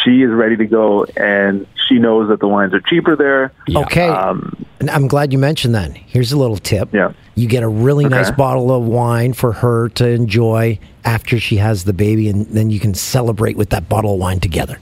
she 0.03 0.23
is 0.23 0.31
ready 0.31 0.57
to 0.57 0.65
go, 0.67 1.05
and 1.17 1.67
she 1.89 1.99
knows 1.99 2.29
that 2.29 2.41
the 2.41 2.49
wines 2.49 2.73
are 2.73 2.81
cheaper 2.81 3.17
there. 3.17 3.53
Okay. 3.75 4.09
Um, 4.09 4.57
And 4.81 4.89
I'm 4.91 5.07
glad 5.09 5.33
you 5.33 5.39
mentioned 5.39 5.75
that. 5.75 5.95
Here's 5.97 6.33
a 6.33 6.39
little 6.39 6.57
tip. 6.57 6.89
Yeah. 6.95 7.13
You 7.35 7.47
get 7.49 7.63
a 7.63 7.69
really 7.69 8.07
Okay. 8.07 8.15
nice 8.15 8.31
bottle 8.31 8.71
of 8.75 8.85
wine 8.85 9.33
for 9.33 9.53
her 9.53 9.89
to 9.91 10.09
enjoy 10.09 10.79
after 11.05 11.39
she 11.39 11.57
has 11.57 11.85
the 11.85 11.93
baby, 11.93 12.29
and 12.29 12.47
then 12.47 12.71
you 12.71 12.79
can 12.81 12.95
celebrate 12.95 13.57
with 13.57 13.71
that 13.71 13.89
bottle 13.89 14.15
of 14.15 14.21
wine 14.21 14.39
together. 14.41 14.79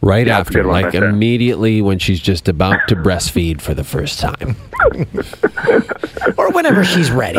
Right 0.00 0.26
Yeah, 0.28 0.38
after, 0.38 0.60
one 0.62 0.68
like 0.72 0.84
right 0.84 0.92
there. 0.92 1.04
immediately 1.08 1.82
when 1.82 1.98
she's 1.98 2.20
just 2.20 2.48
about 2.48 2.86
to 2.88 2.96
breastfeed 2.96 3.60
for 3.60 3.74
the 3.74 3.84
first 3.84 4.20
time. 4.20 4.56
Or 6.36 6.52
whenever 6.52 6.84
she's 6.84 7.10
ready. 7.10 7.38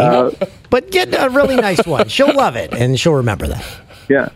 but 0.69 0.91
get 0.91 1.13
a 1.17 1.29
really 1.29 1.55
nice 1.55 1.85
one. 1.85 2.07
She'll 2.09 2.33
love 2.35 2.55
it, 2.55 2.73
and 2.73 2.99
she'll 2.99 3.13
remember 3.13 3.47
that. 3.47 3.65
Yeah. 4.09 4.29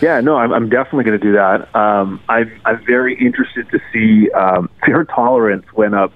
Yeah, 0.00 0.20
no, 0.20 0.36
I'm, 0.36 0.52
I'm 0.52 0.68
definitely 0.70 1.04
going 1.04 1.20
to 1.20 1.24
do 1.26 1.32
that. 1.34 1.74
Um, 1.76 2.20
I'm, 2.28 2.50
I'm 2.64 2.82
very 2.86 3.14
interested 3.20 3.68
to 3.70 3.80
see 3.92 4.30
um, 4.30 4.70
her 4.78 5.04
tolerance 5.04 5.66
went 5.74 5.94
up. 5.94 6.12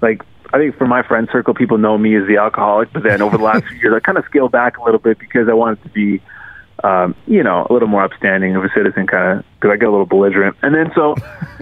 Like, 0.00 0.22
I 0.52 0.58
think 0.58 0.76
for 0.76 0.86
my 0.88 1.02
friend 1.06 1.28
circle, 1.30 1.54
people 1.54 1.78
know 1.78 1.96
me 1.96 2.16
as 2.16 2.26
the 2.26 2.38
alcoholic, 2.38 2.92
but 2.92 3.04
then 3.04 3.22
over 3.22 3.36
the 3.38 3.44
last 3.44 3.64
few 3.68 3.76
years, 3.78 3.94
I 3.94 4.00
kind 4.00 4.18
of 4.18 4.24
scaled 4.24 4.50
back 4.50 4.78
a 4.78 4.82
little 4.82 4.98
bit 4.98 5.18
because 5.20 5.48
I 5.48 5.52
wanted 5.52 5.80
to 5.84 5.88
be, 5.90 6.20
um, 6.84 7.14
you 7.26 7.42
know, 7.42 7.66
a 7.68 7.72
little 7.72 7.88
more 7.88 8.04
upstanding 8.04 8.56
of 8.56 8.64
a 8.64 8.68
citizen, 8.74 9.06
kind 9.06 9.38
of, 9.40 9.44
because 9.54 9.72
I 9.72 9.76
get 9.76 9.88
a 9.88 9.90
little 9.90 10.06
belligerent. 10.06 10.56
And 10.62 10.74
then 10.74 10.90
so 10.94 11.14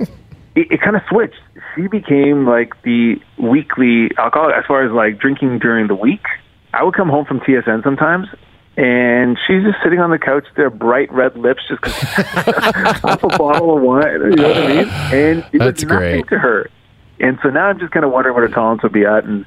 it, 0.55 0.71
it 0.71 0.81
kind 0.81 0.97
of 0.97 1.03
switched. 1.09 1.41
She 1.75 1.87
became 1.89 2.47
like 2.47 2.81
the 2.83 3.17
weekly 3.39 4.11
alcoholic 4.19 4.57
as 4.57 4.65
far 4.67 4.85
as 4.85 4.93
like 4.93 5.19
drinking 5.19 5.59
during 5.61 5.87
the 5.87 5.95
week. 5.95 6.25
I 6.75 6.83
would 6.83 6.95
come 6.95 7.09
home 7.09 7.25
from 7.25 7.41
TSN 7.41 7.83
sometimes, 7.83 8.27
and 8.77 9.39
she's 9.47 9.63
just 9.63 9.79
sitting 9.83 10.01
on 10.01 10.11
the 10.11 10.19
couch 10.19 10.45
there, 10.57 10.71
bright 10.71 11.13
red 11.13 11.37
lips, 11.37 11.63
just 11.69 11.83
off 13.05 13.23
a 13.23 13.29
bottle 13.39 13.77
of 13.77 13.83
wine. 13.83 14.05
You 14.05 14.37
know 14.37 14.49
what 14.49 14.57
I 14.57 14.69
mean? 14.69 14.89
And 14.89 15.45
it 15.53 15.59
That's 15.59 15.83
was 15.83 15.91
nothing 15.91 16.21
great. 16.23 16.29
to 16.29 16.39
her. 16.39 16.71
And 17.21 17.39
so 17.43 17.51
now 17.51 17.67
I'm 17.67 17.79
just 17.81 17.93
kind 17.93 18.05
of 18.05 18.13
wondering 18.13 18.35
what 18.35 18.43
her 18.43 18.55
tolerance 18.55 18.83
would 18.83 18.93
be 18.93 19.05
at, 19.05 19.25
and 19.25 19.45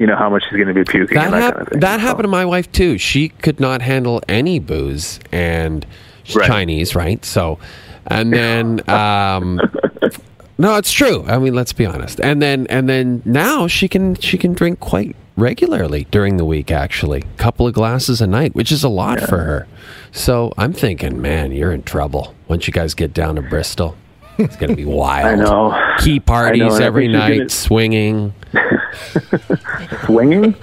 you 0.00 0.06
know 0.06 0.16
how 0.16 0.28
much 0.28 0.42
she's 0.44 0.56
going 0.56 0.66
to 0.66 0.74
be 0.74 0.82
puking. 0.82 1.14
That, 1.14 1.26
and 1.26 1.34
that 1.34 1.42
hap- 1.42 1.52
kind 1.54 1.62
of 1.66 1.68
thing. 1.68 1.80
that 1.80 1.94
So- 2.00 2.06
happened 2.06 2.24
to 2.24 2.28
my 2.28 2.44
wife 2.44 2.70
too. 2.72 2.98
She 2.98 3.28
could 3.28 3.60
not 3.60 3.82
handle 3.82 4.20
any 4.28 4.58
booze, 4.58 5.20
and 5.30 5.86
she's 6.24 6.36
Right. 6.36 6.48
Chinese, 6.48 6.94
right? 6.96 7.24
So, 7.24 7.58
and 8.06 8.32
then, 8.32 8.80
um, 8.90 9.60
no, 10.58 10.76
it's 10.76 10.90
true. 10.90 11.24
I 11.28 11.38
mean, 11.38 11.54
let's 11.54 11.72
be 11.72 11.86
honest. 11.86 12.18
And 12.20 12.40
then, 12.42 12.66
and 12.68 12.88
then 12.88 13.22
now 13.24 13.66
she 13.68 13.86
can 13.88 14.14
she 14.16 14.36
can 14.38 14.54
drink 14.54 14.80
quite 14.80 15.14
regularly 15.36 16.06
during 16.10 16.36
the 16.38 16.44
week. 16.44 16.70
Actually, 16.70 17.20
a 17.20 17.36
couple 17.38 17.66
of 17.66 17.74
glasses 17.74 18.20
a 18.20 18.26
night, 18.26 18.54
which 18.54 18.72
is 18.72 18.82
a 18.82 18.88
lot 18.88 19.20
for 19.20 19.38
her. 19.38 19.66
So 20.12 20.52
I'm 20.58 20.72
thinking, 20.72 21.20
man, 21.20 21.52
you're 21.52 21.72
in 21.72 21.82
trouble 21.82 22.34
once 22.48 22.66
you 22.66 22.72
guys 22.72 22.94
get 22.94 23.12
down 23.14 23.36
to 23.36 23.42
Bristol. 23.42 23.96
It's 24.44 24.56
going 24.56 24.70
to 24.70 24.76
be 24.76 24.84
wild. 24.84 25.26
I 25.26 25.34
know. 25.34 25.94
Key 25.98 26.18
parties 26.20 26.60
know, 26.78 26.84
every 26.84 27.08
night, 27.08 27.36
gonna- 27.36 27.48
swinging. 27.50 28.34
swinging. 30.06 30.54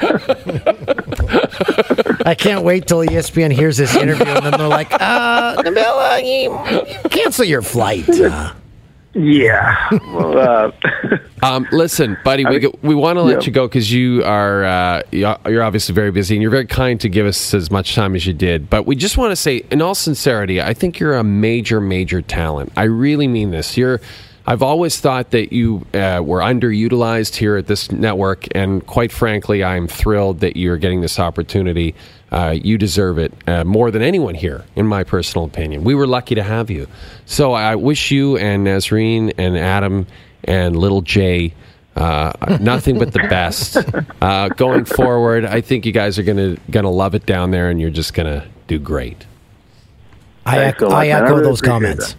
I 2.26 2.36
can't 2.38 2.63
wait 2.63 2.88
till 2.88 3.00
ESPN 3.00 3.52
hears 3.52 3.78
this 3.78 3.96
interview, 3.96 4.26
and 4.26 4.46
then 4.46 4.54
they're 4.58 4.68
like, 4.68 4.92
uh, 4.94 5.56
Nabila, 5.63 6.24
you 6.24 7.10
cancel 7.10 7.46
your 7.46 7.62
flight. 7.62 8.06
Uh, 8.28 8.54
yeah. 9.17 9.89
Well, 10.13 10.38
uh, 10.38 10.71
Um, 11.43 11.67
listen, 11.71 12.17
buddy, 12.23 12.43
we, 12.45 12.58
go- 12.58 12.73
we 12.82 12.95
want 12.95 13.17
to 13.17 13.21
let 13.21 13.41
Yeah. 13.41 13.45
you 13.45 13.51
go 13.51 13.67
because 13.67 13.93
you 13.93 14.23
are 14.23 14.65
uh, 14.65 15.01
you're 15.12 15.38
you're 15.47 15.62
obviously 15.62 15.93
very 15.93 16.10
busy 16.10 16.34
and 16.36 16.41
you're 16.41 16.49
very 16.49 16.65
kind 16.65 16.99
to 17.01 17.10
give 17.10 17.27
us 17.27 17.53
as 17.53 17.69
much 17.69 17.93
time 17.93 18.15
as 18.15 18.25
you 18.25 18.34
did. 18.34 18.71
But 18.71 18.88
we 18.88 18.95
just 18.95 19.17
want 19.19 19.32
to 19.34 19.36
say, 19.36 19.58
in 19.69 19.80
all 19.80 19.93
sincerity, 19.93 20.60
I 20.63 20.73
think 20.73 20.99
you're 20.99 21.15
a 21.15 21.23
major, 21.23 21.80
major 21.80 22.23
talent. 22.23 22.73
I 22.75 22.84
really 22.86 23.27
mean 23.27 23.51
this. 23.51 23.77
You're. 23.77 24.01
I've 24.47 24.63
always 24.63 24.99
thought 24.99 25.30
that 25.32 25.53
you 25.53 25.86
uh, 25.93 26.21
were 26.25 26.39
underutilized 26.39 27.36
here 27.36 27.56
at 27.58 27.67
this 27.67 27.91
network, 27.91 28.47
and 28.56 28.84
quite 28.88 29.12
frankly, 29.12 29.63
I'm 29.63 29.88
thrilled 29.88 30.39
that 30.39 30.58
you're 30.58 30.77
getting 30.77 31.01
this 31.01 31.19
opportunity. 31.19 31.93
Uh, 32.32 32.56
you 32.62 32.78
deserve 32.78 33.18
it 33.18 33.34
uh, 33.48 33.63
more 33.63 33.90
than 33.90 34.02
anyone 34.02 34.36
here, 34.36 34.66
in 34.76 34.86
my 34.86 35.04
personal 35.04 35.46
opinion. 35.46 35.84
We 35.84 35.96
were 35.96 36.08
lucky 36.08 36.36
to 36.36 36.44
have 36.44 36.70
you. 36.70 36.88
So 37.26 37.54
I 37.54 37.76
wish 37.76 38.12
you 38.12 38.38
and 38.38 38.68
Nazreen 38.68 39.34
and 39.38 39.58
Adam 39.58 40.08
and 40.43 40.76
little 40.76 41.01
Jay 41.01 41.54
uh, 41.97 42.58
nothing 42.62 42.99
but 42.99 43.12
the 43.12 43.20
best 43.20 43.78
uh, 44.22 44.49
going 44.49 44.86
forward. 44.86 45.45
I 45.45 45.62
think 45.62 45.86
you 45.86 45.91
guys 45.91 46.20
are 46.20 46.24
gonna 46.24 46.58
gonna 46.70 46.91
love 46.91 47.16
it 47.16 47.26
down 47.26 47.51
there, 47.51 47.70
and 47.70 47.82
you're 47.82 47.89
just 47.89 48.14
gonna 48.14 48.47
do 48.68 48.78
great. 48.78 49.26
I, 50.45 50.66
ec- 50.66 50.80
so 50.80 50.89
I 50.89 51.08
man. 51.08 51.24
I 51.24 51.26
echo 51.26 51.32
really 51.32 51.43
those 51.43 51.62
comments. 51.62 52.16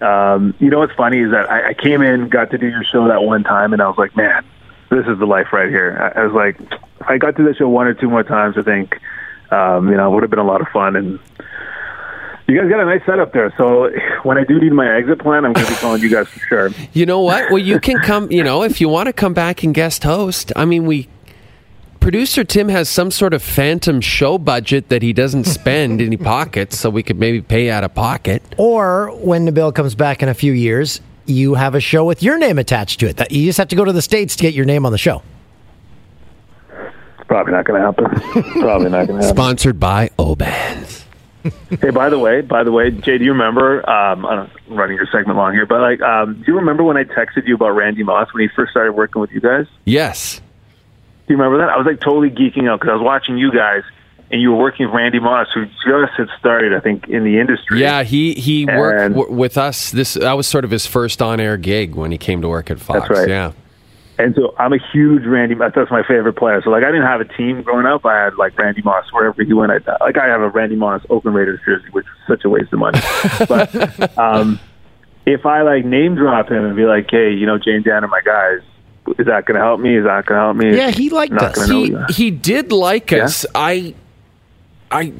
um, 0.00 0.54
you 0.58 0.70
know 0.70 0.78
what's 0.78 0.94
funny 0.94 1.18
is 1.20 1.30
that 1.32 1.50
I, 1.50 1.68
I 1.70 1.74
came 1.74 2.02
in, 2.02 2.28
got 2.28 2.50
to 2.52 2.58
do 2.58 2.66
your 2.66 2.84
show 2.84 3.08
that 3.08 3.22
one 3.22 3.44
time, 3.44 3.72
and 3.74 3.82
I 3.82 3.88
was 3.88 3.98
like, 3.98 4.16
man, 4.16 4.44
this 4.94 5.06
is 5.06 5.18
the 5.18 5.26
life 5.26 5.52
right 5.52 5.68
here. 5.68 6.12
I, 6.14 6.20
I 6.20 6.24
was 6.24 6.32
like, 6.32 6.60
if 6.60 7.06
I 7.06 7.18
got 7.18 7.36
to 7.36 7.42
the 7.42 7.54
show 7.54 7.68
one 7.68 7.86
or 7.86 7.94
two 7.94 8.08
more 8.08 8.22
times, 8.22 8.56
I 8.56 8.62
think, 8.62 9.00
um, 9.50 9.88
you 9.88 9.96
know, 9.96 10.10
it 10.10 10.14
would 10.14 10.22
have 10.22 10.30
been 10.30 10.38
a 10.38 10.44
lot 10.44 10.60
of 10.60 10.68
fun. 10.68 10.96
And 10.96 11.18
you 12.46 12.60
guys 12.60 12.70
got 12.70 12.80
a 12.80 12.84
nice 12.84 13.04
setup 13.06 13.32
there. 13.32 13.52
So 13.56 13.90
when 14.22 14.38
I 14.38 14.44
do 14.44 14.60
need 14.60 14.72
my 14.72 14.96
exit 14.96 15.18
plan, 15.20 15.44
I'm 15.44 15.52
going 15.52 15.66
to 15.66 15.72
be 15.72 15.78
calling 15.78 16.02
you 16.02 16.10
guys 16.10 16.28
for 16.28 16.40
sure. 16.40 16.70
You 16.92 17.06
know 17.06 17.20
what? 17.20 17.50
Well, 17.50 17.58
you 17.58 17.80
can 17.80 17.98
come. 17.98 18.30
You 18.30 18.44
know, 18.44 18.62
if 18.62 18.80
you 18.80 18.88
want 18.88 19.06
to 19.06 19.12
come 19.12 19.34
back 19.34 19.62
and 19.62 19.74
guest 19.74 20.04
host, 20.04 20.52
I 20.54 20.64
mean, 20.64 20.86
we 20.86 21.08
producer 22.00 22.44
Tim 22.44 22.68
has 22.68 22.90
some 22.90 23.10
sort 23.10 23.32
of 23.32 23.42
phantom 23.42 24.02
show 24.02 24.36
budget 24.36 24.90
that 24.90 25.00
he 25.00 25.14
doesn't 25.14 25.44
spend 25.44 26.02
any 26.02 26.18
pockets, 26.18 26.78
so 26.78 26.90
we 26.90 27.02
could 27.02 27.18
maybe 27.18 27.40
pay 27.40 27.70
out 27.70 27.82
of 27.82 27.94
pocket. 27.94 28.42
Or 28.58 29.10
when 29.16 29.46
Nabil 29.46 29.74
comes 29.74 29.94
back 29.94 30.22
in 30.22 30.28
a 30.28 30.34
few 30.34 30.52
years, 30.52 31.00
you 31.26 31.54
have 31.54 31.74
a 31.74 31.80
show 31.80 32.04
with 32.04 32.22
your 32.22 32.38
name 32.38 32.58
attached 32.58 33.00
to 33.00 33.06
it. 33.06 33.16
That 33.16 33.32
you 33.32 33.46
just 33.46 33.58
have 33.58 33.68
to 33.68 33.76
go 33.76 33.84
to 33.84 33.92
the 33.92 34.02
states 34.02 34.36
to 34.36 34.42
get 34.42 34.54
your 34.54 34.64
name 34.64 34.86
on 34.86 34.92
the 34.92 34.98
show. 34.98 35.22
Probably 37.26 37.52
not 37.52 37.64
going 37.64 37.80
to 37.80 37.86
happen. 37.86 38.52
probably 38.60 38.90
not 38.90 39.06
going 39.06 39.20
to 39.20 39.26
happen. 39.26 39.36
Sponsored 39.36 39.80
by 39.80 40.10
Obans. 40.18 41.04
Hey, 41.80 41.90
by 41.90 42.08
the 42.08 42.18
way, 42.18 42.40
by 42.40 42.64
the 42.64 42.72
way, 42.72 42.90
Jay, 42.90 43.18
do 43.18 43.24
you 43.24 43.32
remember? 43.32 43.78
Um, 43.88 44.24
I 44.24 44.44
am 44.44 44.50
running 44.66 44.96
your 44.96 45.06
segment 45.12 45.36
long 45.36 45.52
here, 45.52 45.66
but 45.66 45.80
like, 45.80 46.00
um, 46.00 46.34
do 46.36 46.44
you 46.46 46.58
remember 46.58 46.82
when 46.84 46.96
I 46.96 47.04
texted 47.04 47.46
you 47.46 47.54
about 47.54 47.70
Randy 47.70 48.02
Moss 48.02 48.32
when 48.32 48.42
he 48.42 48.48
first 48.54 48.70
started 48.70 48.92
working 48.92 49.20
with 49.20 49.30
you 49.30 49.40
guys? 49.40 49.66
Yes. 49.84 50.40
Do 51.26 51.34
you 51.34 51.36
remember 51.36 51.58
that? 51.58 51.70
I 51.70 51.76
was 51.76 51.86
like 51.86 52.00
totally 52.00 52.30
geeking 52.30 52.68
out 52.68 52.80
because 52.80 52.92
I 52.92 52.94
was 52.94 53.02
watching 53.02 53.36
you 53.36 53.52
guys, 53.52 53.82
and 54.34 54.42
you 54.42 54.50
were 54.50 54.58
working 54.58 54.86
with 54.86 54.94
Randy 54.96 55.20
Moss, 55.20 55.46
who 55.54 55.64
just 55.66 56.12
had 56.16 56.26
started, 56.40 56.74
I 56.74 56.80
think, 56.80 57.06
in 57.08 57.22
the 57.22 57.38
industry. 57.38 57.80
Yeah, 57.80 58.02
he 58.02 58.34
he 58.34 58.66
worked 58.66 59.14
w- 59.14 59.32
with 59.32 59.56
us. 59.56 59.92
This 59.92 60.14
that 60.14 60.32
was 60.32 60.48
sort 60.48 60.64
of 60.64 60.72
his 60.72 60.84
first 60.86 61.22
on-air 61.22 61.56
gig 61.56 61.94
when 61.94 62.10
he 62.10 62.18
came 62.18 62.42
to 62.42 62.48
work 62.48 62.68
at 62.68 62.80
Fox. 62.80 63.06
That's 63.06 63.20
right. 63.20 63.28
Yeah. 63.28 63.52
And 64.18 64.34
so 64.34 64.52
I'm 64.58 64.72
a 64.72 64.78
huge 64.92 65.24
Randy. 65.24 65.54
Moss. 65.54 65.70
That's 65.76 65.90
my 65.92 66.02
favorite 66.02 66.32
player. 66.34 66.60
So 66.62 66.70
like, 66.70 66.82
I 66.82 66.86
didn't 66.86 67.06
have 67.06 67.20
a 67.20 67.24
team 67.26 67.62
growing 67.62 67.86
up. 67.86 68.04
I 68.04 68.24
had 68.24 68.34
like 68.36 68.58
Randy 68.58 68.82
Moss 68.82 69.04
wherever 69.12 69.40
he 69.44 69.52
went. 69.52 69.70
I, 69.70 69.78
like 70.04 70.18
I 70.18 70.26
have 70.26 70.40
a 70.40 70.48
Randy 70.48 70.74
Moss 70.76 71.02
Oakland 71.10 71.36
Raiders 71.36 71.60
jersey, 71.64 71.86
which 71.92 72.04
is 72.06 72.12
such 72.26 72.44
a 72.44 72.48
waste 72.48 72.72
of 72.72 72.80
money. 72.80 73.00
but 73.48 74.18
um, 74.18 74.58
if 75.26 75.46
I 75.46 75.62
like 75.62 75.84
name 75.84 76.16
drop 76.16 76.50
him 76.50 76.64
and 76.64 76.74
be 76.76 76.84
like, 76.84 77.08
hey, 77.10 77.32
you 77.32 77.46
know, 77.46 77.56
Jane 77.58 77.82
Dan 77.82 78.02
are 78.04 78.08
my 78.08 78.20
guys. 78.24 78.60
Is 79.18 79.26
that 79.26 79.44
going 79.44 79.56
to 79.58 79.60
help 79.64 79.80
me? 79.80 79.96
Is 79.98 80.04
that 80.04 80.24
going 80.26 80.38
to 80.38 80.44
help 80.44 80.56
me? 80.56 80.76
Yeah, 80.76 80.90
he 80.90 81.10
liked 81.10 81.32
Not 81.32 81.58
us. 81.58 81.68
He 81.68 81.94
he 82.10 82.30
did 82.30 82.72
like 82.72 83.10
Yeah? 83.12 83.24
us. 83.24 83.44
I. 83.54 83.94
I, 84.94 85.12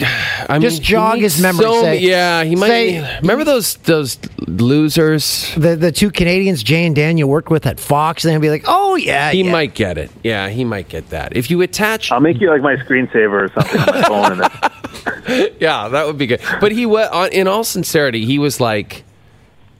I 0.48 0.58
Just 0.60 0.78
mean, 0.80 0.82
jog 0.84 1.18
his 1.18 1.40
memory, 1.42 1.64
so- 1.64 1.82
say- 1.82 1.98
yeah, 1.98 2.44
he 2.44 2.54
might. 2.54 2.68
say- 2.68 3.18
remember 3.22 3.44
those 3.44 3.74
those 3.78 4.18
losers? 4.46 5.52
The 5.56 5.74
the 5.76 5.90
two 5.92 6.10
Canadians, 6.10 6.62
Jay 6.62 6.86
and 6.86 6.94
Daniel, 6.94 7.28
worked 7.28 7.50
with 7.50 7.66
at 7.66 7.80
Fox, 7.80 8.24
and 8.24 8.32
they'd 8.32 8.40
be 8.40 8.50
like, 8.50 8.64
"Oh 8.66 8.94
yeah, 8.96 9.30
He 9.32 9.42
yeah. 9.42 9.50
might 9.52 9.74
get 9.74 9.98
it. 9.98 10.10
Yeah, 10.22 10.48
he 10.48 10.64
might 10.64 10.88
get 10.88 11.10
that. 11.10 11.36
If 11.36 11.50
you 11.50 11.60
attach, 11.62 12.12
I'll 12.12 12.20
make 12.20 12.40
you 12.40 12.48
like 12.50 12.62
my 12.62 12.76
screensaver 12.76 13.48
or 13.48 13.52
something 13.52 13.80
on 13.80 13.86
my 13.86 14.02
phone. 15.08 15.24
And 15.26 15.50
yeah, 15.60 15.88
that 15.88 16.06
would 16.06 16.18
be 16.18 16.26
good. 16.26 16.40
But 16.60 16.72
he 16.72 16.86
was, 16.86 17.08
uh, 17.10 17.28
in 17.32 17.48
all 17.48 17.64
sincerity, 17.64 18.24
he 18.24 18.38
was 18.38 18.60
like, 18.60 19.04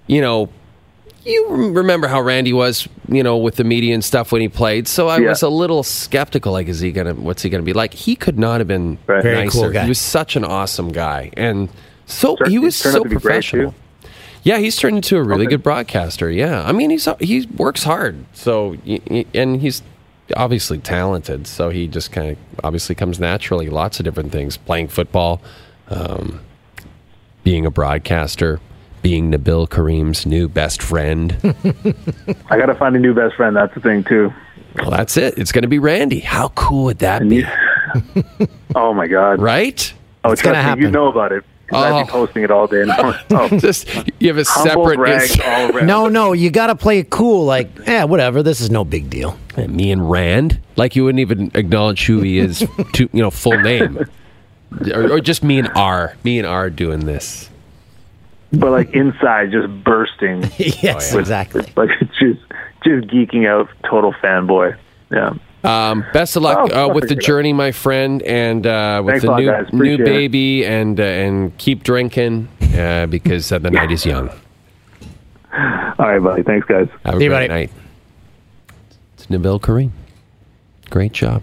you 0.07 0.21
know, 0.21 0.49
you 1.25 1.49
remember 1.73 2.07
how 2.09 2.21
Randy 2.21 2.53
was, 2.53 2.89
you 3.09 3.23
know, 3.23 3.37
with 3.37 3.57
the 3.57 3.65
media 3.65 3.95
and 3.95 4.05
stuff 4.05 4.31
when 4.33 4.41
he 4.43 4.49
played. 4.49 4.87
So 4.89 5.09
I 5.09 5.19
Yeah. 5.19 5.31
was 5.31 5.43
a 5.43 5.49
little 5.49 5.83
skeptical. 5.83 6.53
Like, 6.53 6.69
is 6.69 6.81
he 6.81 6.93
gonna? 6.93 7.15
What's 7.15 7.43
he 7.43 7.51
gonna 7.51 7.63
be 7.63 7.73
like? 7.73 7.95
He 7.95 8.15
could 8.17 8.39
not 8.39 8.61
have 8.61 8.69
been 8.69 8.99
Right. 9.07 9.23
Very 9.23 9.45
nicer. 9.45 9.51
cool 9.61 9.71
guy. 9.71 9.83
He 9.85 9.89
was 9.89 9.99
such 9.99 10.37
an 10.37 10.45
awesome 10.45 10.91
guy, 10.93 11.31
and 11.37 11.69
so 12.07 12.37
Turned- 12.37 12.51
he 12.51 12.59
was 12.59 12.77
so 12.77 13.03
to 13.03 13.09
be 13.09 13.11
great, 13.11 13.23
professional. 13.23 13.75
Yeah, 14.43 14.59
he's 14.59 14.77
turned 14.77 14.97
into 14.97 15.17
a 15.17 15.23
really 15.23 15.47
Okay. 15.47 15.53
good 15.55 15.63
broadcaster. 15.63 16.31
Yeah, 16.31 16.63
I 16.67 16.73
mean, 16.73 16.91
he's 16.91 17.09
he 17.21 17.49
works 17.57 17.85
hard. 17.85 18.17
So 18.35 18.77
y- 18.87 19.01
y- 19.11 19.25
and 19.35 19.61
he's 19.63 19.83
obviously 20.37 20.79
talented. 20.79 21.47
So 21.47 21.71
he 21.71 21.87
just 21.87 22.13
kind 22.13 22.33
of 22.33 22.37
obviously 22.63 22.95
comes 22.95 23.19
naturally. 23.19 23.71
Lots 23.71 23.99
of 23.99 24.05
different 24.05 24.33
things: 24.33 24.59
playing 24.59 24.89
football, 24.89 25.41
um, 25.89 26.41
being 27.43 27.65
a 27.65 27.71
broadcaster, 27.71 28.61
being 29.05 29.31
Nabil 29.31 29.69
Karim's 29.69 30.25
new 30.25 30.49
best 30.49 30.83
friend. 30.83 31.37
I 32.51 32.57
got 32.57 32.67
to 32.67 32.75
find 32.75 32.97
a 32.97 32.99
new 32.99 33.13
best 33.15 33.35
friend. 33.37 33.55
That's 33.55 33.73
the 33.75 33.81
thing 33.81 34.03
too. 34.03 34.33
well, 34.77 34.91
that's 34.91 35.19
it. 35.19 35.37
It's 35.39 35.53
going 35.53 35.61
to 35.63 35.69
be 35.69 35.79
Randy. 35.79 36.21
How 36.21 36.49
cool 36.57 36.85
would 36.85 36.99
that 37.01 37.29
be? 37.29 37.45
Oh 38.75 38.93
my 38.93 39.07
god! 39.07 39.41
Right? 39.41 39.93
Oh, 40.25 40.33
It's 40.33 40.43
gonna 40.43 40.61
happen. 40.61 40.83
you 40.83 40.91
know 40.91 41.07
about 41.07 41.31
it. 41.31 41.45
'cause 41.69 41.85
I'd 41.85 41.93
Oh. 41.93 42.05
be 42.05 42.11
posting 42.11 42.43
it 42.43 42.51
all 42.51 42.67
day. 42.67 42.85
long. 42.85 43.15
Oh, 43.31 43.49
Just 43.59 43.87
you 44.19 44.35
have 44.35 44.39
a 44.39 44.43
humble 44.51 44.87
separate. 44.87 44.97
brag 44.97 45.31
all 45.45 45.77
around. 45.77 45.87
No, 45.87 46.09
no, 46.09 46.33
you 46.33 46.51
got 46.51 46.67
to 46.69 46.75
play 46.75 46.99
it 46.99 47.11
cool. 47.11 47.45
Like, 47.45 47.69
yeah, 47.87 48.03
whatever. 48.03 48.43
This 48.43 48.61
is 48.61 48.71
no 48.71 48.85
big 48.85 49.09
deal. 49.11 49.39
me 49.69 49.93
and 49.93 50.11
Rand, 50.11 50.59
like 50.75 50.97
you 50.97 51.05
wouldn't 51.05 51.21
even 51.21 51.53
acknowledge 51.55 52.05
who 52.07 52.21
he 52.21 52.39
is, 52.39 52.67
to 52.95 53.09
you 53.13 53.23
know, 53.23 53.31
full 53.31 53.61
name, 53.61 53.97
or, 54.93 55.13
or 55.13 55.21
just 55.21 55.45
me 55.45 55.61
and 55.61 55.71
R, 55.77 56.17
me 56.25 56.39
and 56.41 56.49
R 56.49 56.69
doing 56.71 57.07
this. 57.07 57.49
But 58.59 58.71
like 58.71 58.91
inside, 58.95 59.51
just 59.53 59.69
bursting. 59.85 60.43
yes, 60.59 61.13
yeah. 61.13 61.19
exactly. 61.19 61.63
like 61.77 61.91
just 62.19 62.41
just 62.85 63.09
geeking 63.09 63.49
out, 63.49 63.69
total 63.89 64.13
fanboy. 64.13 64.77
Yeah. 65.11 65.35
Um, 65.65 66.05
best 66.13 66.37
of 66.37 66.43
luck 66.43 66.69
Oh, 66.73 66.91
uh, 66.91 66.95
with 66.95 67.05
the 67.05 67.09
figure 67.11 67.21
it 67.21 67.25
journey, 67.25 67.53
my 67.55 67.73
friend, 67.73 68.23
and 68.23 68.67
uh, 68.67 69.01
with 69.03 69.15
Thanks 69.15 69.23
the 69.25 69.29
a 69.29 69.31
lot, 69.31 69.41
new 69.41 69.47
guys. 69.47 69.73
new 69.73 69.95
Appreciate 69.95 70.01
it. 70.01 70.05
baby, 70.05 70.67
and 70.67 71.01
uh, 71.01 71.05
and 71.05 71.57
keep 71.59 71.83
drinking 71.85 72.49
uh, 72.77 73.07
because 73.07 73.51
uh, 73.51 73.59
the 73.59 73.71
night 73.71 73.91
is 73.91 74.05
young. 74.05 74.29
All 75.53 75.95
right, 75.99 76.19
buddy. 76.23 76.43
Thanks, 76.43 76.67
guys. 76.67 76.89
Have 77.05 77.15
a 77.15 77.19
See 77.19 77.29
great 77.29 77.49
buddy. 77.49 77.49
night. 77.49 77.71
It's 79.15 79.27
Nabil 79.27 79.63
Karim. 79.63 79.93
Great 80.91 81.13
job. 81.13 81.43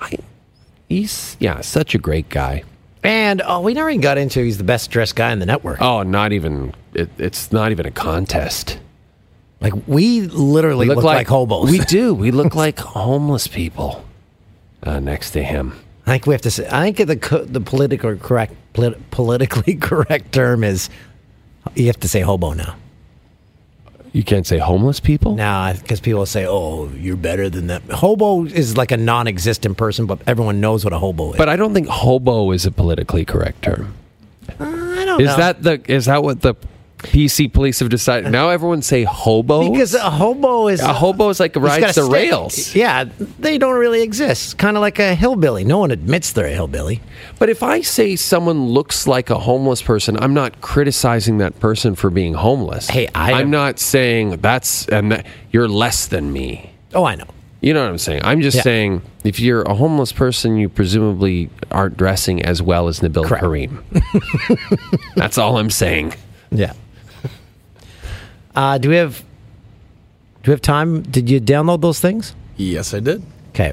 I, 0.00 0.18
he's 0.88 1.36
yeah, 1.40 1.60
such 1.62 1.94
a 1.94 1.98
great 1.98 2.28
guy. 2.28 2.62
And 3.04 3.42
oh, 3.44 3.60
we 3.60 3.74
never 3.74 3.90
even 3.90 4.00
got 4.00 4.16
into 4.16 4.42
he's 4.42 4.56
the 4.56 4.64
best 4.64 4.90
dressed 4.90 5.14
guy 5.14 5.30
in 5.30 5.38
the 5.38 5.46
network. 5.46 5.80
Oh, 5.80 6.02
not 6.02 6.32
even 6.32 6.74
it, 6.94 7.10
it's 7.18 7.52
not 7.52 7.70
even 7.70 7.84
a 7.84 7.90
contest. 7.90 8.78
Like 9.60 9.74
we 9.86 10.22
literally 10.22 10.86
look, 10.86 11.04
like, 11.04 11.26
hobos. 11.26 11.70
We 11.70 11.78
do. 11.80 12.14
We 12.14 12.30
look 12.30 12.54
like 12.64 12.78
homeless 12.78 13.46
people 13.46 14.04
uh, 14.82 15.00
next 15.00 15.32
to 15.32 15.42
him. 15.42 15.78
I 16.06 16.12
think 16.12 16.26
we 16.26 16.34
have 16.34 16.42
to 16.42 16.50
say. 16.50 16.66
I 16.70 16.90
think 16.90 17.08
the 17.08 17.46
the 17.46 17.60
political 17.60 18.16
correct 18.16 18.54
polit- 18.72 19.10
politically 19.10 19.74
correct 19.80 20.32
term 20.32 20.64
is 20.64 20.88
you 21.74 21.86
have 21.86 22.00
to 22.00 22.08
say 22.08 22.20
hobo 22.20 22.52
now. 22.54 22.76
You 24.14 24.22
can't 24.22 24.46
say 24.46 24.58
homeless 24.58 25.00
people. 25.00 25.34
Now, 25.34 25.72
because 25.72 25.98
people 26.00 26.24
say, 26.24 26.46
"Oh, 26.46 26.88
you're 26.96 27.16
better 27.16 27.50
than 27.50 27.66
that." 27.66 27.82
Hobo 27.90 28.44
is 28.46 28.76
like 28.76 28.92
a 28.92 28.96
non-existent 28.96 29.76
person, 29.76 30.06
but 30.06 30.20
everyone 30.28 30.60
knows 30.60 30.84
what 30.84 30.92
a 30.94 30.98
hobo 30.98 31.32
is. 31.32 31.36
But 31.36 31.48
I 31.48 31.56
don't 31.56 31.74
think 31.74 31.88
hobo 31.88 32.52
is 32.52 32.64
a 32.64 32.70
politically 32.70 33.24
correct 33.24 33.62
term. 33.62 33.92
Uh, 34.48 34.64
I 34.64 35.04
don't 35.04 35.20
Is 35.20 35.26
know. 35.26 35.36
that 35.36 35.62
the 35.64 35.80
is 35.92 36.04
that 36.06 36.22
what 36.22 36.42
the 36.42 36.54
PC 37.04 37.52
police 37.52 37.78
have 37.80 37.88
decided? 37.88 38.30
Now 38.32 38.48
everyone 38.50 38.82
say 38.82 39.04
hobo 39.04 39.70
because 39.70 39.94
a 39.94 40.10
hobo 40.10 40.68
is 40.68 40.80
a 40.80 40.92
hobo 40.92 41.28
is 41.28 41.40
like 41.40 41.54
rides 41.56 41.96
a 41.96 42.00
the 42.00 42.06
stick. 42.06 42.12
rails. 42.12 42.74
Yeah, 42.74 43.04
they 43.38 43.58
don't 43.58 43.78
really 43.78 44.02
exist. 44.02 44.58
Kind 44.58 44.76
of 44.76 44.80
like 44.80 44.98
a 44.98 45.14
hillbilly. 45.14 45.64
No 45.64 45.78
one 45.78 45.90
admits 45.90 46.32
they're 46.32 46.46
a 46.46 46.50
hillbilly. 46.52 47.00
But 47.38 47.48
if 47.50 47.62
I 47.62 47.80
say 47.82 48.16
someone 48.16 48.66
looks 48.66 49.06
like 49.06 49.30
a 49.30 49.38
homeless 49.38 49.82
person, 49.82 50.16
I'm 50.20 50.34
not 50.34 50.60
criticizing 50.60 51.38
that 51.38 51.58
person 51.60 51.94
for 51.94 52.10
being 52.10 52.34
homeless. 52.34 52.88
Hey, 52.88 53.08
I- 53.14 53.32
I'm 53.34 53.50
not 53.50 53.78
saying 53.78 54.38
that's 54.42 54.86
and 54.88 55.12
that 55.12 55.26
you're 55.52 55.68
less 55.68 56.06
than 56.06 56.32
me. 56.32 56.70
Oh, 56.94 57.04
I 57.04 57.14
know. 57.14 57.26
You 57.60 57.72
know 57.72 57.80
what 57.82 57.88
I'm 57.88 57.96
saying? 57.98 58.20
I'm 58.24 58.42
just 58.42 58.58
Yeah. 58.58 58.62
saying 58.62 59.02
if 59.24 59.40
you're 59.40 59.62
a 59.62 59.74
homeless 59.74 60.12
person, 60.12 60.58
you 60.58 60.68
presumably 60.68 61.48
aren't 61.70 61.96
dressing 61.96 62.42
as 62.42 62.60
well 62.60 62.88
as 62.88 63.00
Nabil 63.00 63.24
Correct. 63.24 63.40
Karim. 63.42 63.82
That's 65.16 65.38
all 65.38 65.56
I'm 65.56 65.70
saying. 65.70 66.14
Yeah. 66.50 66.72
Uh, 68.54 68.78
do 68.78 68.88
we 68.88 68.96
have? 68.96 69.20
Do 70.42 70.50
we 70.50 70.52
have 70.52 70.60
time? 70.62 71.02
Did 71.02 71.28
you 71.30 71.40
download 71.40 71.80
those 71.80 72.00
things? 72.00 72.34
Yes, 72.56 72.94
I 72.94 73.00
did. 73.00 73.22
Okay. 73.50 73.72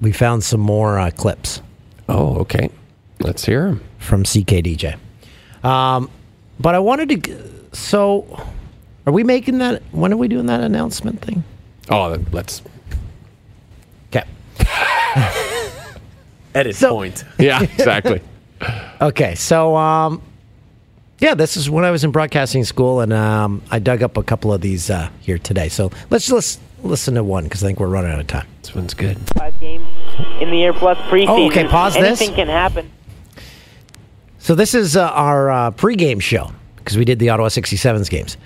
We 0.00 0.12
found 0.12 0.44
some 0.44 0.60
more 0.60 0.98
uh, 0.98 1.10
clips 1.10 1.60
Oh, 2.08 2.36
okay. 2.38 2.70
Let's 3.20 3.44
hear 3.44 3.66
him. 3.66 3.80
from 3.98 4.22
CKDJ. 4.22 4.96
Um, 5.64 6.08
but 6.60 6.74
I 6.74 6.78
wanted 6.78 7.08
to. 7.10 7.16
g- 7.16 7.36
So, 7.72 8.24
are 9.06 9.12
we 9.12 9.24
making 9.24 9.58
that? 9.58 9.82
When 9.92 10.12
are 10.12 10.16
we 10.16 10.28
doing 10.28 10.46
that 10.46 10.60
announcement 10.60 11.20
thing? 11.20 11.42
Oh, 11.90 12.16
let's 12.32 12.62
Okay. 14.10 14.24
Edit 16.54 16.76
So- 16.76 16.90
point. 16.94 17.24
Yeah, 17.38 17.62
exactly. 17.62 18.20
Okay. 19.00 19.34
So, 19.36 19.76
um, 19.76 20.20
yeah, 21.20 21.34
this 21.34 21.56
is 21.56 21.68
when 21.68 21.84
I 21.84 21.90
was 21.90 22.04
in 22.04 22.10
broadcasting 22.12 22.64
school, 22.64 23.00
and 23.00 23.12
um, 23.12 23.62
I 23.70 23.78
dug 23.78 24.02
up 24.02 24.16
a 24.16 24.22
couple 24.22 24.52
of 24.52 24.60
these 24.60 24.88
uh, 24.88 25.10
here 25.20 25.38
today. 25.38 25.68
So 25.68 25.90
let's 26.10 26.26
just 26.26 26.60
listen 26.82 27.14
to 27.14 27.24
one 27.24 27.44
because 27.44 27.62
I 27.64 27.66
think 27.66 27.80
we're 27.80 27.88
running 27.88 28.12
out 28.12 28.20
of 28.20 28.26
time. 28.28 28.46
this 28.62 28.74
one's 28.74 28.94
good. 28.94 29.18
five 29.36 29.58
games 29.58 29.86
in 30.40 30.50
the 30.50 30.56
Year 30.56 30.72
Plus 30.72 30.96
preseason. 31.08 31.28
Oh, 31.28 31.46
okay, 31.46 31.66
pause 31.66 31.94
this. 31.94 32.20
Anything 32.20 32.36
can 32.36 32.48
happen. 32.48 32.90
So 34.38 34.54
this 34.54 34.74
is 34.74 34.96
uh, 34.96 35.08
our 35.08 35.50
uh, 35.50 35.70
pregame 35.72 36.22
show 36.22 36.52
because 36.76 36.96
we 36.96 37.04
did 37.04 37.18
the 37.18 37.30
Ottawa 37.30 37.48
67s 37.48 38.08
games. 38.08 38.36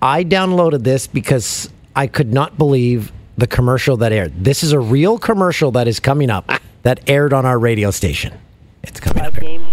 I 0.00 0.24
downloaded 0.24 0.82
this 0.82 1.06
because 1.06 1.68
I 1.94 2.06
could 2.06 2.32
not 2.32 2.56
believe 2.56 3.12
the 3.36 3.46
commercial 3.46 3.98
that 3.98 4.12
aired. 4.12 4.32
This 4.42 4.62
is 4.62 4.72
a 4.72 4.80
real 4.80 5.18
commercial 5.18 5.70
that 5.72 5.86
is 5.86 6.00
coming 6.00 6.30
up 6.30 6.50
that 6.82 7.08
aired 7.08 7.34
on 7.34 7.44
our 7.44 7.58
radio 7.58 7.90
station. 7.90 8.32
It's 8.82 8.98
coming 8.98 9.22
up 9.22 9.34
here. 9.34 9.42
games 9.42 9.69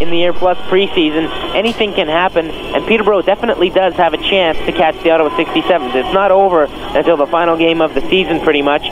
in 0.00 0.10
the 0.10 0.16
Year 0.16 0.32
Plus 0.32 0.56
preseason. 0.68 1.28
Anything 1.54 1.92
can 1.92 2.08
happen, 2.08 2.50
and 2.50 2.86
Peterborough 2.86 3.22
definitely 3.22 3.68
does 3.70 3.94
have 3.94 4.14
a 4.14 4.18
chance 4.18 4.56
to 4.58 4.72
catch 4.72 5.00
the 5.02 5.10
Ottawa 5.10 5.30
67s. 5.36 5.94
It's 5.94 6.14
not 6.14 6.30
over 6.30 6.64
until 6.64 7.16
the 7.16 7.26
final 7.26 7.56
game 7.56 7.80
of 7.80 7.94
the 7.94 8.00
season, 8.08 8.40
pretty 8.40 8.62
much. 8.62 8.82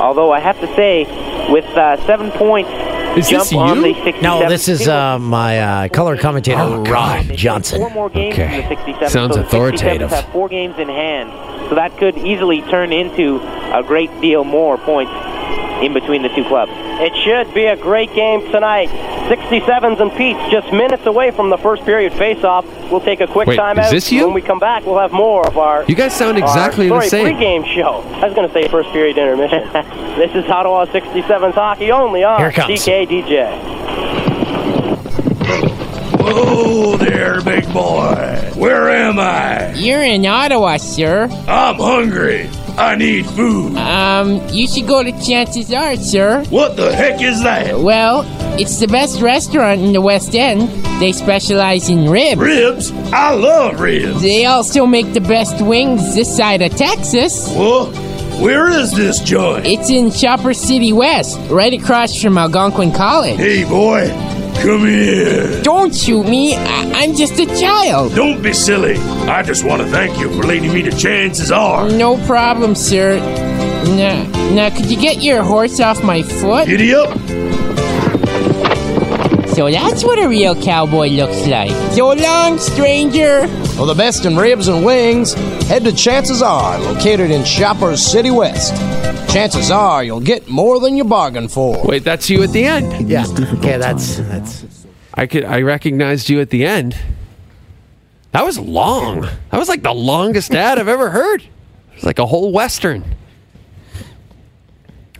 Although 0.00 0.32
I 0.32 0.40
have 0.40 0.58
to 0.60 0.66
say, 0.76 1.04
with 1.50 1.64
uh, 1.76 1.96
seven 2.06 2.30
points 2.30 2.70
Is 3.18 3.28
jump 3.28 3.44
this 3.44 3.52
on 3.54 3.76
you? 3.78 3.82
the 3.94 3.94
67. 4.04 4.22
No, 4.22 4.48
this 4.48 4.68
is 4.68 4.86
uh, 4.86 5.18
my 5.18 5.58
uh, 5.58 5.88
color 5.88 6.16
commentator, 6.16 6.58
Oh, 6.60 6.82
Rob 6.84 7.24
Johnson. 7.32 7.80
Four 7.80 7.90
more 7.90 8.08
games 8.10 8.34
Okay. 8.34 8.56
in 8.56 8.62
the 8.62 8.68
67. 8.68 9.08
Sounds 9.10 9.34
so 9.34 9.40
the 9.40 9.46
authoritative. 9.46 10.10
67s 10.10 10.14
have 10.22 10.32
four 10.32 10.48
games 10.48 10.78
in 10.78 10.88
hand, 10.88 11.30
so 11.68 11.74
that 11.74 11.96
could 11.98 12.16
easily 12.18 12.60
turn 12.62 12.92
into 12.92 13.40
a 13.74 13.82
great 13.82 14.10
deal 14.20 14.44
more 14.44 14.78
points 14.78 15.12
in 15.82 15.94
between 15.94 16.22
the 16.22 16.28
two 16.30 16.44
clubs. 16.44 16.72
It 16.74 17.14
should 17.24 17.52
be 17.54 17.66
a 17.66 17.76
great 17.76 18.12
game 18.14 18.42
tonight. 18.50 18.88
67s 19.30 20.00
and 20.00 20.12
Pete's 20.12 20.50
just 20.50 20.72
minutes 20.72 21.06
away 21.06 21.30
from 21.30 21.50
the 21.50 21.58
first 21.58 21.84
period 21.84 22.12
face-off. 22.14 22.64
We'll 22.90 23.00
take 23.00 23.20
a 23.20 23.26
quick 23.26 23.48
Wait, 23.48 23.56
time 23.56 23.78
is 23.78 23.86
out. 23.86 23.92
this 23.92 24.10
you? 24.10 24.24
When 24.26 24.34
we 24.34 24.42
come 24.42 24.58
back, 24.58 24.84
we'll 24.84 24.98
have 24.98 25.12
more 25.12 25.46
of 25.46 25.56
our. 25.56 25.84
You 25.84 25.94
guys 25.94 26.14
sound 26.14 26.36
our- 26.36 26.42
exactly 26.42 26.88
the 26.88 26.94
sorry, 26.94 27.08
same. 27.08 27.24
Pre-game 27.26 27.64
show. 27.64 28.00
I 28.22 28.26
was 28.26 28.34
going 28.34 28.48
to 28.48 28.52
say 28.52 28.66
first 28.68 28.90
period 28.90 29.16
intermission. 29.16 29.62
this 30.16 30.34
is 30.34 30.50
Ottawa 30.50 30.86
67s 30.86 31.54
hockey 31.54 31.92
only 31.92 32.24
on 32.24 32.40
Here 32.40 32.48
it. 32.48 32.54
CKDJ. 32.54 33.80
Whoa 36.20 36.32
oh, 36.32 36.96
there, 36.96 37.40
big 37.40 37.64
boy. 37.72 38.52
Where 38.54 38.90
am 38.90 39.18
I? 39.18 39.72
You're 39.74 40.02
in 40.02 40.26
Ottawa, 40.26 40.76
sir. 40.76 41.28
I'm 41.48 41.76
hungry. 41.76 42.50
I 42.78 42.94
need 42.96 43.26
food. 43.26 43.76
Um, 43.76 44.40
you 44.48 44.66
should 44.66 44.86
go 44.86 45.02
to 45.02 45.12
Chances 45.24 45.72
Are, 45.72 45.96
sir. 45.96 46.44
What 46.50 46.76
the 46.76 46.94
heck 46.94 47.20
is 47.20 47.42
that? 47.42 47.78
Well, 47.78 48.24
it's 48.58 48.78
the 48.78 48.86
best 48.86 49.20
restaurant 49.20 49.80
in 49.80 49.92
the 49.92 50.00
West 50.00 50.34
End. 50.34 50.68
They 51.00 51.12
specialize 51.12 51.88
in 51.88 52.10
ribs. 52.10 52.40
Ribs? 52.40 52.92
I 53.12 53.32
love 53.34 53.80
ribs. 53.80 54.22
They 54.22 54.44
also 54.46 54.86
make 54.86 55.12
the 55.12 55.20
best 55.20 55.60
wings 55.64 56.14
this 56.14 56.34
side 56.36 56.62
of 56.62 56.74
Texas. 56.76 57.48
What? 57.54 57.94
Where 58.40 58.70
is 58.70 58.92
this 58.92 59.20
joint? 59.20 59.66
It's 59.66 59.90
in 59.90 60.10
Shopper 60.10 60.54
City 60.54 60.92
West, 60.94 61.38
right 61.50 61.74
across 61.74 62.20
from 62.20 62.38
Algonquin 62.38 62.90
College. 62.92 63.36
Hey, 63.36 63.64
boy, 63.64 64.08
come 64.62 64.86
here. 64.86 65.62
Don't 65.62 65.94
shoot 65.94 66.26
me. 66.26 66.54
I- 66.56 66.90
I'm 67.02 67.14
just 67.14 67.38
a 67.38 67.46
child. 67.46 68.14
Don't 68.14 68.42
be 68.42 68.52
silly. 68.52 68.96
I 69.28 69.42
just 69.42 69.64
want 69.64 69.82
to 69.82 69.88
thank 69.88 70.18
you 70.18 70.28
for 70.30 70.46
leading 70.46 70.72
me 70.72 70.82
to 70.82 70.90
chances 70.96 71.50
are. 71.50 71.88
No 71.88 72.16
problem, 72.26 72.74
sir. 72.74 73.18
Now, 73.96 74.22
now, 74.52 74.70
could 74.70 74.90
you 74.90 75.00
get 75.00 75.22
your 75.22 75.42
horse 75.42 75.80
off 75.80 76.02
my 76.04 76.22
foot? 76.22 76.66
Giddy 76.68 76.94
up. 76.94 77.16
So 79.54 79.70
that's 79.70 80.04
what 80.04 80.18
a 80.18 80.28
real 80.28 80.54
cowboy 80.62 81.08
looks 81.08 81.46
like. 81.46 81.70
So 81.94 82.12
long, 82.12 82.58
stranger. 82.58 83.46
For 83.76 83.86
the 83.86 83.94
best 83.94 84.24
in 84.24 84.36
ribs 84.36 84.68
and 84.68 84.84
wings, 84.84 85.32
head 85.68 85.84
to 85.84 85.92
Chances 85.92 86.40
Are, 86.42 86.78
located 86.78 87.30
in 87.30 87.44
Shoppers 87.44 88.00
City 88.00 88.30
West. 88.30 88.74
Chances 89.32 89.70
are 89.70 90.02
you'll 90.02 90.20
get 90.20 90.48
more 90.48 90.80
than 90.80 90.96
you 90.96 91.04
bargained 91.04 91.52
for. 91.52 91.80
Wait, 91.84 92.02
that's 92.02 92.28
you 92.28 92.42
at 92.42 92.50
the 92.50 92.64
end. 92.64 93.08
Yeah. 93.08 93.24
Okay, 93.28 93.78
that's 93.78 94.16
that's. 94.16 94.86
I 95.14 95.26
could. 95.26 95.44
I 95.44 95.62
recognized 95.62 96.28
you 96.28 96.40
at 96.40 96.50
the 96.50 96.66
end. 96.66 96.96
That 98.32 98.44
was 98.44 98.58
long. 98.58 99.20
That 99.20 99.58
was 99.58 99.68
like 99.68 99.82
the 99.82 99.94
longest 99.94 100.52
ad 100.52 100.78
I've 100.78 100.88
ever 100.88 101.10
heard. 101.10 101.42
It 101.42 101.94
was 101.94 102.04
like 102.04 102.18
a 102.18 102.26
whole 102.26 102.52
western. 102.52 103.04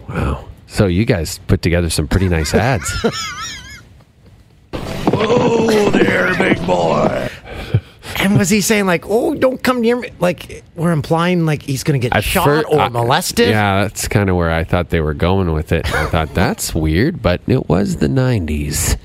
Wow. 0.08 0.48
So 0.66 0.86
you 0.86 1.04
guys 1.04 1.38
put 1.46 1.62
together 1.62 1.88
some 1.88 2.08
pretty 2.08 2.28
nice 2.28 2.52
ads. 2.52 2.90
Whoa 3.02 3.10
oh, 5.12 5.90
there, 5.90 6.36
big 6.36 6.64
boy. 6.66 7.29
And 8.20 8.36
was 8.38 8.50
he 8.50 8.60
saying 8.60 8.86
like, 8.86 9.04
"Oh, 9.06 9.34
don't 9.34 9.62
come 9.62 9.80
near 9.80 9.96
me"? 9.96 10.10
Like 10.20 10.62
we're 10.76 10.92
implying 10.92 11.46
like 11.46 11.62
he's 11.62 11.82
going 11.84 12.00
to 12.00 12.06
get 12.08 12.16
At 12.16 12.22
shot 12.24 12.44
fir- 12.44 12.62
or 12.68 12.80
I- 12.80 12.88
molested? 12.88 13.48
Yeah, 13.48 13.82
that's 13.82 14.08
kind 14.08 14.28
of 14.30 14.36
where 14.36 14.50
I 14.50 14.62
thought 14.64 14.90
they 14.90 15.00
were 15.00 15.14
going 15.14 15.52
with 15.52 15.72
it. 15.72 15.92
I 15.94 16.06
thought 16.06 16.34
that's 16.34 16.74
weird, 16.74 17.22
but 17.22 17.40
it 17.46 17.68
was 17.68 17.96
the 17.96 18.08
'90s. 18.08 18.96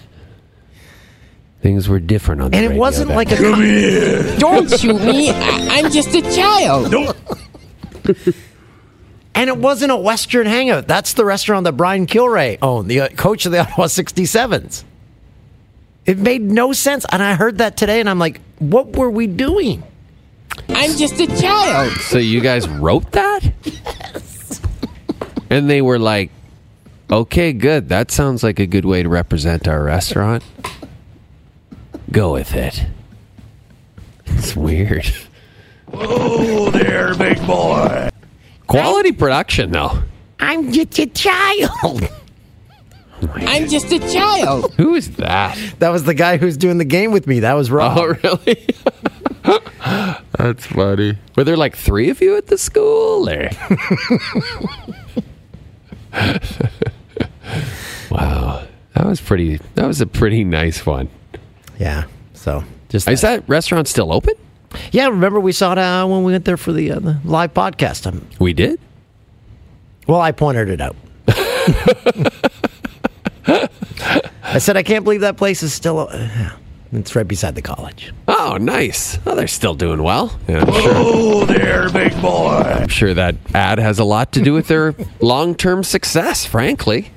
Things 1.61 1.87
were 1.89 1.99
different 1.99 2.41
on 2.41 2.51
the 2.51 2.57
And 2.57 2.65
it 2.65 2.69
radio 2.69 2.79
wasn't 2.81 3.07
then. 3.07 3.17
like 3.17 3.31
a. 3.31 3.37
Come 3.37 3.61
here. 3.61 4.37
Don't 4.37 4.69
shoot 4.79 5.01
me. 5.01 5.29
I- 5.33 5.67
I'm 5.83 5.91
just 5.91 6.09
a 6.13 6.21
child. 6.21 6.91
Don't. 6.91 7.17
And 9.33 9.49
it 9.49 9.57
wasn't 9.57 9.91
a 9.91 9.97
Western 9.97 10.45
hangout. 10.47 10.87
That's 10.87 11.13
the 11.13 11.25
restaurant 11.25 11.65
that 11.65 11.73
Brian 11.73 12.07
Kilrea 12.07 12.57
owned, 12.61 12.89
the 12.89 13.01
uh, 13.01 13.07
coach 13.09 13.45
of 13.45 13.51
the 13.51 13.59
Ottawa 13.59 13.87
67s. 13.87 14.83
It 16.05 16.17
made 16.17 16.41
no 16.41 16.71
sense. 16.71 17.05
And 17.11 17.21
I 17.21 17.33
heard 17.35 17.57
that 17.57 17.75
today, 17.75 17.99
and 17.99 18.09
I'm 18.09 18.19
like, 18.19 18.39
what 18.59 18.95
were 18.95 19.09
we 19.09 19.27
doing? 19.27 19.83
I'm 20.69 20.95
just 20.97 21.19
a 21.19 21.27
child. 21.27 21.91
So 21.93 22.17
you 22.17 22.41
guys 22.41 22.67
wrote 22.67 23.11
that? 23.11 23.51
yes. 23.63 24.61
And 25.49 25.69
they 25.69 25.81
were 25.81 25.99
like, 25.99 26.31
okay, 27.11 27.53
good. 27.53 27.89
That 27.89 28.11
sounds 28.11 28.43
like 28.43 28.59
a 28.59 28.65
good 28.65 28.85
way 28.85 29.03
to 29.03 29.09
represent 29.09 29.67
our 29.67 29.83
restaurant. 29.83 30.43
Go 32.11 32.33
with 32.33 32.55
it. 32.55 32.85
It's 34.25 34.55
weird. 34.55 35.05
Whoa 35.87 36.71
there, 36.71 37.15
big 37.15 37.45
boy. 37.45 38.09
Quality 38.67 39.11
production, 39.11 39.71
though. 39.71 40.01
I'm 40.39 40.71
just 40.71 40.97
a 40.99 41.07
child. 41.07 42.09
I'm 43.33 43.67
just 43.69 43.91
a 43.91 43.99
child. 43.99 44.73
Who 44.77 44.95
is 44.95 45.11
that? 45.17 45.57
That 45.79 45.89
was 45.89 46.03
the 46.03 46.13
guy 46.13 46.37
who's 46.37 46.57
doing 46.57 46.77
the 46.77 46.85
game 46.85 47.11
with 47.11 47.27
me. 47.27 47.39
That 47.41 47.53
was 47.53 47.71
Rob. 47.71 47.97
Oh, 47.97 48.15
really? 48.23 48.67
That's 50.37 50.65
funny. 50.65 51.17
Were 51.35 51.43
there 51.43 51.57
like 51.57 51.75
three 51.75 52.09
of 52.09 52.21
you 52.21 52.35
at 52.37 52.47
the 52.47 52.57
school? 52.57 53.29
Or? 53.29 53.49
wow, 58.11 58.65
that 58.93 59.05
was 59.05 59.21
pretty. 59.21 59.59
That 59.75 59.85
was 59.87 60.01
a 60.01 60.07
pretty 60.07 60.43
nice 60.43 60.85
one. 60.85 61.09
Yeah. 61.79 62.05
So 62.33 62.63
just 62.89 63.07
Is 63.07 63.21
that 63.21 63.47
restaurant 63.47 63.87
still 63.87 64.11
open? 64.13 64.33
yeah. 64.91 65.07
Remember 65.07 65.39
we 65.39 65.51
saw 65.51 65.71
it 65.73 65.77
uh, 65.77 66.05
when 66.05 66.23
we 66.23 66.31
went 66.33 66.45
there 66.45 66.57
for 66.57 66.71
the, 66.73 66.91
uh, 66.91 66.99
the 66.99 67.17
live 67.23 67.53
podcast. 67.53 68.07
Um, 68.07 68.27
We 68.39 68.53
did. 68.53 68.79
well, 70.07 70.21
I 70.21 70.31
pointed 70.31 70.69
it 70.69 70.81
out. 70.81 70.95
I 74.55 74.59
said 74.59 74.77
I 74.77 74.83
can't 74.83 75.03
believe 75.03 75.19
that 75.21 75.35
place 75.35 75.63
is 75.63 75.73
still. 75.73 76.07
Uh, 76.09 76.29
it's 76.93 77.13
right 77.13 77.27
beside 77.27 77.55
the 77.55 77.61
college. 77.61 78.13
Oh, 78.29 78.57
nice. 78.59 79.19
Oh, 79.25 79.35
they're 79.35 79.47
still 79.47 79.75
doing 79.75 80.01
well. 80.01 80.39
Yeah, 80.47 80.61
I'm 80.61 80.73
sure. 80.73 80.93
Whoa 80.93 81.45
there, 81.45 81.89
big 81.89 82.13
boy. 82.21 82.61
I'm 82.61 82.87
sure 82.87 83.13
that 83.13 83.35
ad 83.53 83.79
has 83.79 83.99
a 83.99 84.05
lot 84.05 84.31
to 84.31 84.41
do 84.41 84.53
with 84.53 84.69
their 84.69 84.95
long-term 85.19 85.83
success. 85.83 86.45
Frankly, 86.45 87.11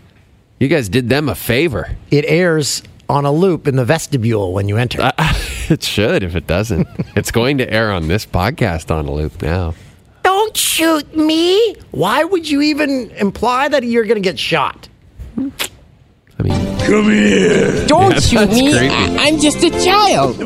you 0.59 0.67
guys 0.67 0.89
did 0.89 1.09
them 1.09 1.29
a 1.29 1.37
favor. 1.37 1.97
It 2.11 2.25
airs 2.27 2.83
on 3.09 3.25
a 3.25 3.31
loop 3.31 3.69
in 3.69 3.77
the 3.77 3.85
vestibule 3.85 4.53
when 4.53 4.69
you 4.69 4.77
enter. 4.77 5.13
It 5.71 5.83
should 5.83 6.23
if 6.23 6.35
it 6.35 6.47
doesn't. 6.47 6.89
it's 7.15 7.31
going 7.31 7.59
to 7.59 7.71
air 7.71 7.93
on 7.93 8.09
this 8.09 8.25
podcast 8.25 8.91
on 8.91 9.05
a 9.07 9.13
loop 9.13 9.43
now. 9.43 9.75
Don't 10.23 10.57
shoot 10.57 11.15
me. 11.15 11.75
Why 11.91 12.25
would 12.25 12.49
you 12.49 12.63
even 12.63 13.11
imply 13.11 13.69
that 13.69 13.85
you're 13.85 14.05
going 14.05 14.23
to 14.23 14.27
get 14.27 14.39
shot? 14.39 14.89
I 16.39 16.43
mean, 16.43 16.79
Come 16.81 17.05
here. 17.11 17.87
Don't 17.87 18.13
Yeah, 18.13 18.21
shoot 18.21 18.51
me. 18.51 18.71
creepy. 18.73 18.89
I- 18.95 19.17
I'm 19.27 19.39
just 19.39 19.63
a 19.65 19.71
child. 19.85 20.41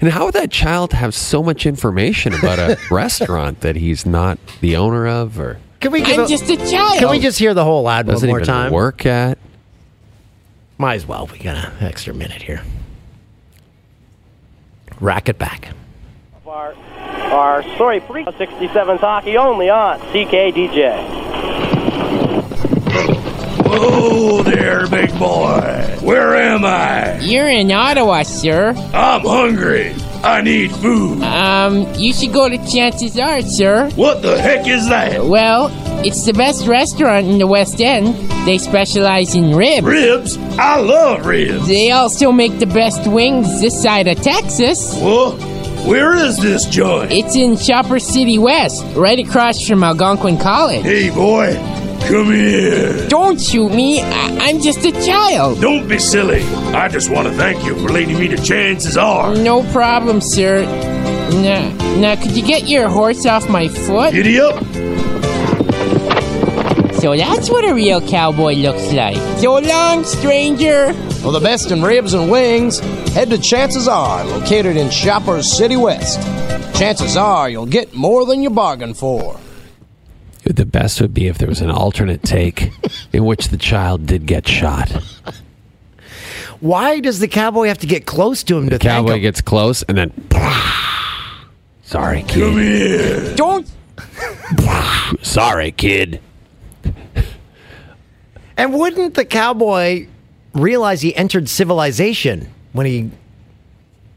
and 0.00 0.10
how 0.10 0.26
would 0.26 0.34
that 0.34 0.50
child 0.50 0.92
have 0.92 1.14
so 1.14 1.42
much 1.42 1.66
information 1.66 2.34
about 2.34 2.58
a 2.58 2.78
restaurant 2.90 3.60
that 3.60 3.76
he's 3.76 4.04
not 4.06 4.38
the 4.60 4.76
owner 4.76 5.06
of 5.08 5.38
or 5.40 5.58
Can 5.80 5.92
we 5.92 6.02
I'm 6.04 6.20
a- 6.20 6.26
just 6.28 6.48
a 6.50 6.56
child. 6.56 6.98
Can 6.98 7.10
we 7.10 7.18
just 7.18 7.38
hear 7.38 7.54
the 7.54 7.64
whole 7.64 7.88
ad 7.88 8.06
one 8.06 8.14
doesn't 8.14 8.28
more 8.28 8.38
even 8.40 8.46
time? 8.46 8.72
work 8.72 9.06
at? 9.06 9.38
Might 10.76 10.94
as 10.96 11.06
well. 11.06 11.28
We 11.32 11.38
got 11.38 11.56
an 11.56 11.72
extra 11.80 12.12
minute 12.12 12.42
here. 12.42 12.62
Rack 15.00 15.28
it 15.28 15.38
back. 15.38 15.68
Our, 16.46 16.74
our 16.74 17.62
sorry, 17.76 18.00
pre 18.00 18.24
67s 18.24 18.98
hockey 19.00 19.36
only 19.36 19.68
on 19.70 19.98
CKDJ. 20.12 21.63
Whoa 23.78 24.42
there, 24.42 24.86
big 24.88 25.10
boy. 25.18 25.96
Where 26.00 26.36
am 26.36 26.64
I? 26.64 27.18
You're 27.20 27.48
in 27.48 27.70
Ottawa, 27.70 28.22
sir. 28.22 28.74
I'm 28.94 29.22
hungry. 29.22 29.94
I 30.22 30.40
need 30.40 30.72
food. 30.72 31.22
Um, 31.22 31.92
you 31.96 32.12
should 32.14 32.32
go 32.32 32.48
to 32.48 32.56
Chances 32.70 33.18
Are, 33.18 33.42
sir. 33.42 33.90
What 33.94 34.22
the 34.22 34.40
heck 34.40 34.66
is 34.66 34.88
that? 34.88 35.22
Well, 35.24 35.68
it's 36.04 36.24
the 36.24 36.32
best 36.32 36.66
restaurant 36.66 37.26
in 37.26 37.38
the 37.38 37.46
West 37.46 37.80
End. 37.80 38.14
They 38.46 38.58
specialize 38.58 39.34
in 39.34 39.54
ribs. 39.54 39.86
Ribs? 39.86 40.38
I 40.58 40.78
love 40.80 41.26
ribs. 41.26 41.66
They 41.68 41.90
also 41.90 42.32
make 42.32 42.58
the 42.58 42.66
best 42.66 43.06
wings 43.06 43.60
this 43.60 43.82
side 43.82 44.08
of 44.08 44.20
Texas. 44.22 44.94
What? 45.00 45.38
Where 45.86 46.14
is 46.14 46.38
this 46.38 46.64
joint? 46.64 47.12
It's 47.12 47.36
in 47.36 47.58
Shopper 47.58 47.98
City 47.98 48.38
West, 48.38 48.82
right 48.96 49.18
across 49.18 49.66
from 49.66 49.84
Algonquin 49.84 50.38
College. 50.38 50.82
Hey, 50.82 51.10
boy, 51.10 51.52
come 52.08 52.30
here. 52.32 53.08
Don't 53.08 53.40
shoot 53.40 53.72
me. 53.72 54.00
I- 54.02 54.36
I'm 54.48 54.60
just 54.60 54.84
a 54.84 54.92
child. 54.92 55.60
Don't 55.60 55.88
be 55.88 55.98
silly. 55.98 56.42
I 56.74 56.88
just 56.88 57.10
want 57.10 57.28
to 57.28 57.34
thank 57.34 57.64
you 57.64 57.74
for 57.76 57.88
leading 57.92 58.18
me 58.18 58.28
to 58.28 58.36
chances 58.36 58.96
are. 58.96 59.34
No 59.34 59.62
problem, 59.72 60.20
sir. 60.20 60.64
Now, 61.42 61.68
now, 61.96 62.16
could 62.16 62.32
you 62.32 62.44
get 62.46 62.68
your 62.68 62.88
horse 62.88 63.24
off 63.26 63.48
my 63.48 63.68
foot? 63.68 64.12
Giddy 64.12 64.38
up! 64.40 64.62
So 67.00 67.14
that's 67.16 67.50
what 67.50 67.64
a 67.68 67.74
real 67.74 68.00
cowboy 68.06 68.54
looks 68.54 68.92
like. 68.92 69.16
So 69.40 69.58
long, 69.58 70.04
stranger. 70.04 70.92
For 71.22 71.32
the 71.32 71.40
best 71.40 71.70
in 71.70 71.82
ribs 71.82 72.14
and 72.14 72.30
wings, 72.30 72.78
head 73.12 73.30
to 73.30 73.38
Chances 73.38 73.88
Are, 73.88 74.24
located 74.24 74.76
in 74.76 74.90
Shoppers 74.90 75.50
City 75.50 75.76
West. 75.76 76.20
Chances 76.78 77.16
are 77.16 77.48
you'll 77.50 77.66
get 77.66 77.94
more 77.94 78.24
than 78.26 78.42
you 78.42 78.50
bargained 78.50 78.96
for. 78.96 79.38
The 80.44 80.66
best 80.66 81.00
would 81.00 81.14
be 81.14 81.26
if 81.26 81.38
there 81.38 81.48
was 81.48 81.60
an 81.60 81.70
alternate 81.70 82.22
take 82.22 82.70
in 83.12 83.24
which 83.24 83.48
the 83.48 83.56
child 83.56 84.06
did 84.06 84.26
get 84.26 84.46
shot. 84.46 84.90
Why 86.60 87.00
does 87.00 87.18
the 87.18 87.28
cowboy 87.28 87.68
have 87.68 87.78
to 87.78 87.86
get 87.86 88.06
close 88.06 88.42
to 88.44 88.56
him 88.58 88.64
to 88.64 88.70
The 88.70 88.78
thank 88.78 89.06
cowboy 89.06 89.14
him? 89.16 89.22
gets 89.22 89.40
close 89.40 89.82
and 89.84 89.96
then. 89.98 90.12
Sorry, 91.82 92.20
Come 92.20 92.28
kid. 92.28 92.54
here! 92.56 93.34
Don't. 93.36 93.66
Sorry, 95.22 95.72
kid. 95.72 96.20
And 98.56 98.72
wouldn't 98.72 99.14
the 99.14 99.24
cowboy 99.24 100.06
realize 100.52 101.00
he 101.02 101.14
entered 101.16 101.48
civilization 101.48 102.48
when 102.72 102.86
he 102.86 103.10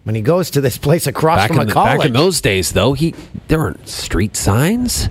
when 0.03 0.15
he 0.15 0.21
goes 0.21 0.51
to 0.51 0.61
this 0.61 0.77
place 0.77 1.05
across 1.07 1.39
Back 1.39 1.47
from 1.49 1.59
a 1.59 1.65
the- 1.65 1.71
college? 1.73 1.97
back 1.99 2.05
in 2.07 2.13
those 2.13 2.39
days, 2.39 2.71
though, 2.73 2.93
he 2.93 3.13
there 3.47 3.59
weren't 3.59 3.87
street 3.87 4.35
signs. 4.37 5.09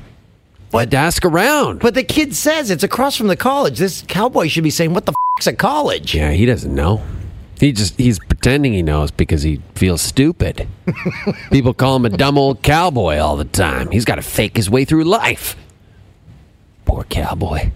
To 0.84 0.96
ask 0.96 1.24
around. 1.24 1.80
but 1.80 1.94
the 1.94 2.04
kid 2.04 2.36
says 2.36 2.70
it's 2.70 2.84
across 2.84 3.16
from 3.16 3.28
the 3.28 3.36
college. 3.36 3.78
This 3.78 4.02
cowboy 4.06 4.48
should 4.48 4.62
be 4.62 4.70
saying, 4.70 4.92
"What 4.92 5.06
the 5.06 5.12
f***'s 5.12 5.46
a 5.46 5.54
college?" 5.54 6.14
Yeah, 6.14 6.32
he 6.32 6.44
doesn't 6.44 6.74
know. 6.74 7.02
He 7.58 7.72
just 7.72 7.96
he's 7.96 8.18
pretending 8.18 8.74
he 8.74 8.82
knows 8.82 9.10
because 9.10 9.42
he 9.42 9.62
feels 9.74 10.02
stupid. 10.02 10.68
People 11.50 11.72
call 11.72 11.96
him 11.96 12.04
a 12.04 12.10
dumb 12.10 12.36
old 12.36 12.62
cowboy 12.62 13.16
all 13.16 13.36
the 13.38 13.46
time. 13.46 13.90
He's 13.90 14.04
got 14.04 14.16
to 14.16 14.22
fake 14.22 14.56
his 14.56 14.68
way 14.68 14.84
through 14.84 15.04
life. 15.04 15.56
Poor 16.84 17.04
cowboy. 17.04 17.70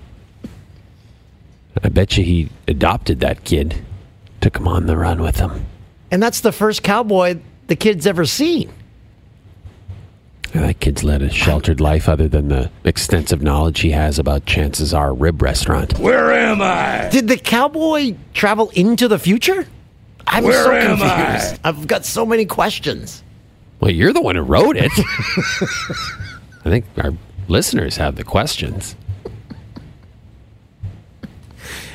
I 1.83 1.89
bet 1.89 2.19
you 2.19 2.25
he 2.25 2.51
adopted 2.69 3.21
that 3.21 3.45
kid, 3.45 3.83
took 4.43 4.59
him 4.59 4.69
on 4.69 4.85
the 4.85 4.99
run 4.99 5.23
with 5.23 5.37
him. 5.37 5.65
And 6.11 6.23
that's 6.23 6.41
the 6.41 6.53
first 6.53 6.83
cowboy 6.83 7.39
the 7.69 7.77
kid's 7.77 8.07
ever 8.07 8.27
seen. 8.27 8.71
Yeah, 10.55 10.63
that 10.63 10.81
kid's 10.81 11.05
led 11.05 11.23
a 11.23 11.31
sheltered 11.31 11.81
life 11.81 12.09
other 12.09 12.27
than 12.27 12.49
the 12.49 12.71
extensive 12.85 13.41
knowledge 13.41 13.81
he 13.81 13.91
has 13.91 14.19
about 14.19 14.47
Chances 14.47 14.93
Are 14.93 15.15
Rib 15.15 15.41
Restaurant. 15.43 15.97
Where 15.99 16.33
am 16.33 16.61
I? 16.61 17.09
Did 17.11 17.29
the 17.29 17.37
cowboy 17.37 18.17
travel 18.35 18.71
into 18.71 19.07
the 19.07 19.19
future? 19.19 19.67
I'm 20.27 20.45
Where 20.45 20.65
so 20.65 20.73
am 20.73 20.99
confused. 20.99 21.61
I've 21.65 21.87
got 21.87 22.05
so 22.05 22.27
many 22.27 22.47
questions. 22.47 23.23
Well, 23.79 23.91
you're 23.93 24.13
the 24.13 24.21
one 24.21 24.35
who 24.37 24.43
wrote 24.43 24.77
it. 24.77 24.91
I 26.65 26.69
think 26.69 26.85
our 26.99 27.13
listeners 27.49 27.97
have 27.97 28.17
the 28.17 28.25
questions. 28.25 28.97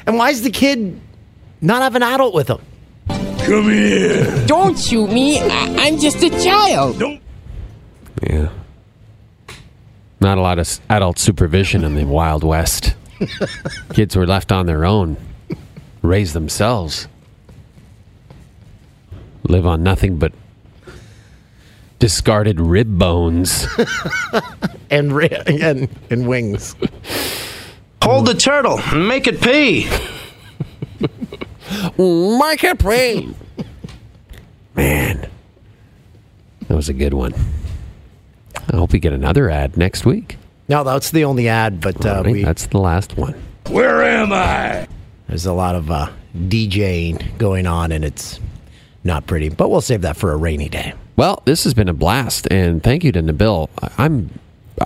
And 0.08 0.18
why 0.18 0.30
is 0.30 0.44
the 0.44 0.50
kid 0.50 1.00
not 1.62 1.82
have 1.82 1.96
an 1.96 2.04
adult 2.04 2.34
with 2.34 2.48
him? 2.50 2.60
Come 3.08 3.66
here! 3.70 4.46
Don't 4.48 4.78
shoot 4.78 5.12
me. 5.12 5.40
I- 5.40 5.76
I'm 5.88 5.98
just 6.00 6.24
a 6.24 6.30
child. 6.44 7.00
Don't. 7.00 7.22
Yeah. 8.22 8.50
Not 10.20 10.38
a 10.38 10.42
lot 10.42 10.60
of 10.60 10.80
adult 10.90 11.20
supervision 11.20 11.84
in 11.84 11.96
the 11.96 12.06
Wild 12.06 12.44
West. 12.44 12.96
Kids 13.94 14.16
were 14.16 14.26
left 14.26 14.52
on 14.52 14.66
their 14.66 14.86
own, 14.86 15.18
raise 16.02 16.34
themselves, 16.34 17.08
live 19.44 19.66
on 19.66 19.84
nothing 19.84 20.18
but 20.18 20.34
discarded 22.00 22.60
rib 22.60 22.98
bones. 22.98 23.68
And 24.92 25.12
ri- 25.12 25.30
and, 25.48 25.90
and 26.12 26.28
wings. 26.28 26.76
Hold 28.04 28.28
the 28.28 28.36
turtle 28.36 28.80
and 28.80 29.08
make 29.08 29.26
it 29.26 29.42
pee. 29.42 29.90
Mike 32.38 32.78
Brain. 32.78 33.36
Man, 34.76 35.28
that 36.68 36.76
was 36.76 36.88
a 36.88 36.94
good 36.94 37.16
one. 37.16 37.34
I 38.72 38.78
hope 38.78 38.94
we 38.94 39.00
get 39.00 39.14
another 39.14 39.50
ad 39.50 39.78
next 39.78 40.06
week. 40.06 40.38
No, 40.68 40.84
that's 40.84 41.12
the 41.12 41.24
only 41.26 41.48
ad, 41.48 41.80
but 41.82 42.04
uh, 42.06 42.10
All 42.10 42.24
right, 42.24 42.32
we, 42.32 42.44
that's 42.44 42.68
the 42.68 42.80
last 42.80 43.18
one. 43.18 43.34
Where 43.70 44.04
am 44.04 44.32
I? 44.34 44.88
there's 45.28 45.46
a 45.46 45.54
lot 45.54 45.76
of 45.76 45.90
uh, 45.92 46.10
DJing 46.36 47.38
going 47.38 47.68
on, 47.68 47.92
and 47.92 48.04
it's 48.06 48.40
not 49.04 49.28
pretty. 49.28 49.50
But 49.50 49.70
we'll 49.70 49.82
save 49.82 50.02
that 50.02 50.18
for 50.18 50.32
a 50.32 50.38
rainy 50.38 50.70
day. 50.70 50.94
Well, 51.16 51.42
this 51.46 51.64
has 51.64 51.74
been 51.74 51.90
a 51.90 51.94
blast, 51.94 52.48
and 52.52 52.82
thank 52.84 53.04
you 53.04 53.12
to 53.12 53.22
Nabil. 53.22 53.70
I- 53.82 54.06
I'm, 54.06 54.40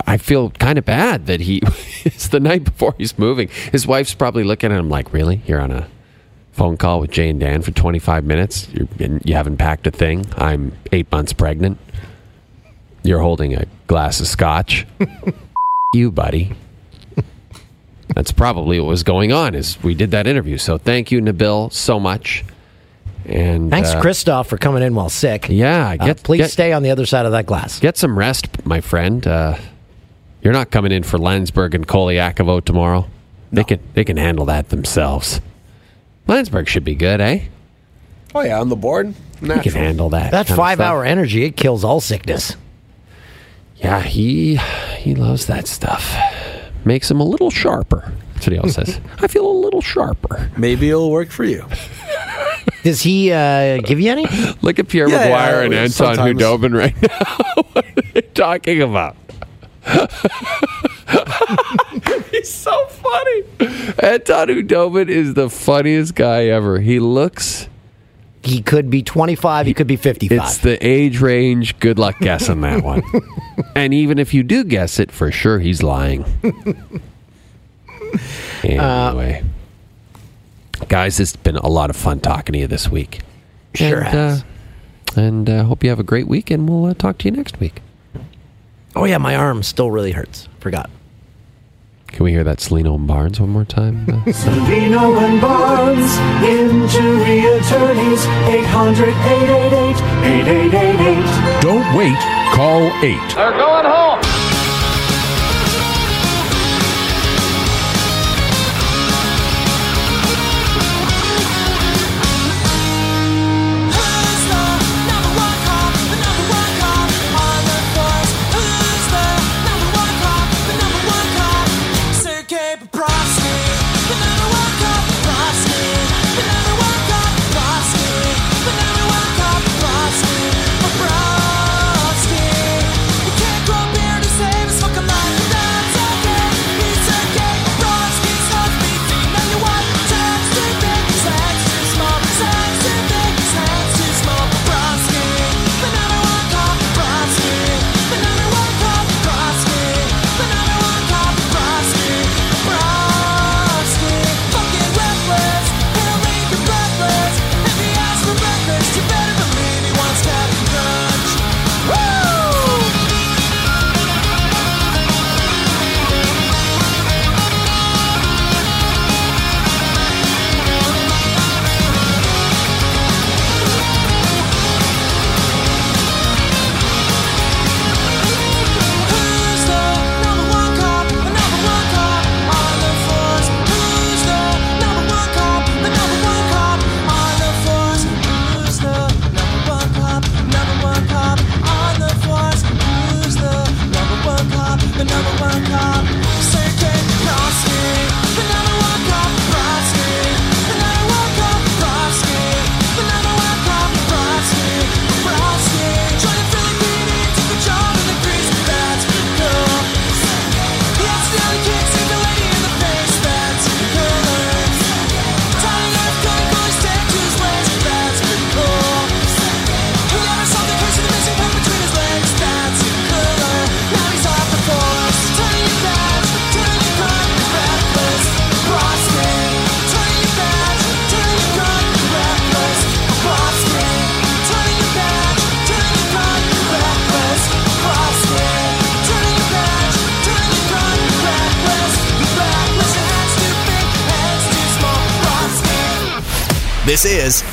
I 0.06 0.16
feel 0.16 0.50
kind 0.50 0.78
of 0.78 0.84
bad 0.84 1.26
that 1.26 1.40
he. 1.40 1.60
it's 2.04 2.28
the 2.28 2.40
night 2.40 2.64
before 2.64 2.94
he's 2.98 3.18
moving. 3.18 3.48
His 3.72 3.86
wife's 3.86 4.14
probably 4.14 4.44
looking 4.44 4.72
at 4.72 4.78
him 4.78 4.88
like, 4.88 5.12
"Really? 5.12 5.42
You're 5.46 5.60
on 5.60 5.72
a 5.72 5.88
phone 6.52 6.76
call 6.76 7.00
with 7.00 7.10
Jay 7.10 7.28
and 7.30 7.40
Dan 7.40 7.62
for 7.62 7.70
25 7.70 8.24
minutes. 8.24 8.68
You're, 8.72 9.18
you 9.24 9.34
haven't 9.34 9.56
packed 9.56 9.86
a 9.86 9.90
thing. 9.90 10.26
I'm 10.36 10.72
eight 10.92 11.10
months 11.10 11.32
pregnant. 11.32 11.78
You're 13.02 13.20
holding 13.20 13.54
a 13.54 13.64
glass 13.86 14.20
of 14.20 14.26
scotch. 14.26 14.86
you, 15.94 16.10
buddy." 16.10 16.52
That's 18.14 18.32
probably 18.32 18.80
what 18.80 18.88
was 18.88 19.02
going 19.04 19.32
on. 19.32 19.54
Is 19.54 19.80
we 19.82 19.94
did 19.94 20.10
that 20.10 20.26
interview. 20.26 20.58
So 20.58 20.78
thank 20.78 21.12
you, 21.12 21.20
Nabil, 21.20 21.72
so 21.72 22.00
much. 22.00 22.44
And 23.24 23.70
Thanks, 23.70 23.90
uh, 23.90 24.00
Christoph, 24.00 24.48
for 24.48 24.58
coming 24.58 24.82
in 24.82 24.94
while 24.94 25.08
sick. 25.10 25.46
Yeah, 25.48 25.96
Uh, 26.00 26.14
please 26.14 26.38
get- 26.38 26.50
stay 26.50 26.72
on 26.72 26.82
the 26.82 26.90
other 26.90 27.06
side 27.06 27.26
of 27.26 27.32
that 27.32 27.46
glass. 27.46 27.78
Get 27.78 27.96
some 27.96 28.18
rest, 28.18 28.48
my 28.64 28.80
friend. 28.80 29.24
Uh, 29.26 29.56
you're 30.42 30.52
not 30.54 30.70
coming 30.70 30.90
in 30.90 31.02
for 31.02 31.18
Landsberg 31.18 31.74
and 31.74 31.86
Kolyakovo 31.86 32.64
tomorrow. 32.64 33.06
They 33.52 33.62
can 33.64 33.78
they 33.94 34.04
can 34.04 34.16
handle 34.16 34.46
that 34.46 34.70
themselves. 34.70 35.40
Landsberg 36.26 36.68
should 36.68 36.84
be 36.84 36.94
good, 36.94 37.20
eh? 37.20 37.40
Oh 38.34 38.40
yeah, 38.42 38.60
on 38.60 38.68
the 38.68 38.76
board. 38.76 39.14
He 39.40 39.46
can 39.46 39.72
handle 39.72 40.10
that. 40.10 40.30
That 40.32 40.46
five 40.48 40.80
hour 40.80 41.04
energy, 41.04 41.44
it 41.44 41.56
kills 41.56 41.84
all 41.84 42.00
sickness. 42.00 42.56
Yeah, 43.82 44.02
he 44.02 44.56
he 44.98 45.14
loves 45.14 45.46
that 45.46 45.66
stuff. 45.66 46.14
Makes 46.84 47.10
him 47.10 47.20
a 47.20 47.24
little 47.24 47.50
sharper. 47.50 48.12
That's 48.34 48.46
what 48.46 48.52
he 48.52 48.58
always 48.58 48.74
says. 48.74 49.00
I 49.18 49.26
feel 49.26 49.46
a 49.46 49.52
little 49.52 49.80
sharper. 49.82 50.50
Maybe 50.56 50.88
it'll 50.90 51.10
work 51.10 51.30
for 51.30 51.44
you. 51.44 51.66
Does 52.82 53.02
he 53.02 53.30
uh, 53.32 53.78
give 53.82 54.00
you 54.00 54.10
any? 54.10 54.26
Look 54.62 54.78
at 54.78 54.88
Pierre 54.88 55.08
Yeah, 55.08 55.26
McGuire 55.26 55.30
yeah, 55.60 55.64
and 55.64 55.74
Anton 55.74 55.90
sometimes. 56.16 56.40
Khudobin 56.40 56.74
right 56.76 56.94
now. 57.02 57.62
what 57.72 57.86
are 57.86 58.02
they 58.14 58.22
talking 58.22 58.80
about? 58.80 59.16
He's 62.30 62.52
so 62.52 62.86
funny. 62.86 63.42
Anton 63.98 64.48
Khudobin 64.48 65.08
is 65.08 65.34
the 65.34 65.50
funniest 65.50 66.14
guy 66.14 66.44
ever. 66.46 66.80
He 66.80 66.98
looks. 67.00 67.68
He 68.42 68.62
could 68.62 68.88
be 68.88 69.02
25, 69.02 69.66
he 69.66 69.74
could 69.74 69.86
be 69.86 69.96
55. 69.96 70.38
It's 70.38 70.58
the 70.58 70.86
age 70.86 71.20
range. 71.20 71.78
Good 71.78 71.98
luck 71.98 72.18
guessing 72.20 72.62
that 72.62 72.82
one. 72.82 73.02
and 73.76 73.92
even 73.92 74.18
if 74.18 74.32
you 74.32 74.42
do 74.42 74.64
guess 74.64 74.98
it, 74.98 75.12
for 75.12 75.30
sure 75.30 75.58
he's 75.58 75.82
lying. 75.82 76.24
anyway, 78.64 79.44
guys, 80.88 81.20
it's 81.20 81.36
been 81.36 81.56
a 81.56 81.68
lot 81.68 81.90
of 81.90 81.96
fun 81.96 82.20
talking 82.20 82.54
to 82.54 82.58
you 82.58 82.66
this 82.66 82.88
week. 82.88 83.20
Sure 83.74 83.98
and, 83.98 84.08
has. 84.08 84.42
Uh, 84.42 85.20
and 85.20 85.50
uh, 85.50 85.64
hope 85.64 85.84
you 85.84 85.90
have 85.90 86.00
a 86.00 86.04
great 86.04 86.26
week, 86.26 86.50
and 86.50 86.66
we'll 86.68 86.86
uh, 86.86 86.94
talk 86.94 87.18
to 87.18 87.26
you 87.26 87.32
next 87.32 87.60
week. 87.60 87.82
oh, 88.96 89.04
yeah, 89.04 89.18
my 89.18 89.36
arm 89.36 89.62
still 89.62 89.90
really 89.90 90.12
hurts. 90.12 90.48
Forgot. 90.60 90.88
Can 92.12 92.24
we 92.24 92.32
hear 92.32 92.44
that 92.44 92.58
Cellino 92.58 92.96
and 92.96 93.06
Barnes 93.06 93.40
one 93.40 93.50
more 93.50 93.64
time? 93.64 94.06
Uh, 94.10 94.24
Cellino 94.32 95.16
and 95.18 95.40
Barnes, 95.40 96.12
injury 96.44 97.46
attorneys, 97.46 98.26
800 98.46 99.08
888 99.08 99.96
8888. 100.74 101.62
Don't 101.62 101.96
wait. 101.96 102.18
Call 102.52 102.82
8. 103.02 103.34
They're 103.34 103.52
going 103.52 103.84
home. 103.86 104.09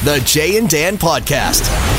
The 0.07 0.21
Jay 0.21 0.57
and 0.57 0.69
Dan 0.69 0.97
Podcast. 0.97 1.96